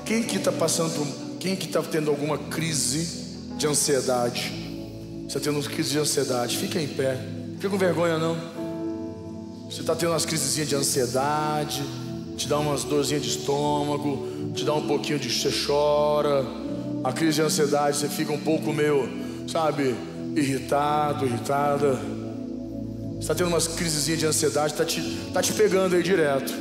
Quem 0.08 0.24
que 0.24 0.38
está 0.38 0.52
passando 0.52 0.92
por. 0.96 1.38
Quem 1.38 1.56
que 1.56 1.68
está 1.68 1.84
tendo 1.84 2.10
alguma 2.10 2.40
crise 2.40 3.28
de 3.60 3.68
ansiedade? 3.68 4.61
Você 5.32 5.38
está 5.38 5.50
tendo 5.50 5.64
crise 5.64 5.92
de 5.92 5.98
ansiedade? 5.98 6.58
Fica 6.58 6.78
em 6.78 6.90
pé. 6.90 7.18
Fica 7.56 7.70
com 7.70 7.78
vergonha 7.78 8.18
não. 8.18 8.36
Você 9.70 9.80
está 9.80 9.96
tendo 9.96 10.10
umas 10.10 10.26
crisezinhas 10.26 10.68
de 10.68 10.76
ansiedade, 10.76 11.82
te 12.36 12.50
dá 12.50 12.60
umas 12.60 12.84
dorzinhas 12.84 13.24
de 13.24 13.30
estômago, 13.30 14.28
te 14.54 14.66
dá 14.66 14.74
um 14.74 14.86
pouquinho 14.86 15.18
de 15.18 15.30
você 15.30 15.50
chora. 15.66 16.46
A 17.02 17.14
crise 17.14 17.36
de 17.36 17.44
ansiedade, 17.44 17.96
você 17.96 18.10
fica 18.10 18.34
um 18.34 18.42
pouco 18.42 18.74
meio, 18.74 19.10
sabe, 19.48 19.96
irritado, 20.36 21.26
irritada. 21.26 21.94
Você 23.14 23.20
está 23.20 23.34
tendo 23.34 23.48
umas 23.48 23.68
crisezinhas 23.68 24.20
de 24.20 24.26
ansiedade, 24.26 24.74
está 24.74 24.84
te, 24.84 25.02
tá 25.34 25.42
te 25.42 25.54
pegando 25.54 25.96
aí 25.96 26.04
direto. 26.04 26.54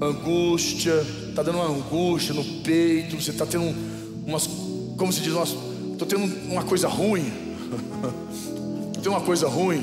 angústia, 0.00 0.94
está 1.28 1.42
dando 1.42 1.58
uma 1.58 1.68
angústia 1.68 2.32
no 2.32 2.42
peito, 2.62 3.20
você 3.20 3.32
está 3.32 3.44
tendo 3.44 3.66
umas, 4.26 4.48
como 4.96 5.12
se 5.12 5.20
diz, 5.20 5.34
estou 5.96 6.06
tendo 6.06 6.24
uma 6.50 6.62
coisa 6.62 6.86
ruim, 6.88 7.32
estou 8.88 9.02
tendo 9.02 9.10
uma 9.10 9.20
coisa 9.22 9.48
ruim, 9.48 9.82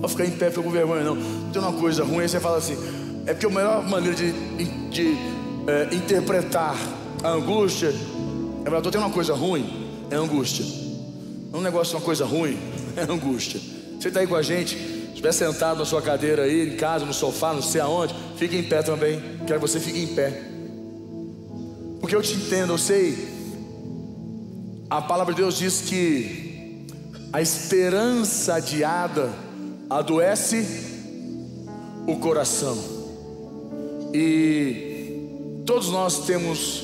pode 0.00 0.12
ficar 0.12 0.26
em 0.26 0.32
pé, 0.32 0.50
com 0.50 0.70
vergonha 0.70 1.04
não, 1.04 1.16
estou 1.16 1.50
tendo 1.52 1.68
uma 1.68 1.80
coisa 1.80 2.04
ruim, 2.04 2.22
aí 2.22 2.28
você 2.28 2.40
fala 2.40 2.58
assim, 2.58 2.76
é 3.26 3.32
porque 3.32 3.46
a 3.46 3.50
melhor 3.50 3.88
maneira 3.88 4.16
de, 4.16 4.32
de 4.90 5.16
é, 5.68 5.94
interpretar 5.94 6.76
a 7.22 7.28
angústia 7.28 7.88
é 7.88 8.64
falar, 8.64 8.78
estou 8.78 8.92
tendo 8.92 9.02
uma 9.02 9.10
coisa 9.10 9.34
ruim, 9.34 9.88
é 10.10 10.16
angústia, 10.16 10.64
um 11.54 11.60
negócio, 11.60 11.96
uma 11.96 12.04
coisa 12.04 12.24
ruim, 12.24 12.58
é 12.96 13.02
angústia, 13.02 13.60
você 14.00 14.08
está 14.08 14.20
aí 14.20 14.26
com 14.26 14.36
a 14.36 14.42
gente, 14.42 14.76
estiver 15.08 15.32
sentado 15.32 15.78
na 15.78 15.84
sua 15.84 16.02
cadeira 16.02 16.42
aí, 16.42 16.74
em 16.74 16.76
casa, 16.76 17.04
no 17.06 17.14
sofá, 17.14 17.54
não 17.54 17.62
sei 17.62 17.80
aonde, 17.80 18.14
fique 18.36 18.56
em 18.56 18.64
pé 18.64 18.82
também. 18.82 19.20
Quero 19.46 19.60
que 19.60 19.66
você 19.66 19.80
fique 19.80 19.98
em 19.98 20.08
pé. 20.08 20.42
Porque 22.00 22.14
eu 22.14 22.20
te 22.20 22.34
entendo, 22.34 22.74
eu 22.74 22.78
sei. 22.78 23.35
A 24.88 25.02
palavra 25.02 25.34
de 25.34 25.40
Deus 25.42 25.58
diz 25.58 25.80
que 25.82 26.86
a 27.32 27.42
esperança 27.42 28.54
adiada 28.54 29.30
adoece 29.90 30.64
o 32.06 32.16
coração. 32.16 32.76
E 34.14 35.62
todos 35.66 35.90
nós 35.90 36.24
temos 36.26 36.82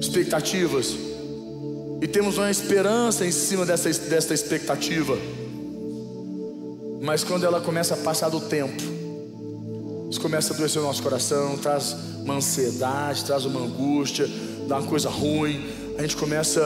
expectativas. 0.00 0.94
E 2.02 2.06
temos 2.06 2.38
uma 2.38 2.50
esperança 2.50 3.26
em 3.26 3.32
cima 3.32 3.66
dessa, 3.66 3.90
dessa 3.90 4.32
expectativa. 4.32 5.16
Mas 7.02 7.24
quando 7.24 7.44
ela 7.44 7.60
começa 7.60 7.94
a 7.94 7.96
passar 7.96 8.28
do 8.28 8.40
tempo, 8.40 8.82
isso 10.10 10.20
começa 10.20 10.52
a 10.52 10.56
adoecer 10.56 10.82
o 10.82 10.84
nosso 10.84 11.02
coração, 11.02 11.56
traz 11.56 11.96
uma 12.22 12.34
ansiedade, 12.34 13.24
traz 13.24 13.44
uma 13.44 13.60
angústia, 13.60 14.28
dá 14.68 14.78
uma 14.78 14.86
coisa 14.86 15.08
ruim. 15.08 15.64
A 15.98 16.02
gente 16.02 16.16
começa, 16.16 16.60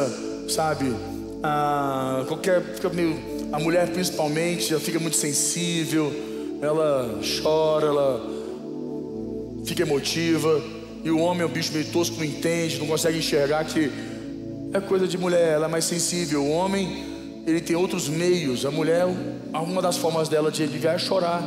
sabe, 0.49 0.95
a 1.43 2.25
qualquer, 2.27 2.63
fica 2.63 2.89
meio, 2.91 3.17
a 3.53 3.59
mulher 3.59 3.89
principalmente, 3.91 4.73
ela 4.73 4.81
fica 4.81 4.99
muito 4.99 5.17
sensível, 5.17 6.13
ela 6.61 7.21
chora, 7.43 7.87
ela 7.87 8.21
fica 9.65 9.83
emotiva. 9.83 10.63
E 11.03 11.11
o 11.11 11.19
homem 11.19 11.43
é 11.43 11.47
um 11.47 11.51
bicho 11.51 11.73
meio 11.73 11.85
tosco, 11.87 12.17
não 12.17 12.25
entende, 12.25 12.79
não 12.79 12.87
consegue 12.87 13.19
enxergar 13.19 13.65
que 13.65 13.91
é 14.73 14.81
coisa 14.81 15.07
de 15.07 15.19
mulher, 15.19 15.53
ela 15.53 15.67
é 15.67 15.69
mais 15.69 15.85
sensível. 15.85 16.43
O 16.43 16.51
homem 16.51 17.43
ele 17.47 17.61
tem 17.61 17.77
outros 17.77 18.09
meios. 18.09 18.65
A 18.65 18.71
mulher, 18.71 19.05
uma 19.53 19.83
das 19.83 19.97
formas 19.97 20.29
dela 20.29 20.51
de 20.51 20.63
aliviar 20.63 20.95
é 20.95 20.99
chorar. 20.99 21.43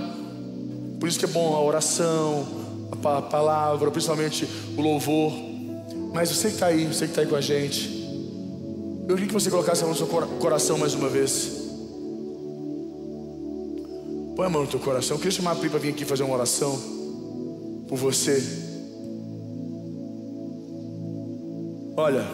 Por 1.00 1.10
isso 1.10 1.18
que 1.18 1.26
é 1.26 1.28
bom 1.28 1.56
a 1.56 1.62
oração, 1.62 2.48
a 2.92 3.22
palavra, 3.22 3.90
principalmente 3.90 4.48
o 4.78 4.82
louvor. 4.82 5.34
Mas 6.14 6.30
você 6.30 6.50
que 6.50 6.54
está 6.54 6.68
aí, 6.68 6.86
você 6.86 7.06
que 7.06 7.12
está 7.12 7.22
aí 7.22 7.28
com 7.28 7.36
a 7.36 7.42
gente, 7.42 7.97
eu 9.08 9.16
queria 9.16 9.28
que 9.28 9.34
você 9.34 9.50
colocasse 9.50 9.82
a 9.84 9.86
mão 9.86 9.94
no 9.94 9.98
seu 9.98 10.08
coração 10.40 10.78
mais 10.78 10.94
uma 10.94 11.08
vez. 11.08 11.66
Põe 14.36 14.46
a 14.46 14.50
mão 14.50 14.64
no 14.64 14.68
teu 14.68 14.80
coração. 14.80 15.16
Eu 15.16 15.20
queria 15.20 15.32
chamar 15.32 15.52
a 15.52 15.56
Pri 15.56 15.70
para 15.70 15.80
vir 15.80 15.90
aqui 15.90 16.04
fazer 16.04 16.24
uma 16.24 16.36
oração 16.36 16.78
por 17.88 17.98
você. 17.98 18.44
Olha, 21.96 22.28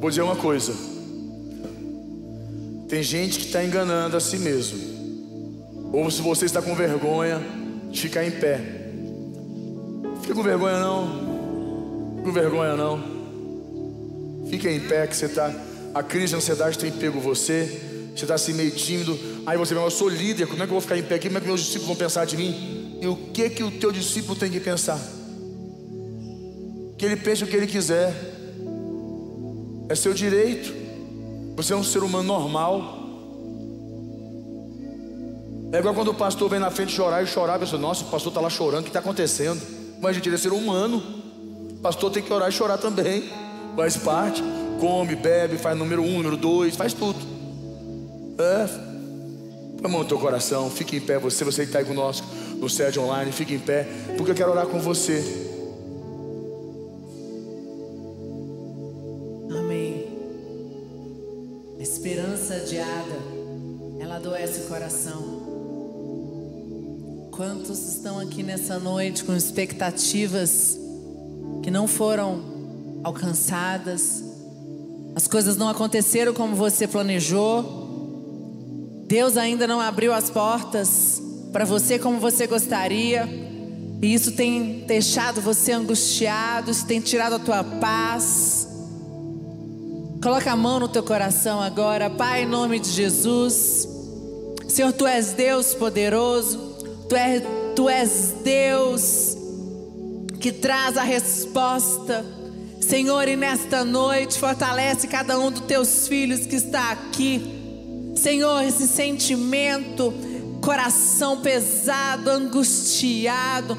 vou 0.00 0.08
dizer 0.08 0.22
uma 0.22 0.36
coisa. 0.36 0.72
Tem 2.88 3.02
gente 3.02 3.38
que 3.38 3.46
está 3.46 3.62
enganando 3.62 4.16
a 4.16 4.20
si 4.20 4.38
mesmo. 4.38 4.80
Ou 5.92 6.10
se 6.10 6.22
você 6.22 6.46
está 6.46 6.62
com 6.62 6.74
vergonha 6.74 7.40
de 7.90 8.00
ficar 8.00 8.24
em 8.24 8.30
pé. 8.30 8.58
Fica 10.22 10.34
com 10.34 10.42
vergonha 10.42 10.80
não. 10.80 12.16
Fica 12.16 12.22
com 12.24 12.32
vergonha 12.32 12.74
não. 12.74 13.11
Fica 14.52 14.70
em 14.70 14.80
pé 14.80 15.06
que 15.06 15.16
você 15.16 15.24
está. 15.24 15.50
A 15.94 16.02
crise 16.02 16.26
de 16.26 16.36
ansiedade 16.36 16.76
tem 16.76 16.92
pego 16.92 17.18
você. 17.18 18.10
Você 18.14 18.24
está 18.24 18.34
assim 18.34 18.52
meio 18.52 18.70
tímido. 18.70 19.18
Aí 19.46 19.56
você 19.56 19.72
vai, 19.72 19.82
eu 19.82 19.90
sou 19.90 20.10
líder, 20.10 20.46
como 20.46 20.62
é 20.62 20.66
que 20.66 20.70
eu 20.70 20.74
vou 20.74 20.80
ficar 20.82 20.98
em 20.98 21.02
pé 21.02 21.14
aqui? 21.14 21.28
Como 21.28 21.38
é 21.38 21.40
que 21.40 21.46
meus 21.46 21.60
discípulos 21.60 21.86
vão 21.86 21.96
pensar 21.96 22.26
de 22.26 22.36
mim? 22.36 22.98
E 23.00 23.06
o 23.06 23.16
que 23.16 23.48
que 23.48 23.64
o 23.64 23.70
teu 23.70 23.90
discípulo 23.90 24.38
tem 24.38 24.50
que 24.50 24.60
pensar? 24.60 25.00
Que 26.98 27.06
ele 27.06 27.16
pense 27.16 27.42
o 27.42 27.46
que 27.46 27.56
ele 27.56 27.66
quiser. 27.66 28.14
É 29.88 29.94
seu 29.94 30.12
direito. 30.12 30.70
Você 31.56 31.72
é 31.72 31.76
um 31.76 31.82
ser 31.82 32.02
humano 32.02 32.24
normal. 32.24 32.98
É 35.72 35.78
igual 35.78 35.94
quando 35.94 36.08
o 36.08 36.14
pastor 36.14 36.50
vem 36.50 36.60
na 36.60 36.70
frente 36.70 36.92
chorar 36.92 37.22
e 37.22 37.26
chorar, 37.26 37.54
a 37.54 37.58
pessoa, 37.58 37.80
nossa, 37.80 38.04
o 38.04 38.08
pastor 38.08 38.30
está 38.30 38.40
lá 38.42 38.50
chorando, 38.50 38.80
o 38.80 38.84
que 38.84 38.90
está 38.90 39.00
acontecendo? 39.00 39.62
Mas 39.98 40.10
a 40.10 40.12
gente 40.12 40.28
é 40.28 40.36
ser 40.36 40.52
humano. 40.52 41.02
O 41.70 41.80
pastor 41.80 42.10
tem 42.10 42.22
que 42.22 42.30
orar 42.30 42.50
e 42.50 42.52
chorar 42.52 42.76
também. 42.76 43.40
Faz 43.76 43.96
parte. 43.96 44.42
Come, 44.80 45.14
bebe, 45.14 45.58
faz 45.58 45.76
número 45.76 46.02
um, 46.02 46.18
número 46.18 46.36
dois, 46.36 46.76
faz 46.76 46.92
tudo. 46.92 47.18
É. 48.38 48.66
Põe 49.78 49.86
a 49.86 49.88
mão 49.88 50.02
no 50.02 50.08
teu 50.08 50.18
coração, 50.18 50.70
fique 50.70 50.96
em 50.96 51.00
pé, 51.00 51.18
você, 51.18 51.44
você 51.44 51.62
que 51.62 51.68
está 51.68 51.80
aí 51.80 51.84
conosco 51.84 52.26
no 52.56 52.68
SED 52.68 52.98
online, 52.98 53.32
fique 53.32 53.54
em 53.54 53.58
pé, 53.58 53.86
porque 54.16 54.30
eu 54.30 54.34
quero 54.34 54.50
orar 54.50 54.66
com 54.66 54.78
você. 54.78 55.50
esperança 62.02 62.54
adiada, 62.54 63.16
ela 64.00 64.16
adoece 64.16 64.62
o 64.62 64.64
coração. 64.64 65.40
Quantos 67.30 67.94
estão 67.94 68.18
aqui 68.18 68.42
nessa 68.42 68.78
noite 68.80 69.22
com 69.22 69.36
expectativas 69.36 70.76
que 71.62 71.70
não 71.70 71.86
foram 71.86 72.51
alcançadas? 73.02 74.22
As 75.14 75.26
coisas 75.26 75.56
não 75.56 75.68
aconteceram 75.68 76.32
como 76.32 76.56
você 76.56 76.86
planejou. 76.86 79.04
Deus 79.06 79.36
ainda 79.36 79.66
não 79.66 79.80
abriu 79.80 80.12
as 80.12 80.30
portas 80.30 81.22
para 81.52 81.64
você 81.64 81.98
como 81.98 82.18
você 82.18 82.46
gostaria. 82.46 83.28
E 84.00 84.12
isso 84.12 84.32
tem 84.32 84.84
deixado 84.86 85.40
você 85.40 85.72
angustiado, 85.72 86.70
isso 86.70 86.86
tem 86.86 87.00
tirado 87.00 87.34
a 87.34 87.38
tua 87.38 87.62
paz. 87.62 88.68
Coloca 90.22 90.50
a 90.50 90.56
mão 90.56 90.80
no 90.80 90.88
teu 90.88 91.02
coração 91.02 91.60
agora, 91.60 92.08
Pai, 92.08 92.44
em 92.44 92.46
nome 92.46 92.80
de 92.80 92.90
Jesus. 92.90 93.86
Senhor, 94.68 94.92
tu 94.92 95.06
és 95.06 95.34
Deus 95.34 95.74
poderoso, 95.74 96.58
tu 97.08 97.14
és, 97.14 97.42
tu 97.76 97.88
és 97.88 98.34
Deus 98.42 99.36
que 100.40 100.50
traz 100.50 100.96
a 100.96 101.02
resposta. 101.02 102.24
Senhor, 102.86 103.26
e 103.28 103.36
nesta 103.36 103.84
noite 103.84 104.38
fortalece 104.38 105.06
cada 105.06 105.38
um 105.38 105.50
dos 105.50 105.62
teus 105.62 106.06
filhos 106.08 106.46
que 106.46 106.56
está 106.56 106.90
aqui. 106.90 107.42
Senhor, 108.14 108.62
esse 108.62 108.86
sentimento, 108.86 110.12
coração 110.60 111.40
pesado, 111.40 112.28
angustiado, 112.28 113.78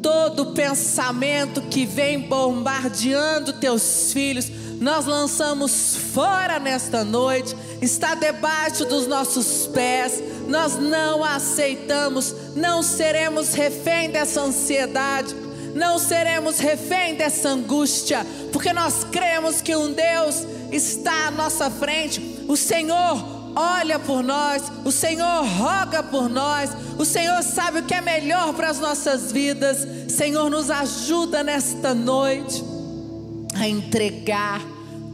todo 0.00 0.52
pensamento 0.54 1.60
que 1.62 1.84
vem 1.84 2.20
bombardeando 2.20 3.52
teus 3.54 4.12
filhos 4.12 4.50
nós 4.80 5.06
lançamos 5.06 5.96
fora 6.14 6.60
nesta 6.60 7.02
noite, 7.02 7.56
está 7.82 8.14
debaixo 8.14 8.84
dos 8.84 9.08
nossos 9.08 9.66
pés. 9.66 10.22
Nós 10.46 10.76
não 10.76 11.24
aceitamos, 11.24 12.34
não 12.54 12.82
seremos 12.82 13.54
refém 13.54 14.08
dessa 14.10 14.40
ansiedade, 14.40 15.34
não 15.78 15.98
seremos 15.98 16.58
refém 16.58 17.14
dessa 17.14 17.48
angústia, 17.50 18.26
porque 18.52 18.72
nós 18.72 19.04
cremos 19.04 19.62
que 19.62 19.74
um 19.74 19.92
Deus 19.92 20.44
está 20.72 21.28
à 21.28 21.30
nossa 21.30 21.70
frente. 21.70 22.44
O 22.48 22.56
Senhor 22.56 23.52
olha 23.56 23.98
por 23.98 24.22
nós, 24.22 24.64
o 24.84 24.90
Senhor 24.90 25.44
roga 25.44 26.02
por 26.02 26.28
nós, 26.28 26.70
o 26.98 27.04
Senhor 27.04 27.42
sabe 27.42 27.78
o 27.78 27.84
que 27.84 27.94
é 27.94 28.00
melhor 28.00 28.52
para 28.54 28.68
as 28.68 28.78
nossas 28.78 29.32
vidas. 29.32 29.86
Senhor, 30.12 30.50
nos 30.50 30.70
ajuda 30.70 31.42
nesta 31.42 31.94
noite 31.94 32.62
a 33.54 33.68
entregar 33.68 34.60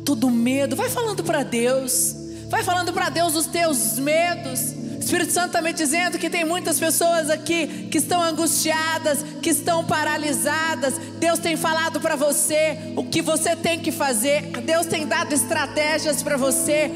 todo 0.05 0.31
medo. 0.31 0.75
Vai 0.75 0.89
falando 0.89 1.23
para 1.23 1.43
Deus. 1.43 2.15
Vai 2.49 2.62
falando 2.62 2.93
para 2.93 3.09
Deus 3.09 3.35
os 3.35 3.47
teus 3.47 3.99
medos. 3.99 4.84
Espírito 5.05 5.33
Santo 5.33 5.49
está 5.49 5.61
me 5.61 5.73
dizendo 5.73 6.19
que 6.19 6.31
tem 6.31 6.47
muitas 6.47 6.81
pessoas 6.81 7.29
aqui 7.29 7.89
que 7.91 7.99
estão 7.99 8.23
angustiadas, 8.23 9.23
que 9.43 9.51
estão 9.51 9.85
paralisadas. 9.85 10.95
Deus 11.19 11.39
tem 11.39 11.57
falado 11.57 12.01
para 12.01 12.17
você 12.17 12.95
o 12.97 13.05
que 13.05 13.21
você 13.21 13.55
tem 13.55 13.79
que 13.79 13.93
fazer. 13.93 14.51
Deus 14.63 14.87
tem 14.87 15.07
dado 15.07 15.35
estratégias 15.35 16.23
para 16.23 16.39
você. 16.39 16.91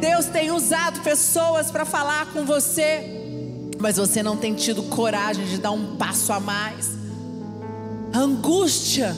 Deus 0.00 0.24
tem 0.26 0.50
usado 0.50 1.00
pessoas 1.00 1.70
para 1.70 1.84
falar 1.84 2.32
com 2.32 2.46
você. 2.46 3.04
Mas 3.78 3.98
você 3.98 4.22
não 4.22 4.38
tem 4.38 4.54
tido 4.54 4.82
coragem 4.84 5.44
de 5.44 5.58
dar 5.58 5.72
um 5.72 5.96
passo 5.96 6.32
a 6.32 6.40
mais. 6.40 6.88
angústia 8.12 9.14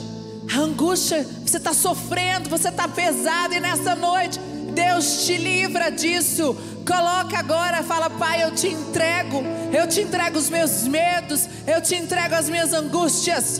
angústia, 0.55 1.27
você 1.45 1.57
está 1.57 1.73
sofrendo, 1.73 2.49
você 2.49 2.69
está 2.69 2.87
pesado, 2.87 3.53
e 3.53 3.59
nessa 3.59 3.95
noite, 3.95 4.39
Deus 4.77 5.25
te 5.25 5.37
livra 5.37 5.89
disso. 5.89 6.55
Coloca 6.85 7.39
agora, 7.39 7.81
fala, 7.81 8.11
Pai, 8.11 8.43
eu 8.43 8.51
te 8.51 8.67
entrego, 8.67 9.41
eu 9.73 9.87
te 9.87 10.01
entrego 10.01 10.37
os 10.37 10.51
meus 10.51 10.87
medos, 10.87 11.49
eu 11.65 11.81
te 11.81 11.95
entrego 11.95 12.35
as 12.35 12.47
minhas 12.47 12.73
angústias, 12.73 13.59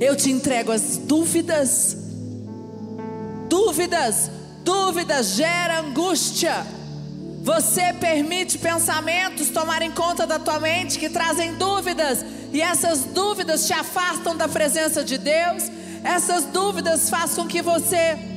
eu 0.00 0.16
te 0.16 0.28
entrego 0.28 0.72
as 0.72 0.98
dúvidas. 0.98 1.96
Dúvidas, 3.48 4.28
dúvidas 4.64 5.36
gera 5.36 5.78
angústia. 5.78 6.66
Você 7.44 7.92
permite 7.92 8.58
pensamentos 8.58 9.50
tomarem 9.50 9.92
conta 9.92 10.26
da 10.26 10.40
tua 10.40 10.58
mente 10.58 10.98
que 10.98 11.08
trazem 11.08 11.54
dúvidas, 11.54 12.24
e 12.52 12.60
essas 12.60 13.04
dúvidas 13.04 13.68
te 13.68 13.72
afastam 13.72 14.36
da 14.36 14.48
presença 14.48 15.04
de 15.04 15.16
Deus. 15.16 15.70
Essas 16.02 16.44
dúvidas 16.44 17.08
façam 17.08 17.46
que 17.46 17.62
você 17.62 18.35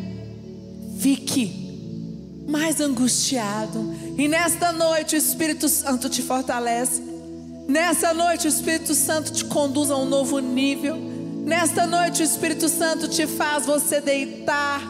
fique 1.00 2.46
mais 2.48 2.82
angustiado. 2.82 3.94
E 4.18 4.28
nesta 4.28 4.72
noite 4.72 5.16
o 5.16 5.18
Espírito 5.18 5.70
Santo 5.70 6.10
te 6.10 6.22
fortalece. 6.22 7.02
Nessa 7.68 8.14
noite 8.14 8.48
o 8.48 8.50
Espírito 8.50 8.94
Santo 8.94 9.32
te 9.32 9.46
conduz 9.46 9.90
a 9.92 9.98
um 9.98 10.06
novo 10.06 10.40
nível. 10.40 10.98
Nesta 11.46 11.88
noite 11.88 12.22
o 12.22 12.26
Espírito 12.26 12.68
Santo 12.68 13.08
te 13.08 13.26
faz 13.26 13.66
você 13.66 14.02
deitar 14.02 14.82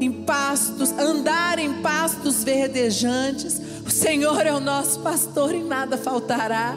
em 0.00 0.12
pastos, 0.12 0.90
andar 0.92 1.58
em 1.58 1.80
pastos 1.80 2.44
verdejantes. 2.44 3.60
O 3.86 3.90
Senhor 3.90 4.46
é 4.46 4.52
o 4.52 4.60
nosso 4.60 5.00
pastor 5.00 5.54
e 5.54 5.62
nada 5.62 5.96
faltará. 5.96 6.76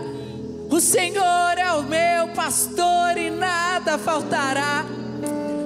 O 0.70 0.80
Senhor 0.80 1.58
é 1.58 1.74
o 1.74 1.84
meu 1.84 2.30
pastor 2.30 3.18
e 3.18 3.30
nada 3.30 3.98
faltará. 3.98 4.86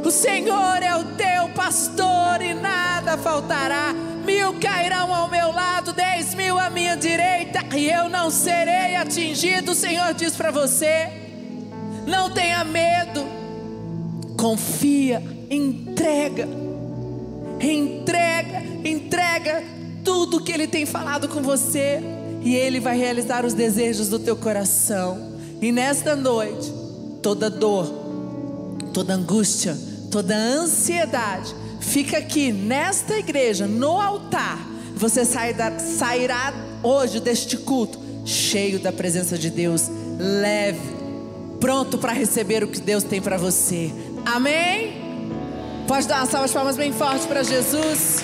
O 0.06 0.12
Senhor 0.12 0.84
é 0.84 0.96
o 0.96 1.04
teu 1.16 1.50
pastor 1.56 2.42
e 2.42 2.54
nada 2.54 3.18
faltará. 3.18 3.94
Mil 4.26 4.60
cairão 4.60 5.14
ao 5.14 5.30
meu 5.30 5.52
lado, 5.52 5.92
dez 5.94 6.34
mil 6.34 6.58
à 6.58 6.70
minha 6.70 6.96
direita, 6.96 7.60
e 7.76 7.90
eu 7.90 8.08
não 8.08 8.30
serei 8.30 8.96
atingido. 8.96 9.72
O 9.72 9.76
Senhor 9.76 10.14
diz 10.14 10.36
para 10.36 10.52
você: 10.52 11.10
não 12.06 12.30
tenha 12.30 12.64
medo, 12.64 13.26
confia, 14.38 15.22
entrega 15.50 16.48
entrega, 17.60 18.64
entrega 18.84 19.64
tudo 20.04 20.42
que 20.42 20.52
Ele 20.52 20.68
tem 20.68 20.86
falado 20.86 21.28
com 21.28 21.42
você, 21.42 22.00
e 22.42 22.56
Ele 22.56 22.80
vai 22.80 22.98
realizar 22.98 23.46
os 23.46 23.54
desejos 23.54 24.10
do 24.10 24.20
teu 24.20 24.36
coração. 24.36 25.34
E 25.62 25.72
nesta 25.72 26.16
noite, 26.16 26.72
toda 27.22 27.50
dor, 27.50 27.88
toda 28.94 29.14
angústia, 29.14 29.76
toda 30.16 30.34
ansiedade, 30.34 31.54
fica 31.82 32.20
aqui 32.20 32.50
nesta 32.50 33.18
igreja, 33.18 33.68
no 33.68 34.00
altar. 34.00 34.58
Você 34.96 35.26
sairá, 35.26 36.54
hoje 36.82 37.20
deste 37.20 37.58
culto 37.58 38.00
cheio 38.24 38.80
da 38.80 38.94
presença 38.94 39.38
de 39.38 39.50
Deus, 39.50 39.92
leve, 40.18 40.80
pronto 41.60 41.98
para 41.98 42.14
receber 42.14 42.64
o 42.64 42.68
que 42.70 42.80
Deus 42.80 43.04
tem 43.04 43.22
para 43.22 43.36
você. 43.36 43.92
Amém? 44.26 44.94
Pode 45.86 46.08
dar 46.08 46.20
uma 46.20 46.28
salva 46.28 46.48
de 46.48 46.54
palmas 46.54 46.78
bem 46.78 46.94
forte 46.94 47.28
para 47.28 47.44
Jesus. 47.44 48.24